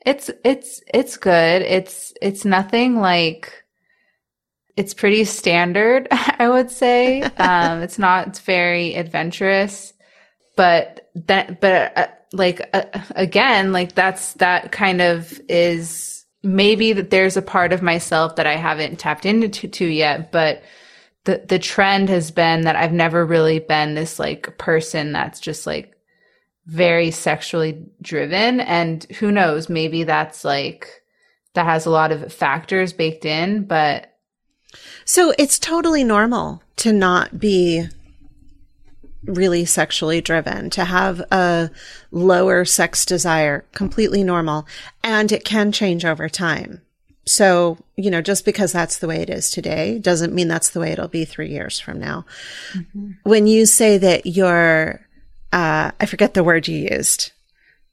It's 0.06 0.30
it's 0.44 0.80
it's 0.94 1.16
good. 1.16 1.62
It's 1.62 2.14
it's 2.22 2.44
nothing 2.44 3.00
like 3.00 3.64
it's 4.76 4.94
pretty 4.94 5.24
standard, 5.24 6.06
I 6.12 6.48
would 6.48 6.70
say. 6.70 7.22
um, 7.36 7.82
it's 7.82 7.98
not 7.98 8.28
it's 8.28 8.38
very 8.38 8.94
adventurous, 8.94 9.92
but 10.54 11.10
that 11.16 11.60
but. 11.60 11.98
Uh, 11.98 12.06
like 12.32 12.68
uh, 12.72 12.84
again 13.14 13.72
like 13.72 13.94
that's 13.94 14.34
that 14.34 14.72
kind 14.72 15.00
of 15.00 15.40
is 15.48 16.24
maybe 16.42 16.92
that 16.92 17.10
there's 17.10 17.36
a 17.36 17.42
part 17.42 17.72
of 17.72 17.82
myself 17.82 18.36
that 18.36 18.46
I 18.46 18.56
haven't 18.56 18.98
tapped 18.98 19.26
into 19.26 19.68
to 19.68 19.86
yet 19.86 20.32
but 20.32 20.62
the 21.24 21.44
the 21.48 21.58
trend 21.58 22.08
has 22.08 22.30
been 22.30 22.62
that 22.62 22.76
I've 22.76 22.92
never 22.92 23.24
really 23.24 23.58
been 23.58 23.94
this 23.94 24.18
like 24.18 24.58
person 24.58 25.12
that's 25.12 25.40
just 25.40 25.66
like 25.66 25.94
very 26.66 27.10
sexually 27.10 27.84
driven. 28.00 28.60
And 28.60 29.04
who 29.18 29.32
knows 29.32 29.68
maybe 29.68 30.04
that's 30.04 30.44
like 30.44 31.02
that 31.54 31.66
has 31.66 31.86
a 31.86 31.90
lot 31.90 32.12
of 32.12 32.32
factors 32.32 32.92
baked 32.92 33.24
in 33.24 33.64
but 33.64 34.08
so 35.04 35.34
it's 35.38 35.58
totally 35.58 36.02
normal 36.02 36.62
to 36.76 36.92
not 36.92 37.38
be 37.38 37.86
really 39.24 39.64
sexually 39.64 40.20
driven, 40.20 40.70
to 40.70 40.84
have 40.84 41.20
a 41.30 41.70
lower 42.10 42.64
sex 42.64 43.04
desire, 43.04 43.64
completely 43.72 44.24
normal. 44.24 44.66
And 45.02 45.30
it 45.32 45.44
can 45.44 45.72
change 45.72 46.04
over 46.04 46.28
time. 46.28 46.82
So, 47.24 47.78
you 47.96 48.10
know, 48.10 48.20
just 48.20 48.44
because 48.44 48.72
that's 48.72 48.98
the 48.98 49.06
way 49.06 49.20
it 49.22 49.30
is 49.30 49.50
today 49.50 49.98
doesn't 49.98 50.34
mean 50.34 50.48
that's 50.48 50.70
the 50.70 50.80
way 50.80 50.90
it'll 50.90 51.08
be 51.08 51.24
three 51.24 51.50
years 51.50 51.78
from 51.78 52.00
now. 52.00 52.24
Mm-hmm. 52.72 53.12
When 53.22 53.46
you 53.46 53.66
say 53.66 53.98
that 53.98 54.26
you're, 54.26 55.00
uh, 55.52 55.92
I 55.98 56.06
forget 56.06 56.34
the 56.34 56.42
word 56.42 56.66
you 56.66 56.88
used, 56.90 57.30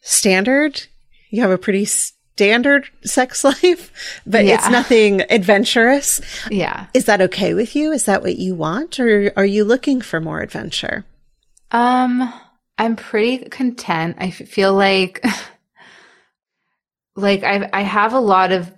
standard, 0.01 0.87
you 1.29 1.41
have 1.41 1.51
a 1.51 1.59
pretty 1.59 1.85
standard 1.85 2.89
sex 3.03 3.43
life, 3.43 4.21
but 4.25 4.45
yeah. 4.45 4.55
it's 4.55 4.69
nothing 4.69 5.21
adventurous. 5.29 6.21
Yeah. 6.49 6.87
Is 6.95 7.05
that 7.05 7.21
okay 7.21 7.53
with 7.53 7.75
you? 7.75 7.91
Is 7.91 8.05
that 8.05 8.23
what 8.23 8.37
you 8.37 8.55
want? 8.55 8.99
Or 8.99 9.31
are 9.35 9.45
you 9.45 9.63
looking 9.63 10.01
for 10.01 10.19
more 10.19 10.41
adventure? 10.41 11.05
Um, 11.71 12.33
I'm 12.77 12.95
pretty 12.95 13.49
content. 13.49 14.17
I 14.19 14.31
feel 14.31 14.73
like 14.73 15.23
like 17.15 17.43
I 17.43 17.69
I 17.73 17.81
have 17.81 18.13
a 18.13 18.19
lot 18.19 18.51
of 18.51 18.71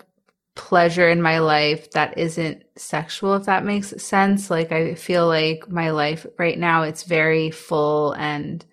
pleasure 0.56 1.10
in 1.10 1.22
my 1.22 1.39
life 1.39 1.92
that 1.92 2.18
isn't 2.18 2.64
sexual 2.76 3.36
if 3.36 3.46
that 3.46 3.64
makes 3.64 3.89
sense. 4.04 4.50
Like 4.50 4.72
I 4.72 4.96
feel 4.96 5.28
like 5.28 5.70
my 5.70 5.92
life 5.92 6.26
right 6.38 6.58
now 6.58 6.84
it's 6.84 7.04
very 7.04 7.52
full 7.52 8.14
and 8.14 8.66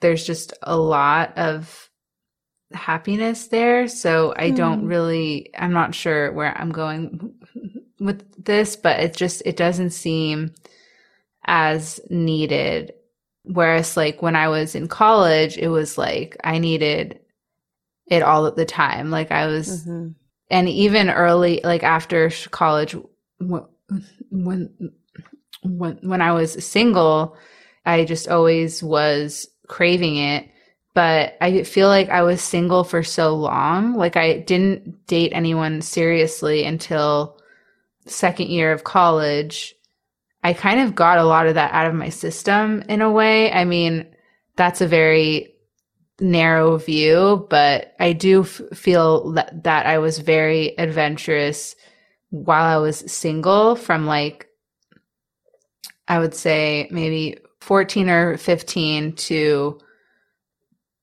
there's 0.00 0.24
just 0.24 0.52
a 0.62 0.76
lot 0.76 1.36
of 1.36 1.90
happiness 2.72 3.48
there. 3.48 3.88
So 3.88 4.34
I 4.36 4.50
mm. 4.50 4.56
don't 4.56 4.80
hmm. 4.80 4.86
really 4.86 5.50
I'm 5.58 5.72
not 5.72 5.94
sure 5.94 6.32
where 6.32 6.56
I'm 6.56 6.70
going 6.70 7.34
with 8.00 8.44
this, 8.44 8.76
but 8.76 9.00
it 9.00 9.16
just 9.16 9.42
it 9.44 9.56
doesn't 9.56 9.90
seem 9.90 10.54
as 11.44 12.00
needed. 12.10 12.94
Whereas, 13.44 13.96
like, 13.96 14.22
when 14.22 14.36
I 14.36 14.48
was 14.48 14.74
in 14.74 14.86
college, 14.88 15.58
it 15.58 15.68
was 15.68 15.98
like 15.98 16.36
I 16.44 16.58
needed 16.58 17.18
it 18.06 18.22
all 18.22 18.46
at 18.46 18.56
the 18.56 18.64
time. 18.64 19.10
Like, 19.10 19.32
I 19.32 19.46
was, 19.46 19.82
mm-hmm. 19.82 20.10
and 20.50 20.68
even 20.68 21.10
early, 21.10 21.60
like, 21.64 21.82
after 21.82 22.30
college, 22.50 22.94
when, 23.38 23.64
when, 24.30 24.92
when, 25.62 25.98
when 26.02 26.22
I 26.22 26.32
was 26.32 26.64
single, 26.64 27.36
I 27.84 28.04
just 28.04 28.28
always 28.28 28.82
was 28.82 29.48
craving 29.66 30.16
it. 30.16 30.48
But 30.94 31.38
I 31.40 31.62
feel 31.62 31.88
like 31.88 32.10
I 32.10 32.22
was 32.22 32.42
single 32.42 32.84
for 32.84 33.02
so 33.02 33.34
long. 33.34 33.94
Like, 33.94 34.16
I 34.16 34.38
didn't 34.38 35.06
date 35.06 35.32
anyone 35.34 35.80
seriously 35.80 36.64
until 36.64 37.38
second 38.06 38.48
year 38.48 38.72
of 38.72 38.84
college 38.84 39.74
I 40.42 40.52
kind 40.52 40.80
of 40.80 40.94
got 40.94 41.18
a 41.18 41.24
lot 41.24 41.46
of 41.46 41.54
that 41.54 41.72
out 41.72 41.86
of 41.86 41.94
my 41.94 42.08
system 42.08 42.82
in 42.88 43.00
a 43.00 43.10
way. 43.10 43.52
I 43.52 43.64
mean, 43.64 44.06
that's 44.56 44.80
a 44.80 44.88
very 44.88 45.54
narrow 46.20 46.78
view, 46.78 47.46
but 47.48 47.94
I 48.00 48.12
do 48.12 48.42
f- 48.42 48.60
feel 48.74 49.32
that, 49.32 49.64
that 49.64 49.86
I 49.86 49.98
was 49.98 50.18
very 50.18 50.76
adventurous 50.78 51.76
while 52.30 52.64
I 52.64 52.80
was 52.80 53.12
single 53.12 53.76
from 53.76 54.06
like, 54.06 54.48
I 56.08 56.18
would 56.18 56.34
say 56.34 56.88
maybe 56.90 57.38
14 57.60 58.08
or 58.08 58.36
15 58.36 59.12
to 59.12 59.78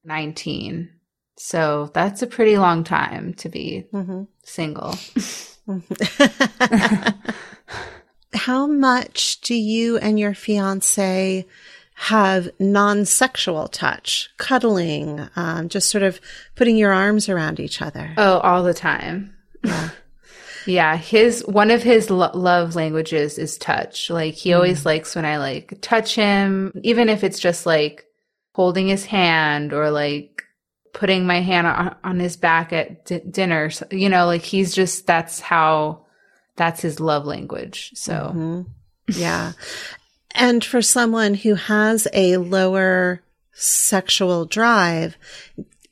19. 0.03 0.89
So 1.37 1.89
that's 1.93 2.21
a 2.21 2.27
pretty 2.27 2.57
long 2.57 2.83
time 2.83 3.33
to 3.35 3.47
be 3.47 3.87
mm-hmm. 3.93 4.23
single. 4.43 4.95
how 8.33 8.67
much 8.67 9.41
do 9.41 9.55
you 9.55 9.97
and 9.97 10.19
your 10.19 10.33
fiance 10.33 11.45
have 11.95 12.49
non-sexual 12.59 13.67
touch, 13.67 14.29
cuddling, 14.37 15.27
um, 15.35 15.67
just 15.67 15.89
sort 15.89 16.03
of 16.03 16.21
putting 16.55 16.77
your 16.77 16.93
arms 16.93 17.27
around 17.27 17.59
each 17.59 17.81
other? 17.81 18.13
Oh, 18.17 18.37
all 18.39 18.63
the 18.63 18.73
time. 18.73 19.35
Yeah. 19.63 19.89
yeah. 20.65 20.95
His, 20.95 21.43
one 21.45 21.71
of 21.71 21.83
his 21.83 22.09
lo- 22.09 22.31
love 22.33 22.75
languages 22.75 23.37
is 23.37 23.57
touch. 23.57 24.09
Like 24.09 24.35
he 24.35 24.51
mm. 24.51 24.55
always 24.55 24.85
likes 24.85 25.15
when 25.15 25.25
I 25.25 25.39
like 25.39 25.73
touch 25.81 26.15
him, 26.15 26.71
even 26.83 27.09
if 27.09 27.23
it's 27.23 27.39
just 27.39 27.65
like 27.65 28.05
holding 28.53 28.87
his 28.87 29.05
hand 29.05 29.73
or 29.73 29.91
like 29.91 30.43
putting 30.93 31.25
my 31.25 31.41
hand 31.41 31.67
on, 31.67 31.95
on 32.03 32.19
his 32.19 32.37
back 32.37 32.71
at 32.71 33.05
d- 33.05 33.21
dinner. 33.29 33.71
You 33.91 34.07
know, 34.07 34.25
like 34.25 34.43
he's 34.43 34.73
just, 34.73 35.05
that's 35.05 35.41
how, 35.41 36.05
that's 36.59 36.81
his 36.81 36.99
love 36.99 37.25
language. 37.25 37.91
So, 37.95 38.13
mm-hmm. 38.13 38.61
yeah. 39.07 39.53
and 40.35 40.63
for 40.63 40.83
someone 40.83 41.33
who 41.33 41.55
has 41.55 42.07
a 42.13 42.37
lower 42.37 43.23
sexual 43.53 44.45
drive, 44.45 45.17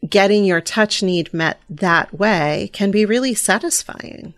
getting 0.07 0.45
your 0.45 0.61
touch 0.61 1.01
need 1.01 1.33
met 1.33 1.59
that 1.69 2.13
way 2.13 2.69
can 2.73 2.91
be 2.91 3.05
really 3.05 3.33
satisfying. 3.33 4.35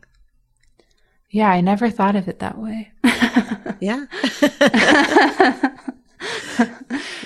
Yeah, 1.31 1.49
I 1.49 1.61
never 1.61 1.89
thought 1.89 2.15
of 2.15 2.27
it 2.27 2.39
that 2.39 2.57
way. 2.57 2.91
yeah. 3.79 4.05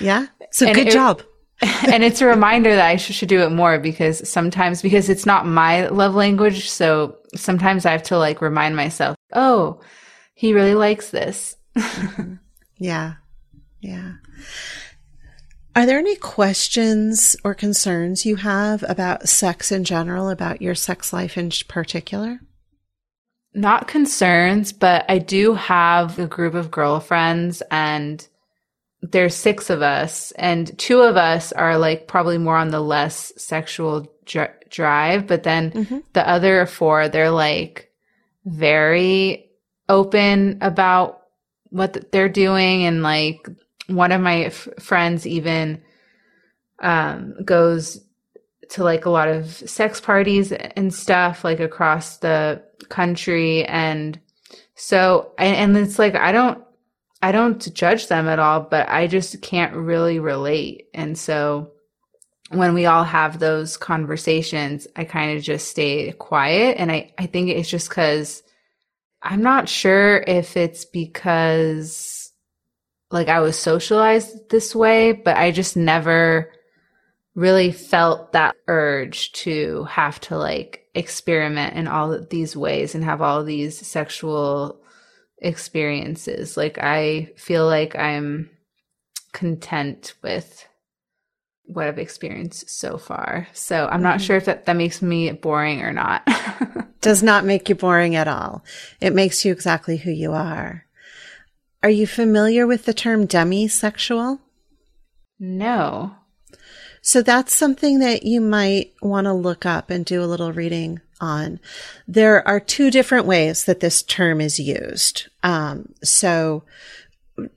yeah. 0.00 0.26
So 0.50 0.66
and 0.66 0.74
good 0.74 0.88
it, 0.88 0.92
job. 0.92 1.22
and 1.90 2.04
it's 2.04 2.20
a 2.20 2.26
reminder 2.26 2.74
that 2.74 2.86
I 2.86 2.96
should, 2.96 3.14
should 3.14 3.28
do 3.28 3.40
it 3.42 3.50
more 3.50 3.78
because 3.78 4.28
sometimes, 4.28 4.82
because 4.82 5.08
it's 5.08 5.24
not 5.24 5.46
my 5.46 5.88
love 5.88 6.14
language. 6.14 6.68
So 6.68 7.16
sometimes 7.36 7.86
I 7.86 7.92
have 7.92 8.02
to 8.04 8.18
like 8.18 8.40
remind 8.40 8.76
myself, 8.76 9.16
oh, 9.32 9.80
he 10.34 10.52
really 10.52 10.74
likes 10.74 11.10
this. 11.10 11.56
Mm-hmm. 11.76 12.34
yeah. 12.78 13.14
Yeah. 13.80 14.14
Are 15.76 15.86
there 15.86 15.98
any 15.98 16.16
questions 16.16 17.36
or 17.44 17.52
concerns 17.52 18.24
you 18.24 18.36
have 18.36 18.84
about 18.88 19.28
sex 19.28 19.72
in 19.72 19.84
general, 19.84 20.30
about 20.30 20.62
your 20.62 20.74
sex 20.74 21.12
life 21.12 21.36
in 21.36 21.50
particular? 21.68 22.40
Not 23.54 23.88
concerns, 23.88 24.72
but 24.72 25.04
I 25.08 25.18
do 25.18 25.54
have 25.54 26.18
a 26.18 26.26
group 26.26 26.54
of 26.54 26.70
girlfriends 26.70 27.62
and 27.70 28.26
there's 29.02 29.34
six 29.34 29.68
of 29.68 29.82
us 29.82 30.32
and 30.32 30.76
two 30.78 31.00
of 31.00 31.16
us 31.16 31.52
are 31.52 31.76
like 31.76 32.08
probably 32.08 32.38
more 32.38 32.56
on 32.56 32.68
the 32.68 32.80
less 32.80 33.32
sexual 33.36 34.08
drive, 34.74 35.26
but 35.26 35.42
then 35.42 35.70
mm-hmm. 35.70 35.98
the 36.12 36.28
other 36.28 36.66
four, 36.66 37.08
they're 37.08 37.30
like 37.30 37.90
very 38.44 39.50
open 39.88 40.58
about 40.60 41.22
what 41.70 42.10
they're 42.12 42.28
doing 42.28 42.84
and 42.84 43.02
like 43.02 43.48
one 43.88 44.12
of 44.12 44.20
my 44.20 44.44
f- 44.44 44.68
friends 44.78 45.26
even 45.26 45.82
um, 46.80 47.34
goes 47.44 48.00
to 48.70 48.84
like 48.84 49.04
a 49.04 49.10
lot 49.10 49.28
of 49.28 49.46
sex 49.50 50.00
parties 50.00 50.52
and 50.52 50.92
stuff 50.92 51.44
like 51.44 51.60
across 51.60 52.18
the 52.18 52.62
country 52.88 53.64
and 53.64 54.18
so 54.74 55.32
and, 55.38 55.56
and 55.56 55.76
it's 55.76 55.98
like 55.98 56.14
i 56.14 56.32
don't 56.32 56.62
i 57.22 57.30
don't 57.30 57.72
judge 57.74 58.08
them 58.08 58.26
at 58.26 58.38
all 58.38 58.60
but 58.60 58.88
i 58.88 59.06
just 59.06 59.40
can't 59.42 59.74
really 59.74 60.18
relate 60.18 60.88
and 60.94 61.18
so 61.18 61.70
when 62.50 62.74
we 62.74 62.86
all 62.86 63.04
have 63.04 63.38
those 63.38 63.76
conversations 63.76 64.86
i 64.96 65.04
kind 65.04 65.36
of 65.36 65.42
just 65.42 65.68
stay 65.68 66.12
quiet 66.12 66.76
and 66.78 66.90
i 66.92 67.12
i 67.18 67.26
think 67.26 67.48
it's 67.48 67.68
just 67.68 67.88
because 67.88 68.42
i'm 69.22 69.42
not 69.42 69.68
sure 69.68 70.18
if 70.18 70.56
it's 70.56 70.84
because 70.84 72.32
like 73.10 73.28
i 73.28 73.40
was 73.40 73.58
socialized 73.58 74.50
this 74.50 74.74
way 74.74 75.12
but 75.12 75.36
i 75.36 75.50
just 75.50 75.76
never 75.76 76.50
really 77.34 77.72
felt 77.72 78.32
that 78.32 78.54
urge 78.68 79.32
to 79.32 79.84
have 79.84 80.20
to 80.20 80.38
like 80.38 80.86
experiment 80.94 81.74
in 81.74 81.88
all 81.88 82.20
these 82.30 82.56
ways 82.56 82.94
and 82.94 83.04
have 83.04 83.20
all 83.20 83.42
these 83.42 83.84
sexual 83.84 84.80
experiences. 85.38 86.56
Like 86.56 86.78
I 86.78 87.32
feel 87.36 87.66
like 87.66 87.96
I'm 87.96 88.50
content 89.32 90.14
with 90.22 90.66
what 91.66 91.86
I've 91.86 91.98
experienced 91.98 92.68
so 92.68 92.98
far. 92.98 93.48
So 93.52 93.86
I'm 93.86 94.02
not 94.02 94.18
mm-hmm. 94.18 94.26
sure 94.26 94.36
if 94.36 94.44
that, 94.44 94.66
that 94.66 94.76
makes 94.76 95.02
me 95.02 95.32
boring 95.32 95.82
or 95.82 95.92
not. 95.92 96.26
Does 97.00 97.22
not 97.22 97.44
make 97.44 97.68
you 97.68 97.74
boring 97.74 98.16
at 98.16 98.28
all. 98.28 98.64
It 99.00 99.14
makes 99.14 99.44
you 99.44 99.52
exactly 99.52 99.98
who 99.98 100.10
you 100.10 100.32
are. 100.32 100.84
Are 101.82 101.90
you 101.90 102.06
familiar 102.06 102.66
with 102.66 102.86
the 102.86 102.94
term 102.94 103.26
demisexual? 103.26 104.40
No. 105.38 106.14
So 107.02 107.20
that's 107.20 107.54
something 107.54 107.98
that 107.98 108.22
you 108.22 108.40
might 108.40 108.94
want 109.02 109.26
to 109.26 109.34
look 109.34 109.66
up 109.66 109.90
and 109.90 110.06
do 110.06 110.22
a 110.22 110.26
little 110.26 110.52
reading 110.52 111.02
on. 111.20 111.60
There 112.08 112.46
are 112.48 112.60
two 112.60 112.90
different 112.90 113.26
ways 113.26 113.64
that 113.66 113.80
this 113.80 114.02
term 114.02 114.40
is 114.40 114.58
used. 114.58 115.28
Um, 115.42 115.92
so 116.02 116.62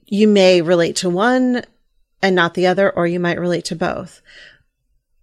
you 0.05 0.27
may 0.27 0.61
relate 0.61 0.97
to 0.97 1.09
one 1.09 1.63
and 2.21 2.35
not 2.35 2.53
the 2.53 2.67
other, 2.67 2.89
or 2.91 3.07
you 3.07 3.19
might 3.19 3.39
relate 3.39 3.65
to 3.65 3.75
both. 3.75 4.21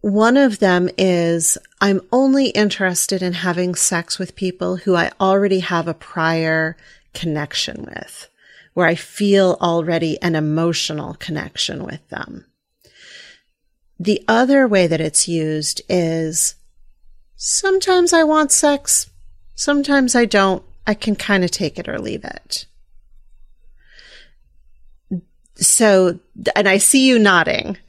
One 0.01 0.37
of 0.37 0.59
them 0.59 0.91
is 0.99 1.57
I'm 1.81 2.03
only 2.13 2.49
interested 2.49 3.23
in 3.23 3.33
having 3.33 3.75
sex 3.75 4.19
with 4.19 4.37
people 4.37 4.77
who 4.77 4.95
I 4.95 5.11
already 5.19 5.61
have 5.61 5.89
a 5.89 5.95
prior 5.95 6.77
connection 7.15 7.85
with, 7.85 8.29
where 8.75 8.87
I 8.87 8.97
feel 8.97 9.57
already 9.61 10.21
an 10.21 10.35
emotional 10.35 11.15
connection 11.15 11.85
with 11.85 12.07
them. 12.11 12.45
The 13.99 14.23
other 14.29 14.69
way 14.69 14.87
that 14.87 15.01
it's 15.01 15.27
used 15.27 15.81
is 15.89 16.57
sometimes 17.37 18.13
I 18.13 18.25
want 18.25 18.53
sex, 18.53 19.11
sometimes 19.55 20.15
I 20.15 20.27
don't. 20.27 20.63
I 20.87 20.93
can 20.93 21.17
kind 21.17 21.45
of 21.45 21.51
take 21.51 21.79
it 21.79 21.89
or 21.89 21.99
leave 21.99 22.25
it. 22.25 22.67
So, 25.57 26.19
and 26.57 26.69
I 26.69 26.79
see 26.79 27.07
you 27.07 27.19
nodding. 27.19 27.77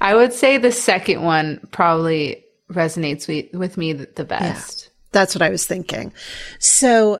I 0.00 0.14
would 0.14 0.32
say 0.32 0.58
the 0.58 0.72
second 0.72 1.22
one 1.22 1.66
probably 1.72 2.44
resonates 2.70 3.26
with, 3.26 3.52
with 3.52 3.76
me 3.76 3.92
the 3.92 4.24
best. 4.24 4.84
Yeah, 4.84 4.90
that's 5.12 5.34
what 5.34 5.42
I 5.42 5.50
was 5.50 5.66
thinking. 5.66 6.12
So 6.58 7.18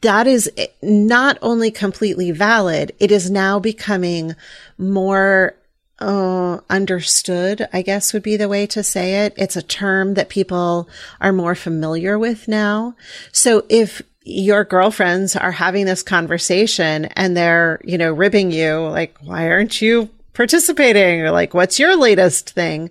that 0.00 0.26
is 0.26 0.50
not 0.82 1.38
only 1.42 1.70
completely 1.70 2.30
valid, 2.30 2.92
it 3.00 3.10
is 3.10 3.30
now 3.30 3.58
becoming 3.58 4.34
more 4.78 5.56
uh, 5.98 6.60
understood, 6.68 7.68
I 7.72 7.82
guess 7.82 8.12
would 8.12 8.22
be 8.22 8.36
the 8.36 8.48
way 8.48 8.66
to 8.66 8.82
say 8.82 9.24
it. 9.26 9.34
It's 9.36 9.56
a 9.56 9.62
term 9.62 10.14
that 10.14 10.28
people 10.28 10.88
are 11.20 11.32
more 11.32 11.54
familiar 11.54 12.18
with 12.18 12.48
now. 12.48 12.94
So 13.32 13.64
if 13.68 14.02
your 14.24 14.64
girlfriends 14.64 15.36
are 15.36 15.52
having 15.52 15.84
this 15.84 16.02
conversation 16.02 17.04
and 17.04 17.36
they're, 17.36 17.80
you 17.84 17.98
know, 17.98 18.12
ribbing 18.12 18.50
you, 18.50 18.80
like, 18.88 19.16
why 19.20 19.48
aren't 19.48 19.82
you 19.82 20.08
participating? 20.32 21.20
Or 21.20 21.30
like, 21.30 21.54
what's 21.54 21.78
your 21.78 21.96
latest 21.96 22.50
thing? 22.50 22.90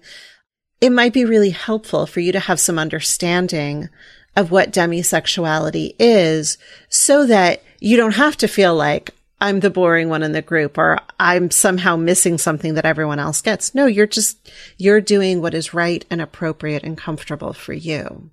It 0.80 0.92
might 0.92 1.14
be 1.14 1.26
really 1.26 1.50
helpful 1.50 2.06
for 2.06 2.20
you 2.20 2.32
to 2.32 2.40
have 2.40 2.60
some 2.60 2.78
understanding 2.78 3.90
of 4.36 4.52
what 4.52 4.72
demisexuality 4.72 5.96
is 6.00 6.58
so 6.90 7.26
that 7.26 7.64
you 7.80 7.98
don't 7.98 8.16
have 8.16 8.38
to 8.38 8.48
feel 8.48 8.76
like, 8.76 9.14
I'm 9.42 9.60
the 9.60 9.70
boring 9.70 10.08
one 10.08 10.24
in 10.24 10.32
the 10.32 10.42
group 10.42 10.78
or 10.78 11.00
I'm 11.20 11.52
somehow 11.52 11.98
missing 11.98 12.38
something 12.38 12.76
that 12.76 12.86
everyone 12.86 13.20
else 13.20 13.42
gets. 13.42 13.76
No, 13.76 13.88
you're 13.88 14.08
just, 14.08 14.52
you're 14.78 15.02
doing 15.02 15.42
what 15.42 15.54
is 15.54 15.74
right 15.74 16.06
and 16.10 16.22
appropriate 16.22 16.84
and 16.84 16.98
comfortable 16.98 17.52
for 17.52 17.74
you. 17.74 18.30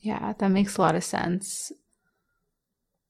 Yeah, 0.00 0.32
that 0.38 0.48
makes 0.50 0.76
a 0.76 0.80
lot 0.80 0.94
of 0.94 1.04
sense. 1.04 1.72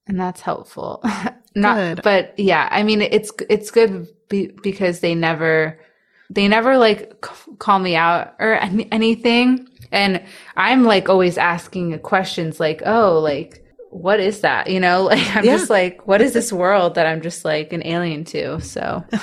And 0.07 0.21
that's 0.21 0.41
helpful. 0.41 1.03
Not, 1.55 1.77
good. 1.77 2.03
but 2.03 2.39
yeah, 2.39 2.69
I 2.71 2.83
mean, 2.83 3.01
it's, 3.01 3.33
it's 3.49 3.71
good 3.71 4.09
be, 4.29 4.49
because 4.63 5.01
they 5.01 5.15
never, 5.15 5.81
they 6.29 6.49
never 6.49 6.77
like 6.77 7.25
c- 7.25 7.53
call 7.59 7.79
me 7.79 7.97
out 7.97 8.35
or 8.39 8.55
any, 8.55 8.91
anything. 8.93 9.69
And 9.91 10.23
I'm 10.57 10.85
like 10.85 11.09
always 11.09 11.39
asking 11.39 11.99
questions 12.01 12.61
like, 12.61 12.83
oh, 12.85 13.21
like, 13.21 13.65
what 13.91 14.21
is 14.21 14.41
that? 14.41 14.69
You 14.69 14.81
know, 14.81 15.05
like 15.11 15.35
I'm 15.35 15.45
yeah. 15.45 15.57
just 15.57 15.71
like, 15.71 16.07
what 16.07 16.21
is 16.21 16.33
this 16.33 16.53
world 16.53 16.97
that 16.97 17.07
I'm 17.07 17.23
just 17.23 17.45
like 17.45 17.73
an 17.73 17.87
alien 17.87 18.25
to? 18.27 18.61
So, 18.61 19.05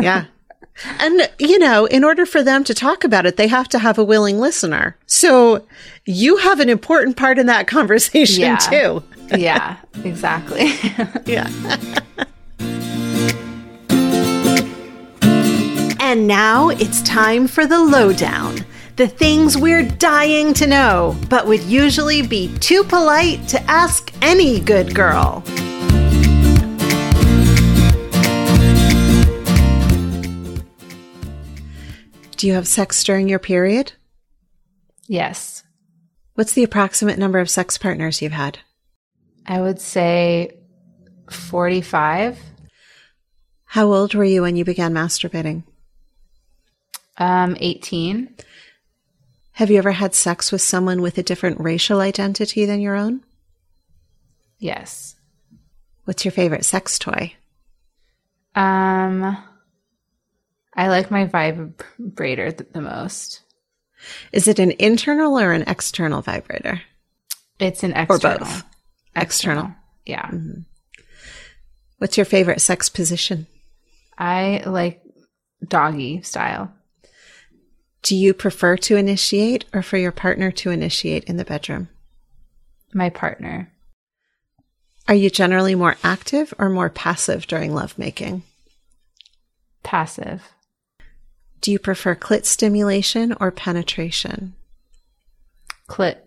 yeah. 0.00 0.26
And, 0.98 1.28
you 1.38 1.58
know, 1.58 1.86
in 1.86 2.04
order 2.04 2.24
for 2.26 2.42
them 2.42 2.64
to 2.64 2.74
talk 2.74 3.04
about 3.04 3.26
it, 3.26 3.36
they 3.36 3.48
have 3.48 3.68
to 3.70 3.78
have 3.78 3.98
a 3.98 4.04
willing 4.04 4.38
listener. 4.38 4.96
So 5.06 5.66
you 6.04 6.36
have 6.38 6.60
an 6.60 6.68
important 6.68 7.16
part 7.16 7.38
in 7.38 7.46
that 7.46 7.66
conversation 7.78 8.42
yeah. 8.42 8.56
too. 8.56 9.02
yeah, 9.36 9.76
exactly. 10.04 10.66
yeah. 11.26 11.50
and 16.00 16.26
now 16.26 16.70
it's 16.70 17.02
time 17.02 17.46
for 17.46 17.66
the 17.66 17.78
lowdown 17.78 18.64
the 18.98 19.06
things 19.06 19.56
we're 19.56 19.84
dying 19.84 20.52
to 20.52 20.66
know, 20.66 21.16
but 21.28 21.46
would 21.46 21.62
usually 21.62 22.20
be 22.20 22.52
too 22.58 22.82
polite 22.82 23.46
to 23.46 23.62
ask 23.70 24.12
any 24.22 24.58
good 24.58 24.92
girl. 24.92 25.44
Do 32.38 32.46
you 32.46 32.54
have 32.54 32.68
sex 32.68 33.02
during 33.02 33.28
your 33.28 33.40
period? 33.40 33.92
Yes. 35.08 35.64
What's 36.34 36.52
the 36.52 36.62
approximate 36.62 37.18
number 37.18 37.40
of 37.40 37.50
sex 37.50 37.76
partners 37.76 38.22
you've 38.22 38.30
had? 38.30 38.60
I 39.44 39.60
would 39.60 39.80
say 39.80 40.56
45. 41.28 42.38
How 43.64 43.92
old 43.92 44.14
were 44.14 44.22
you 44.22 44.42
when 44.42 44.54
you 44.54 44.64
began 44.64 44.94
masturbating? 44.94 45.64
Um, 47.16 47.56
18. 47.58 48.32
Have 49.54 49.72
you 49.72 49.78
ever 49.78 49.90
had 49.90 50.14
sex 50.14 50.52
with 50.52 50.62
someone 50.62 51.02
with 51.02 51.18
a 51.18 51.24
different 51.24 51.58
racial 51.58 51.98
identity 51.98 52.66
than 52.66 52.80
your 52.80 52.94
own? 52.94 53.24
Yes. 54.60 55.16
What's 56.04 56.24
your 56.24 56.30
favorite 56.30 56.64
sex 56.64 57.00
toy? 57.00 57.34
Um, 58.54 59.36
I 60.78 60.86
like 60.86 61.10
my 61.10 61.24
vibrator 61.24 62.52
th- 62.52 62.70
the 62.72 62.80
most. 62.80 63.40
Is 64.32 64.46
it 64.46 64.60
an 64.60 64.72
internal 64.78 65.36
or 65.36 65.50
an 65.50 65.64
external 65.66 66.22
vibrator? 66.22 66.82
It's 67.58 67.82
an 67.82 67.94
external. 67.94 68.36
Or 68.36 68.38
both? 68.38 68.64
External. 69.16 69.64
external. 69.66 69.74
Yeah. 70.06 70.26
Mm-hmm. 70.26 70.60
What's 71.98 72.16
your 72.16 72.24
favorite 72.24 72.60
sex 72.60 72.88
position? 72.88 73.48
I 74.16 74.62
like 74.66 75.02
doggy 75.66 76.22
style. 76.22 76.72
Do 78.02 78.14
you 78.14 78.32
prefer 78.32 78.76
to 78.76 78.94
initiate 78.94 79.64
or 79.74 79.82
for 79.82 79.96
your 79.96 80.12
partner 80.12 80.52
to 80.52 80.70
initiate 80.70 81.24
in 81.24 81.38
the 81.38 81.44
bedroom? 81.44 81.88
My 82.94 83.10
partner. 83.10 83.72
Are 85.08 85.14
you 85.16 85.28
generally 85.28 85.74
more 85.74 85.96
active 86.04 86.54
or 86.56 86.68
more 86.68 86.88
passive 86.88 87.48
during 87.48 87.74
lovemaking? 87.74 88.44
Passive. 89.82 90.48
Do 91.60 91.72
you 91.72 91.78
prefer 91.78 92.14
clit 92.14 92.44
stimulation 92.44 93.34
or 93.40 93.50
penetration? 93.50 94.54
Clit 95.88 96.18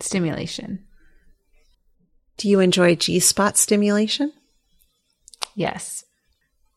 stimulation. 0.00 0.84
Do 2.36 2.48
you 2.48 2.60
enjoy 2.60 2.96
G 2.96 3.20
spot 3.20 3.56
stimulation? 3.56 4.32
Yes. 5.54 6.04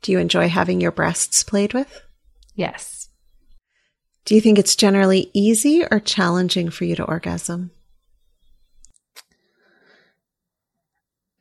Do 0.02 0.12
you 0.12 0.20
enjoy 0.20 0.48
having 0.48 0.82
your 0.82 0.92
breasts 0.92 1.44
played 1.44 1.74
with? 1.74 2.02
Yes. 2.54 3.10
Do 4.26 4.36
you 4.36 4.42
think 4.42 4.58
it's 4.58 4.76
generally 4.76 5.30
easy 5.34 5.84
or 5.90 6.00
challenging 6.00 6.70
for 6.70 6.86
you 6.86 6.96
to 6.96 7.04
orgasm? 7.04 7.72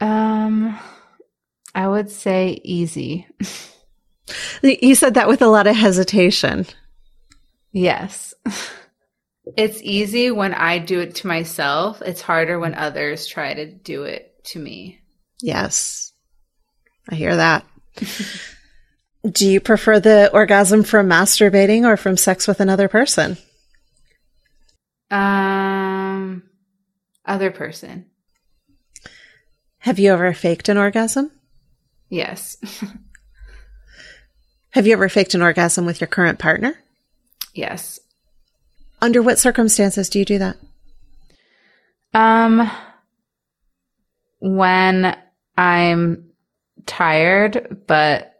Um, 0.01 0.79
I 1.75 1.89
would 1.89 2.11
say 2.11 2.61
easy. 2.63 3.27
You 4.63 4.95
said 4.95 5.15
that 5.15 5.29
with 5.29 5.43
a 5.43 5.49
lot 5.49 5.67
of 5.67 5.77
hesitation. 5.77 6.67
yes. 7.73 8.35
It's 9.59 9.83
easy 9.83 10.31
when 10.31 10.55
I 10.55 10.79
do 10.79 11.01
it 11.01 11.17
to 11.17 11.27
myself. 11.27 12.01
It's 12.01 12.23
harder 12.23 12.59
when 12.59 12.75
others 12.75 13.27
try 13.27 13.53
to 13.53 13.71
do 13.71 14.05
it 14.05 14.43
to 14.45 14.59
me. 14.59 15.01
Yes. 15.43 16.13
I 17.11 17.15
hear 17.15 17.37
that. 17.37 17.67
Do 19.31 19.47
you 19.47 19.61
prefer 19.61 20.01
the 20.01 20.31
orgasm 20.33 20.83
from 20.83 21.09
masturbating 21.09 21.85
or 21.85 21.99
from 21.99 22.17
sex 22.17 22.49
with 22.49 22.61
another 22.61 22.89
person? 22.89 23.37
Um, 25.11 26.43
other 27.27 27.51
person. 27.51 28.07
Have 29.79 29.99
you 29.99 30.13
ever 30.13 30.33
faked 30.33 30.71
an 30.71 30.79
orgasm? 30.79 31.31
Yes. 32.09 32.57
Have 34.75 34.89
you 34.89 34.93
ever 34.93 35.09
faked 35.09 35.35
an 35.35 35.43
orgasm 35.43 35.87
with 35.87 36.01
your 36.01 36.09
current 36.09 36.39
partner? 36.39 36.75
yes. 37.55 38.01
Under 39.01 39.23
what 39.23 39.39
circumstances 39.39 40.09
do 40.09 40.19
you 40.19 40.25
do 40.25 40.39
that? 40.39 40.57
Um, 42.15 42.69
when 44.41 45.17
I'm 45.57 46.31
tired, 46.87 47.85
but 47.87 48.35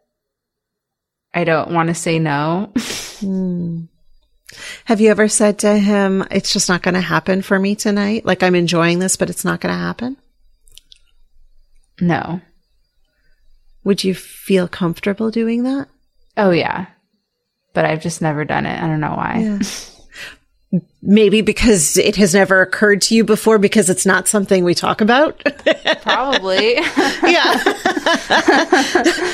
I 1.33 1.45
don't 1.45 1.71
want 1.71 1.89
to 1.89 1.95
say 1.95 2.19
no. 2.19 2.73
Have 4.87 5.01
you 5.01 5.11
ever 5.11 5.29
said 5.29 5.61
to 5.61 5.77
him, 5.79 6.25
it's 6.31 6.53
just 6.53 6.69
not 6.69 6.83
going 6.83 6.95
to 6.95 7.01
happen 7.01 7.43
for 7.43 7.59
me 7.59 7.77
tonight? 7.77 8.25
Like 8.25 8.43
I'm 8.43 8.55
enjoying 8.55 8.99
this, 8.99 9.17
but 9.17 9.31
it's 9.31 9.45
not 9.45 9.61
going 9.61 9.73
to 9.73 9.79
happen? 9.79 10.17
no. 12.01 12.41
Would 13.85 14.03
you 14.03 14.15
feel 14.15 14.67
comfortable 14.67 15.31
doing 15.31 15.63
that? 15.65 15.89
Oh, 16.37 16.51
yeah. 16.51 16.87
But 17.73 17.85
I've 17.85 18.03
just 18.03 18.23
never 18.23 18.45
done 18.45 18.67
it. 18.67 18.81
I 18.81 18.87
don't 18.87 19.01
know 19.01 19.15
why. 19.15 19.61
Maybe 21.03 21.41
because 21.41 21.97
it 21.97 22.17
has 22.17 22.35
never 22.35 22.61
occurred 22.61 23.01
to 23.03 23.15
you 23.15 23.23
before 23.23 23.59
because 23.59 23.89
it's 23.89 24.07
not 24.07 24.27
something 24.27 24.65
we 24.65 24.75
talk 24.75 25.01
about. 25.01 25.41
Probably. 26.03 26.75
yeah. 27.23 27.59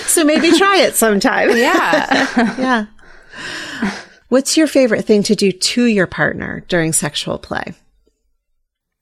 so 0.03 0.25
maybe 0.25 0.51
try 0.59 0.79
it 0.79 0.97
sometime. 0.97 1.57
yeah. 1.57 2.57
Yeah. 2.59 2.87
What's 4.29 4.57
your 4.57 4.67
favorite 4.67 5.07
thing 5.07 5.23
to 5.25 5.35
do 5.35 5.51
to 5.51 5.85
your 5.85 6.07
partner 6.07 6.65
during 6.69 6.93
sexual 6.93 7.39
play? 7.39 7.73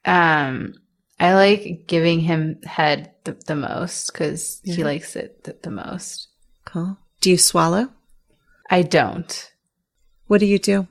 Um, 0.04 0.74
I 1.18 1.34
like 1.34 1.84
giving 1.86 2.20
him 2.20 2.62
head 2.62 3.12
the, 3.24 3.36
the 3.46 3.56
most 3.56 4.12
because 4.12 4.60
he 4.64 4.84
likes 4.84 5.16
it 5.16 5.44
the, 5.44 5.56
the 5.62 5.70
most. 5.70 6.28
Cool. 6.64 6.96
Do 7.20 7.30
you 7.30 7.38
swallow? 7.38 7.88
I 8.70 8.82
don't. 8.82 9.52
What 10.26 10.40
do 10.40 10.46
you 10.46 10.58
do? 10.58 10.86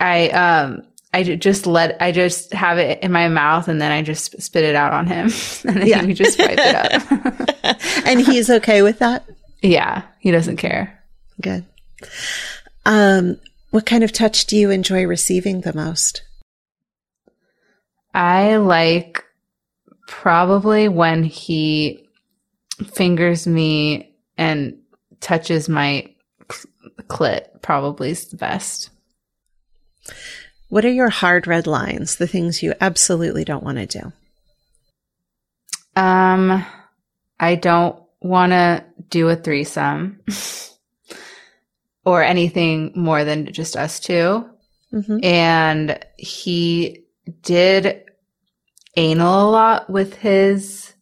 I 0.00 0.28
um 0.30 0.82
I 1.12 1.22
just 1.22 1.66
let 1.66 2.00
I 2.02 2.10
just 2.12 2.52
have 2.52 2.78
it 2.78 3.02
in 3.02 3.12
my 3.12 3.28
mouth 3.28 3.68
and 3.68 3.80
then 3.80 3.92
I 3.92 4.02
just 4.02 4.40
spit 4.42 4.64
it 4.64 4.74
out 4.74 4.92
on 4.92 5.06
him 5.06 5.26
and 5.64 5.76
then 5.76 5.86
Yeah. 5.86 6.02
he 6.02 6.12
just 6.12 6.38
wipe 6.38 6.58
it 6.58 6.74
up. 6.74 7.80
And 8.06 8.20
he's 8.20 8.50
okay 8.50 8.82
with 8.82 8.98
that? 8.98 9.24
yeah, 9.62 10.02
he 10.20 10.30
doesn't 10.30 10.56
care. 10.58 11.02
Good. 11.40 11.64
Um, 12.84 13.38
what 13.70 13.86
kind 13.86 14.04
of 14.04 14.12
touch 14.12 14.44
do 14.46 14.56
you 14.58 14.70
enjoy 14.70 15.06
receiving 15.06 15.62
the 15.62 15.72
most? 15.72 16.22
I 18.12 18.56
like 18.56 19.24
probably 20.06 20.88
when 20.88 21.24
he 21.24 22.06
fingers 22.92 23.46
me 23.46 24.14
and 24.36 24.76
touches 25.24 25.68
my 25.68 26.14
clit. 27.08 27.62
Probably 27.62 28.10
is 28.10 28.26
the 28.26 28.36
best. 28.36 28.90
What 30.68 30.84
are 30.84 30.92
your 30.92 31.08
hard 31.08 31.46
red 31.46 31.66
lines, 31.66 32.16
the 32.16 32.26
things 32.26 32.62
you 32.62 32.74
absolutely 32.80 33.44
don't 33.44 33.64
want 33.64 33.78
to 33.78 33.86
do? 33.86 34.12
Um, 36.00 36.64
I 37.40 37.54
don't 37.54 38.02
want 38.20 38.52
to 38.52 38.84
do 39.08 39.28
a 39.28 39.36
threesome 39.36 40.20
or 42.04 42.22
anything 42.22 42.92
more 42.94 43.24
than 43.24 43.52
just 43.52 43.76
us 43.76 43.98
2 44.00 44.48
hmm 44.90 45.18
And 45.22 45.98
he 46.16 47.04
did 47.42 48.04
anal 48.96 49.48
a 49.48 49.50
lot 49.50 49.90
with 49.90 50.14
his, 50.14 50.92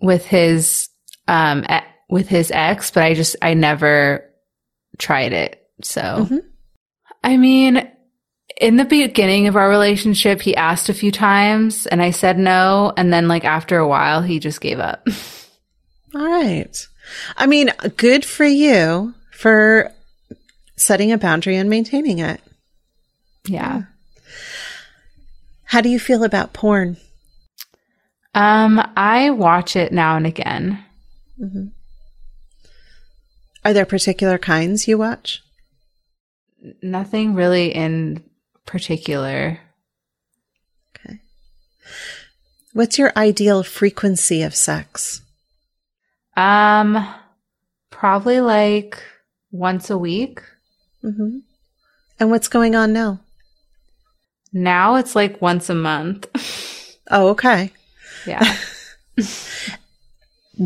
with 0.00 0.26
his, 0.26 0.88
um, 1.26 1.64
with 2.14 2.28
his 2.28 2.52
ex, 2.52 2.92
but 2.92 3.02
I 3.02 3.14
just, 3.14 3.34
I 3.42 3.54
never 3.54 4.24
tried 4.98 5.32
it. 5.32 5.60
So, 5.82 6.00
Mhm. 6.30 6.44
I 7.24 7.36
mean, 7.36 7.88
in 8.60 8.76
the 8.76 8.84
beginning 8.84 9.48
of 9.48 9.56
our 9.56 9.68
relationship, 9.68 10.40
he 10.40 10.54
asked 10.54 10.88
a 10.88 10.94
few 10.94 11.10
times 11.10 11.86
and 11.86 12.00
I 12.00 12.12
said 12.12 12.38
no. 12.38 12.92
And 12.96 13.12
then, 13.12 13.26
like, 13.26 13.44
after 13.44 13.78
a 13.78 13.88
while, 13.88 14.22
he 14.22 14.38
just 14.38 14.60
gave 14.60 14.78
up. 14.78 15.08
All 16.14 16.24
right. 16.30 16.86
I 17.36 17.46
mean, 17.48 17.70
good 17.96 18.24
for 18.24 18.44
you 18.44 19.12
for 19.32 19.90
setting 20.76 21.10
a 21.10 21.18
boundary 21.18 21.56
and 21.56 21.68
maintaining 21.68 22.20
it. 22.20 22.40
yeah. 23.48 23.82
How 25.64 25.80
do 25.80 25.88
you 25.88 25.98
feel 25.98 26.22
about 26.22 26.52
porn? 26.52 26.96
Um, 28.34 28.80
I 28.96 29.30
watch 29.30 29.74
it 29.74 29.92
now 29.92 30.16
and 30.16 30.26
again. 30.26 30.78
Are 33.64 33.72
there 33.72 33.86
particular 33.86 34.38
kinds 34.38 34.86
you 34.86 34.98
watch? 34.98 35.42
Nothing 36.82 37.34
really 37.34 37.74
in 37.74 38.22
particular. 38.66 39.58
Okay. 40.96 41.20
What's 42.72 42.98
your 42.98 43.12
ideal 43.16 43.62
frequency 43.62 44.42
of 44.42 44.54
sex? 44.54 45.22
Um, 46.36 47.06
probably 47.90 48.40
like 48.40 49.02
once 49.50 49.88
a 49.90 49.98
week. 49.98 50.42
hmm 51.00 51.38
And 52.18 52.30
what's 52.30 52.48
going 52.48 52.74
on 52.74 52.92
now? 52.92 53.20
Now 54.52 54.96
it's 54.96 55.14
like 55.14 55.40
once 55.40 55.68
a 55.70 55.74
month. 55.74 56.26
Oh, 57.10 57.28
okay. 57.28 57.70
yeah. 58.26 58.56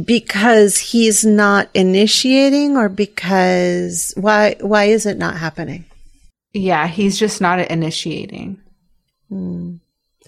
Because 0.05 0.76
he's 0.76 1.24
not 1.24 1.68
initiating 1.72 2.76
or 2.76 2.89
because 2.89 4.12
why 4.16 4.57
why 4.61 4.84
is 4.84 5.07
it 5.07 5.16
not 5.16 5.36
happening? 5.36 5.86
Yeah, 6.53 6.86
he's 6.86 7.18
just 7.18 7.41
not 7.41 7.59
initiating. 7.59 8.61
Hmm. 9.28 9.76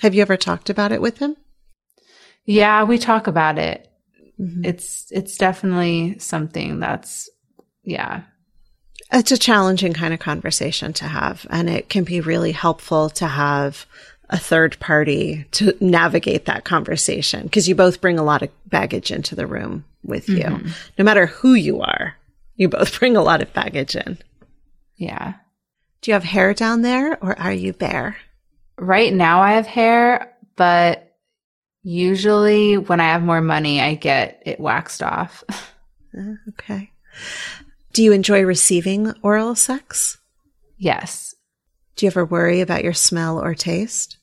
Have 0.01 0.15
you 0.15 0.23
ever 0.23 0.37
talked 0.37 0.71
about 0.71 0.93
it 0.93 1.03
with 1.03 1.19
him? 1.19 1.37
Yeah, 2.45 2.85
we 2.85 2.99
talk 2.99 3.27
about 3.27 3.59
it. 3.59 3.87
Mm-hmm. 4.41 4.65
It's 4.65 5.07
it's 5.11 5.37
definitely 5.37 6.19
something 6.19 6.81
that's 6.81 7.29
yeah. 7.83 8.23
It's 9.13 9.33
a 9.33 9.39
challenging 9.39 9.93
kind 9.93 10.15
of 10.15 10.21
conversation 10.21 10.93
to 10.95 11.05
have, 11.05 11.47
and 11.51 11.69
it 11.69 11.89
can 11.89 12.05
be 12.05 12.21
really 12.21 12.53
helpful 12.53 13.11
to 13.11 13.27
have 13.27 13.87
a 14.31 14.39
third 14.39 14.78
party 14.81 15.45
to 15.53 15.76
navigate 15.81 16.47
that 16.47 16.64
conversation 16.64 17.43
because 17.43 17.68
you 17.68 17.74
both 17.74 18.01
bring 18.01 18.18
a 18.18 18.22
lot 18.22 18.43
of 18.43 18.51
baggage 18.66 19.11
into 19.11 19.35
the 19.35 19.47
room 19.47 19.85
with 20.03 20.28
you. 20.28 20.61
No 20.97 21.05
matter 21.05 21.26
who 21.26 21.55
you 21.55 21.81
are, 21.83 22.16
you 22.57 22.68
both 22.68 22.97
bring 22.99 23.16
a 23.16 23.22
lot 23.22 23.43
of 23.43 23.53
baggage 23.53 23.97
in. 23.97 24.18
Yeah. 24.97 25.35
Do 26.01 26.11
you 26.11 26.14
have 26.14 26.24
hair 26.24 26.55
down 26.55 26.83
there 26.83 27.22
or 27.22 27.39
are 27.39 27.53
you 27.53 27.72
bare? 27.72 28.16
Right 28.78 29.12
now 29.12 29.43
I 29.43 29.53
have 29.53 29.66
hair, 29.66 30.33
but 30.57 31.12
usually 31.83 32.78
when 32.78 33.01
I 33.01 33.09
have 33.09 33.22
more 33.22 33.41
money, 33.41 33.81
I 33.81 33.95
get 33.95 34.43
it 34.47 34.61
waxed 34.61 35.03
off. 35.03 35.45
Uh, 36.16 36.35
okay. 36.51 36.93
Do 37.93 38.03
you 38.03 38.12
enjoy 38.12 38.43
receiving 38.43 39.12
oral 39.22 39.55
sex? 39.55 40.18
yes. 40.78 41.35
Do 41.97 42.07
you 42.07 42.11
ever 42.11 42.24
worry 42.24 42.62
about 42.62 42.83
your 42.83 42.95
smell 42.95 43.39
or 43.39 43.55
taste? 43.55 44.16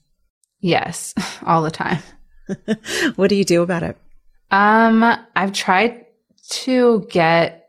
Yes. 0.60 1.14
All 1.45 1.62
the 1.62 1.72
time. 1.72 1.99
what 3.16 3.30
do 3.30 3.36
you 3.36 3.45
do 3.45 3.62
about 3.62 3.84
it? 3.84 3.97
Um, 4.51 5.03
I've 5.36 5.53
tried 5.53 6.05
to 6.49 7.05
get 7.10 7.68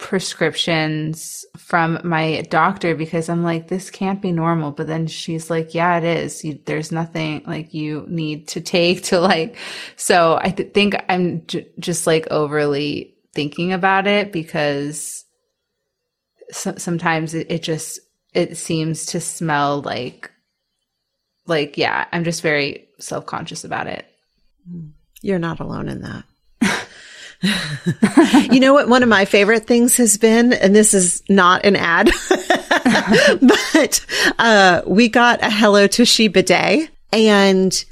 prescriptions 0.00 1.44
from 1.58 1.98
my 2.04 2.42
doctor 2.48 2.94
because 2.94 3.28
I'm 3.28 3.42
like, 3.42 3.68
this 3.68 3.90
can't 3.90 4.20
be 4.22 4.32
normal. 4.32 4.70
But 4.72 4.86
then 4.86 5.06
she's 5.06 5.50
like, 5.50 5.74
yeah, 5.74 5.98
it 5.98 6.04
is. 6.04 6.42
You, 6.42 6.58
there's 6.64 6.90
nothing 6.90 7.42
like 7.46 7.74
you 7.74 8.06
need 8.08 8.48
to 8.48 8.62
take 8.62 9.04
to 9.04 9.20
like, 9.20 9.56
so 9.96 10.38
I 10.42 10.50
th- 10.50 10.72
think 10.72 10.96
I'm 11.08 11.46
j- 11.46 11.68
just 11.78 12.06
like 12.06 12.26
overly 12.30 13.14
thinking 13.34 13.72
about 13.74 14.06
it 14.06 14.32
because 14.32 15.24
so- 16.50 16.76
sometimes 16.78 17.34
it, 17.34 17.50
it 17.50 17.62
just, 17.62 18.00
it 18.32 18.56
seems 18.56 19.04
to 19.06 19.20
smell 19.20 19.82
like, 19.82 20.30
like, 21.46 21.76
yeah, 21.78 22.06
I'm 22.12 22.24
just 22.24 22.42
very 22.42 22.88
self 22.98 23.26
conscious 23.26 23.64
about 23.64 23.86
it. 23.86 24.06
You're 25.22 25.38
not 25.38 25.60
alone 25.60 25.88
in 25.88 26.02
that. 26.02 26.24
you 28.52 28.60
know 28.60 28.74
what? 28.74 28.88
One 28.88 29.02
of 29.02 29.08
my 29.08 29.24
favorite 29.24 29.66
things 29.66 29.96
has 29.96 30.18
been, 30.18 30.52
and 30.52 30.74
this 30.74 30.94
is 30.94 31.22
not 31.28 31.64
an 31.64 31.76
ad, 31.76 32.10
but 33.40 34.06
uh, 34.38 34.82
we 34.86 35.08
got 35.08 35.42
a 35.42 35.50
Hello 35.50 35.86
Tushy 35.86 36.28
bidet, 36.28 36.90
and 37.12 37.84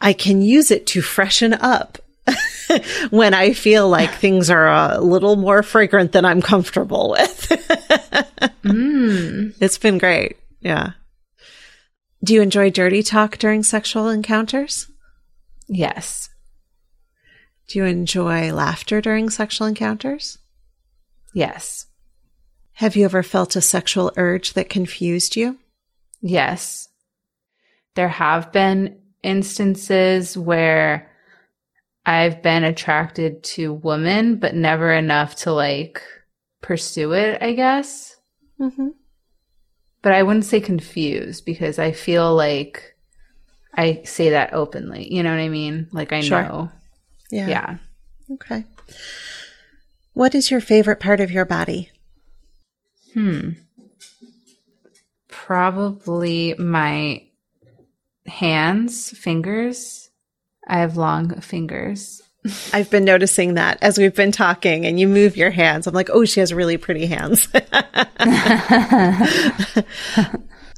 I 0.00 0.12
can 0.12 0.42
use 0.42 0.70
it 0.70 0.86
to 0.88 1.02
freshen 1.02 1.54
up 1.54 1.98
when 3.10 3.32
I 3.34 3.52
feel 3.52 3.88
like 3.88 4.12
things 4.14 4.50
are 4.50 4.68
a 4.68 5.00
little 5.00 5.36
more 5.36 5.62
fragrant 5.62 6.12
than 6.12 6.24
I'm 6.24 6.42
comfortable 6.42 7.10
with. 7.10 7.48
mm. 8.64 9.54
It's 9.60 9.78
been 9.78 9.98
great. 9.98 10.36
Yeah. 10.60 10.92
Do 12.22 12.34
you 12.34 12.42
enjoy 12.42 12.70
dirty 12.70 13.02
talk 13.02 13.38
during 13.38 13.62
sexual 13.62 14.08
encounters? 14.08 14.90
Yes. 15.68 16.28
Do 17.68 17.78
you 17.78 17.84
enjoy 17.84 18.52
laughter 18.52 19.00
during 19.00 19.30
sexual 19.30 19.66
encounters? 19.66 20.38
Yes. 21.32 21.86
Have 22.74 22.96
you 22.96 23.04
ever 23.04 23.22
felt 23.22 23.56
a 23.56 23.60
sexual 23.60 24.12
urge 24.16 24.52
that 24.52 24.68
confused 24.68 25.36
you? 25.36 25.58
Yes. 26.20 26.88
There 27.94 28.08
have 28.08 28.52
been 28.52 28.98
instances 29.22 30.36
where 30.36 31.10
I've 32.04 32.42
been 32.42 32.64
attracted 32.64 33.42
to 33.44 33.72
women, 33.72 34.36
but 34.36 34.54
never 34.54 34.92
enough 34.92 35.36
to 35.36 35.52
like 35.52 36.02
pursue 36.60 37.12
it, 37.12 37.42
I 37.42 37.52
guess. 37.52 38.16
Mm-hmm. 38.60 38.88
But 40.02 40.12
I 40.12 40.22
wouldn't 40.22 40.46
say 40.46 40.60
confused 40.60 41.44
because 41.44 41.78
I 41.78 41.92
feel 41.92 42.34
like 42.34 42.96
I 43.74 44.02
say 44.04 44.30
that 44.30 44.54
openly. 44.54 45.12
You 45.12 45.22
know 45.22 45.30
what 45.30 45.40
I 45.40 45.48
mean? 45.48 45.88
Like 45.92 46.12
I 46.12 46.20
sure. 46.20 46.42
know 46.42 46.70
yeah. 47.30 47.48
Yeah. 47.48 47.76
Okay. 48.32 48.64
What 50.12 50.34
is 50.34 50.50
your 50.50 50.60
favorite 50.60 51.00
part 51.00 51.20
of 51.20 51.30
your 51.30 51.44
body? 51.44 51.90
Hmm. 53.14 53.50
Probably 55.28 56.54
my 56.58 57.22
hands, 58.26 59.10
fingers. 59.10 60.10
I 60.66 60.78
have 60.78 60.96
long 60.96 61.40
fingers. 61.40 62.22
I've 62.72 62.90
been 62.90 63.04
noticing 63.04 63.54
that 63.54 63.78
as 63.82 63.98
we've 63.98 64.14
been 64.14 64.32
talking 64.32 64.86
and 64.86 64.98
you 64.98 65.08
move 65.08 65.36
your 65.36 65.50
hands. 65.50 65.86
I'm 65.86 65.94
like, 65.94 66.08
oh, 66.10 66.24
she 66.24 66.40
has 66.40 66.54
really 66.54 66.78
pretty 66.78 67.06
hands. 67.06 67.48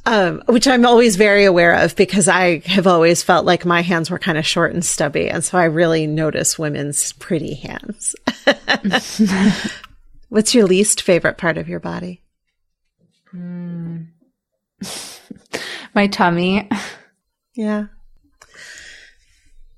Um, 0.05 0.43
which 0.47 0.67
I'm 0.67 0.85
always 0.85 1.15
very 1.15 1.45
aware 1.45 1.75
of 1.75 1.95
because 1.95 2.27
I 2.27 2.59
have 2.65 2.87
always 2.87 3.23
felt 3.23 3.45
like 3.45 3.65
my 3.65 3.81
hands 3.81 4.11
were 4.11 4.19
kind 4.19 4.37
of 4.37 4.45
short 4.45 4.73
and 4.73 4.83
stubby. 4.83 5.29
And 5.29 5.41
so 5.43 5.57
I 5.57 5.65
really 5.65 6.07
notice 6.07 6.59
women's 6.59 7.13
pretty 7.13 7.53
hands. 7.53 8.13
What's 10.27 10.53
your 10.53 10.65
least 10.65 11.03
favorite 11.03 11.37
part 11.37 11.57
of 11.57 11.69
your 11.69 11.79
body? 11.79 12.21
Mm. 13.33 14.07
my 15.95 16.07
tummy. 16.07 16.69
Yeah. 17.55 17.85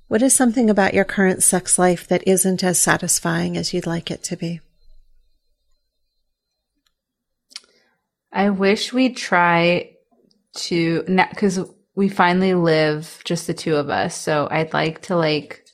What 0.08 0.22
is 0.22 0.34
something 0.34 0.70
about 0.70 0.94
your 0.94 1.04
current 1.04 1.42
sex 1.42 1.78
life 1.78 2.06
that 2.08 2.26
isn't 2.26 2.62
as 2.62 2.80
satisfying 2.80 3.56
as 3.56 3.74
you'd 3.74 3.86
like 3.86 4.10
it 4.10 4.22
to 4.24 4.36
be? 4.36 4.60
I 8.32 8.50
wish 8.50 8.92
we'd 8.92 9.16
try 9.16 9.96
to 10.56 11.02
because 11.02 11.60
we 11.94 12.08
finally 12.08 12.54
live 12.54 13.20
just 13.24 13.46
the 13.46 13.54
two 13.54 13.76
of 13.76 13.88
us 13.90 14.14
so 14.14 14.48
i'd 14.50 14.72
like 14.72 15.02
to 15.02 15.16
like 15.16 15.64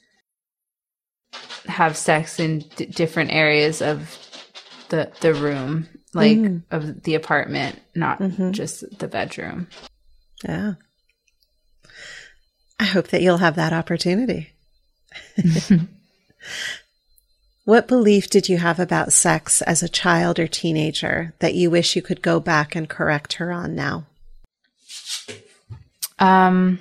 have 1.67 1.97
sex 1.97 2.41
in 2.41 2.61
d- 2.77 2.87
different 2.87 3.33
areas 3.33 3.81
of 3.81 4.19
the 4.89 5.11
the 5.21 5.35
room 5.35 5.89
like 6.15 6.39
mm. 6.39 6.63
of 6.71 7.03
the 7.03 7.15
apartment 7.15 7.81
not 7.95 8.19
mm-hmm. 8.19 8.53
just 8.53 8.85
the 8.99 9.09
bedroom 9.09 9.69
yeah 10.45 10.75
i 12.83 12.85
hope 12.85 13.09
that 13.09 13.23
you'll 13.23 13.39
have 13.39 13.57
that 13.57 13.73
opportunity 13.73 14.53
what 17.65 17.89
belief 17.89 18.29
did 18.29 18.49
you 18.49 18.59
have 18.59 18.79
about 18.81 19.13
sex 19.13 19.63
as 19.63 19.83
a 19.83 19.89
child 19.89 20.39
or 20.39 20.47
teenager 20.47 21.35
that 21.39 21.55
you 21.55 21.71
wish 21.71 21.97
you 21.97 22.03
could 22.03 22.23
go 22.23 22.41
back 22.41 22.75
and 22.77 22.89
correct 22.89 23.35
her 23.35 23.53
on 23.53 23.75
now 23.75 24.07
um, 26.19 26.79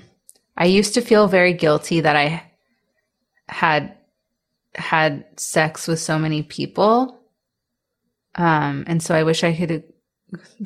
I 0.56 0.66
used 0.66 0.94
to 0.94 1.02
feel 1.02 1.28
very 1.28 1.54
guilty 1.54 2.02
that 2.02 2.16
I 2.16 2.44
had 3.50 3.98
had 4.76 5.26
sex 5.38 5.88
with 5.88 6.00
so 6.00 6.20
many 6.20 6.44
people. 6.44 7.20
Um, 8.36 8.84
and 8.88 9.02
so 9.02 9.16
I 9.16 9.24
wish 9.24 9.44
I 9.44 9.56
could 9.56 9.91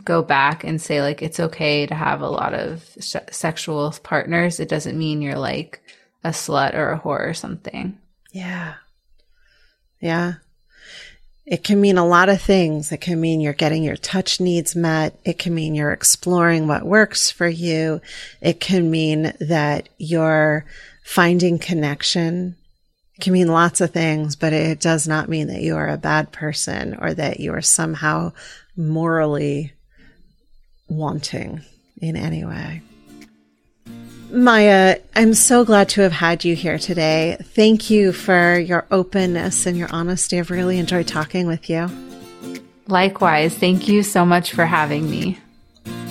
go 0.03 0.22
back 0.22 0.63
and 0.63 0.82
say 0.82 1.01
like 1.01 1.22
it's 1.22 1.39
okay 1.39 1.86
to 1.86 1.95
have 1.95 2.22
a 2.22 2.30
lot 2.30 2.53
of 2.53 2.84
sexual 2.99 3.93
partners. 4.03 4.59
It 4.59 4.70
doesn't 4.70 4.97
mean 4.97 5.22
you're 5.22 5.39
like 5.39 5.82
a 6.24 6.30
slut 6.30 6.76
or 6.76 6.91
a 6.91 6.99
whore 6.99 7.30
or 7.30 7.34
something. 7.34 7.97
Yeah. 8.32 8.76
Yeah. 9.99 10.34
It 11.45 11.63
can 11.63 11.80
mean 11.80 11.97
a 11.99 12.05
lot 12.05 12.30
of 12.30 12.41
things. 12.41 12.91
It 12.91 13.01
can 13.01 13.22
mean 13.22 13.39
you're 13.39 13.53
getting 13.53 13.84
your 13.84 13.97
touch 13.97 14.41
needs 14.41 14.76
met. 14.76 15.20
It 15.24 15.38
can 15.38 15.53
mean 15.53 15.76
you're 15.76 15.91
exploring 15.91 16.68
what 16.68 16.84
works 16.84 17.30
for 17.30 17.47
you. 17.47 18.01
It 18.41 18.59
can 18.59 18.89
mean 18.89 19.34
that 19.39 19.89
you're 19.97 20.66
finding 21.03 21.59
connection. 21.59 22.55
It 23.16 23.22
can 23.22 23.34
mean 23.34 23.47
lots 23.47 23.80
of 23.80 23.91
things, 23.91 24.36
but 24.36 24.53
it 24.53 24.80
does 24.80 25.07
not 25.07 25.30
mean 25.30 25.47
that 25.47 25.61
you 25.61 25.76
are 25.76 25.88
a 25.88 25.97
bad 25.97 26.32
person 26.32 26.97
or 26.99 27.13
that 27.13 27.39
you 27.39 27.53
are 27.53 27.61
somehow 27.61 28.34
morally 28.78 29.73
wanting 30.88 31.61
in 32.01 32.15
any 32.15 32.45
way. 32.45 32.82
Maya, 34.32 34.97
I'm 35.15 35.34
so 35.34 35.63
glad 35.63 35.89
to 35.89 36.01
have 36.01 36.11
had 36.11 36.43
you 36.43 36.55
here 36.55 36.78
today. 36.78 37.38
Thank 37.41 37.89
you 37.89 38.11
for 38.11 38.57
your 38.57 38.86
openness 38.91 39.65
and 39.65 39.78
your 39.78 39.88
honesty. 39.91 40.39
I've 40.39 40.51
really 40.51 40.80
enjoyed 40.80 41.07
talking 41.07 41.47
with 41.47 41.69
you. 41.69 41.89
Likewise. 42.88 43.55
Thank 43.55 43.88
you 43.88 44.03
so 44.03 44.26
much 44.26 44.51
for 44.51 44.65
having 44.65 45.09
me. 45.09 45.39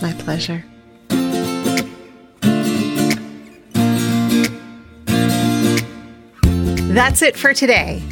My 0.01 0.13
pleasure. 0.15 0.65
That's 6.95 7.23
it 7.23 7.37
for 7.37 7.53
today. 7.53 8.03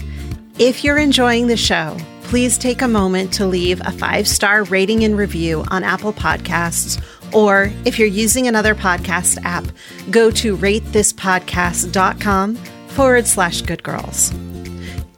If 0.59 0.83
you're 0.83 0.99
enjoying 0.99 1.47
the 1.47 1.57
show, 1.57 1.97
please 2.33 2.57
take 2.57 2.81
a 2.81 2.89
moment 2.89 3.31
to 3.31 3.45
leave 3.45 3.79
a 3.83 3.93
five 3.93 4.27
star 4.27 4.65
rating 4.65 5.05
and 5.05 5.19
review 5.19 5.63
on 5.69 5.85
Apple 5.85 6.15
Podcasts 6.15 6.99
or 7.35 7.71
if 7.85 7.99
you're 7.99 8.09
using 8.09 8.49
another 8.49 8.75
podcast 8.75 9.37
app, 9.45 9.67
go 10.11 10.31
to 10.31 10.57
ratethispodcast.com 10.57 12.57
forward 12.57 13.27
slash 13.27 13.61
good 13.61 13.83
girls. 13.83 14.31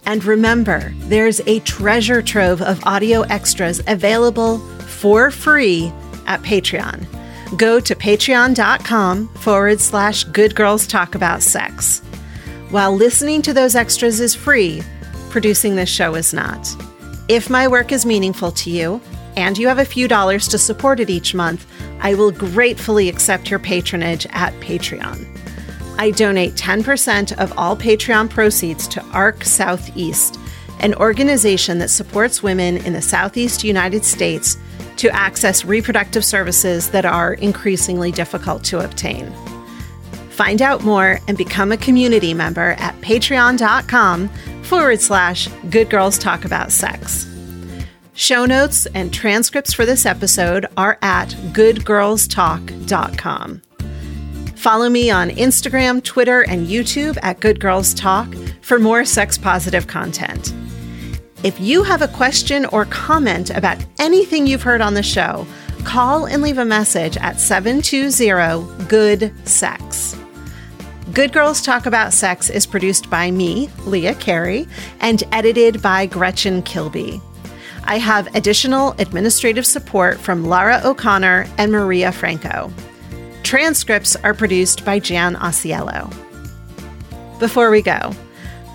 And 0.06 0.24
remember, 0.24 0.92
there's 1.02 1.40
a 1.46 1.60
treasure 1.60 2.20
trove 2.20 2.60
of 2.60 2.84
audio 2.84 3.20
extras 3.20 3.80
available 3.86 4.58
for 4.80 5.30
free 5.30 5.92
at 6.26 6.42
Patreon. 6.42 7.06
Go 7.56 7.78
to 7.78 7.94
patreon.com 7.94 9.28
forward 9.34 9.80
slash 9.80 10.24
good 10.24 10.56
girls 10.56 10.88
talk 10.88 11.14
about 11.14 11.42
sex. 11.42 12.00
While 12.70 12.96
listening 12.96 13.40
to 13.42 13.52
those 13.52 13.76
extras 13.76 14.18
is 14.18 14.34
free, 14.34 14.82
producing 15.30 15.76
this 15.76 15.88
show 15.88 16.16
is 16.16 16.34
not. 16.34 16.74
If 17.28 17.48
my 17.48 17.66
work 17.66 17.90
is 17.90 18.04
meaningful 18.04 18.52
to 18.52 18.70
you, 18.70 19.00
and 19.34 19.56
you 19.56 19.66
have 19.68 19.78
a 19.78 19.84
few 19.86 20.06
dollars 20.06 20.46
to 20.48 20.58
support 20.58 21.00
it 21.00 21.08
each 21.08 21.34
month, 21.34 21.66
I 22.00 22.12
will 22.14 22.30
gratefully 22.30 23.08
accept 23.08 23.48
your 23.48 23.58
patronage 23.58 24.26
at 24.30 24.52
Patreon. 24.60 25.26
I 25.98 26.10
donate 26.10 26.52
10% 26.52 27.32
of 27.38 27.56
all 27.56 27.76
Patreon 27.76 28.28
proceeds 28.28 28.86
to 28.88 29.02
ARC 29.12 29.42
Southeast, 29.42 30.38
an 30.80 30.94
organization 30.96 31.78
that 31.78 31.88
supports 31.88 32.42
women 32.42 32.76
in 32.78 32.92
the 32.92 33.00
Southeast 33.00 33.64
United 33.64 34.04
States 34.04 34.58
to 34.96 35.08
access 35.08 35.64
reproductive 35.64 36.26
services 36.26 36.90
that 36.90 37.06
are 37.06 37.32
increasingly 37.34 38.12
difficult 38.12 38.64
to 38.64 38.84
obtain. 38.84 39.32
Find 40.34 40.60
out 40.60 40.82
more 40.82 41.20
and 41.28 41.38
become 41.38 41.70
a 41.70 41.76
community 41.76 42.34
member 42.34 42.74
at 42.78 43.00
patreon.com 43.00 44.28
forward 44.64 45.00
slash 45.00 45.46
good 45.70 45.88
girls 45.88 46.18
talk 46.18 46.44
about 46.44 46.72
sex. 46.72 47.32
Show 48.14 48.44
notes 48.44 48.86
and 48.86 49.14
transcripts 49.14 49.72
for 49.72 49.86
this 49.86 50.04
episode 50.04 50.66
are 50.76 50.98
at 51.02 51.28
goodgirlstalk.com. 51.52 53.62
Follow 54.56 54.88
me 54.88 55.08
on 55.08 55.30
Instagram, 55.30 56.02
Twitter, 56.02 56.42
and 56.42 56.66
YouTube 56.66 57.16
at 57.22 57.38
Good 57.38 57.60
Girls 57.60 57.94
Talk 57.94 58.34
for 58.60 58.80
more 58.80 59.04
sex 59.04 59.38
positive 59.38 59.86
content. 59.86 60.52
If 61.44 61.60
you 61.60 61.84
have 61.84 62.02
a 62.02 62.08
question 62.08 62.66
or 62.66 62.86
comment 62.86 63.50
about 63.50 63.78
anything 64.00 64.48
you've 64.48 64.62
heard 64.62 64.80
on 64.80 64.94
the 64.94 65.02
show, 65.04 65.46
call 65.84 66.26
and 66.26 66.42
leave 66.42 66.58
a 66.58 66.64
message 66.64 67.16
at 67.18 67.38
720 67.38 68.88
Good 68.88 69.32
Sex. 69.46 70.16
Good 71.14 71.32
Girls 71.32 71.62
Talk 71.62 71.86
About 71.86 72.12
Sex 72.12 72.50
is 72.50 72.66
produced 72.66 73.08
by 73.08 73.30
me, 73.30 73.70
Leah 73.86 74.16
Carey, 74.16 74.66
and 74.98 75.22
edited 75.30 75.80
by 75.80 76.06
Gretchen 76.06 76.60
Kilby. 76.62 77.20
I 77.84 77.98
have 77.98 78.34
additional 78.34 78.96
administrative 78.98 79.64
support 79.64 80.18
from 80.18 80.46
Lara 80.46 80.80
O'Connor 80.84 81.46
and 81.56 81.70
Maria 81.70 82.10
Franco. 82.10 82.72
Transcripts 83.44 84.16
are 84.24 84.34
produced 84.34 84.84
by 84.84 84.98
Jan 84.98 85.36
Osiello. 85.36 86.10
Before 87.38 87.70
we 87.70 87.80
go, 87.80 88.10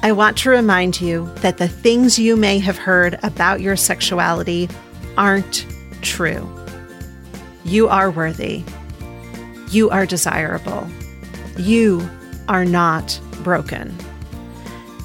I 0.01 0.13
want 0.13 0.37
to 0.37 0.49
remind 0.49 1.01
you 1.01 1.29
that 1.41 1.57
the 1.57 1.67
things 1.67 2.17
you 2.17 2.37
may 2.37 2.57
have 2.59 2.77
heard 2.77 3.19
about 3.21 3.59
your 3.59 3.75
sexuality 3.75 4.69
aren't 5.17 5.65
true. 6.01 6.49
You 7.65 7.89
are 7.89 8.09
worthy. 8.09 8.63
You 9.71 9.89
are 9.89 10.05
desirable. 10.05 10.87
You 11.57 12.09
are 12.49 12.65
not 12.65 13.19
broken. 13.43 13.95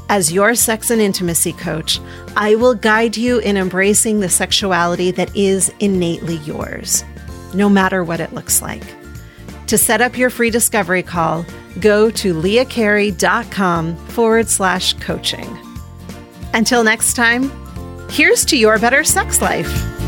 As 0.09 0.33
your 0.33 0.55
sex 0.55 0.91
and 0.91 1.01
intimacy 1.01 1.53
coach, 1.53 2.01
I 2.37 2.57
will 2.57 2.75
guide 2.75 3.17
you 3.17 3.39
in 3.39 3.57
embracing 3.57 4.21
the 4.21 4.29
sexuality 4.29 5.11
that 5.13 5.35
is 5.37 5.73
innately 5.81 6.37
yours, 6.39 7.05
no 7.55 7.69
matter 7.69 8.03
what 8.05 8.21
it 8.21 8.33
looks 8.33 8.61
like. 8.61 8.83
To 9.69 9.79
set 9.79 10.01
up 10.01 10.19
your 10.19 10.31
free 10.31 10.51
discovery 10.51 11.03
call, 11.03 11.47
go 11.81 12.11
to 12.11 12.35
leahcarey.com 12.35 13.97
forward 14.09 14.49
slash 14.49 14.93
coaching. 14.95 15.59
Until 16.53 16.85
next 16.85 17.15
time, 17.15 17.51
here's 18.11 18.45
to 18.47 18.57
your 18.57 18.79
better 18.79 19.05
sex 19.05 19.41
life. 19.41 20.04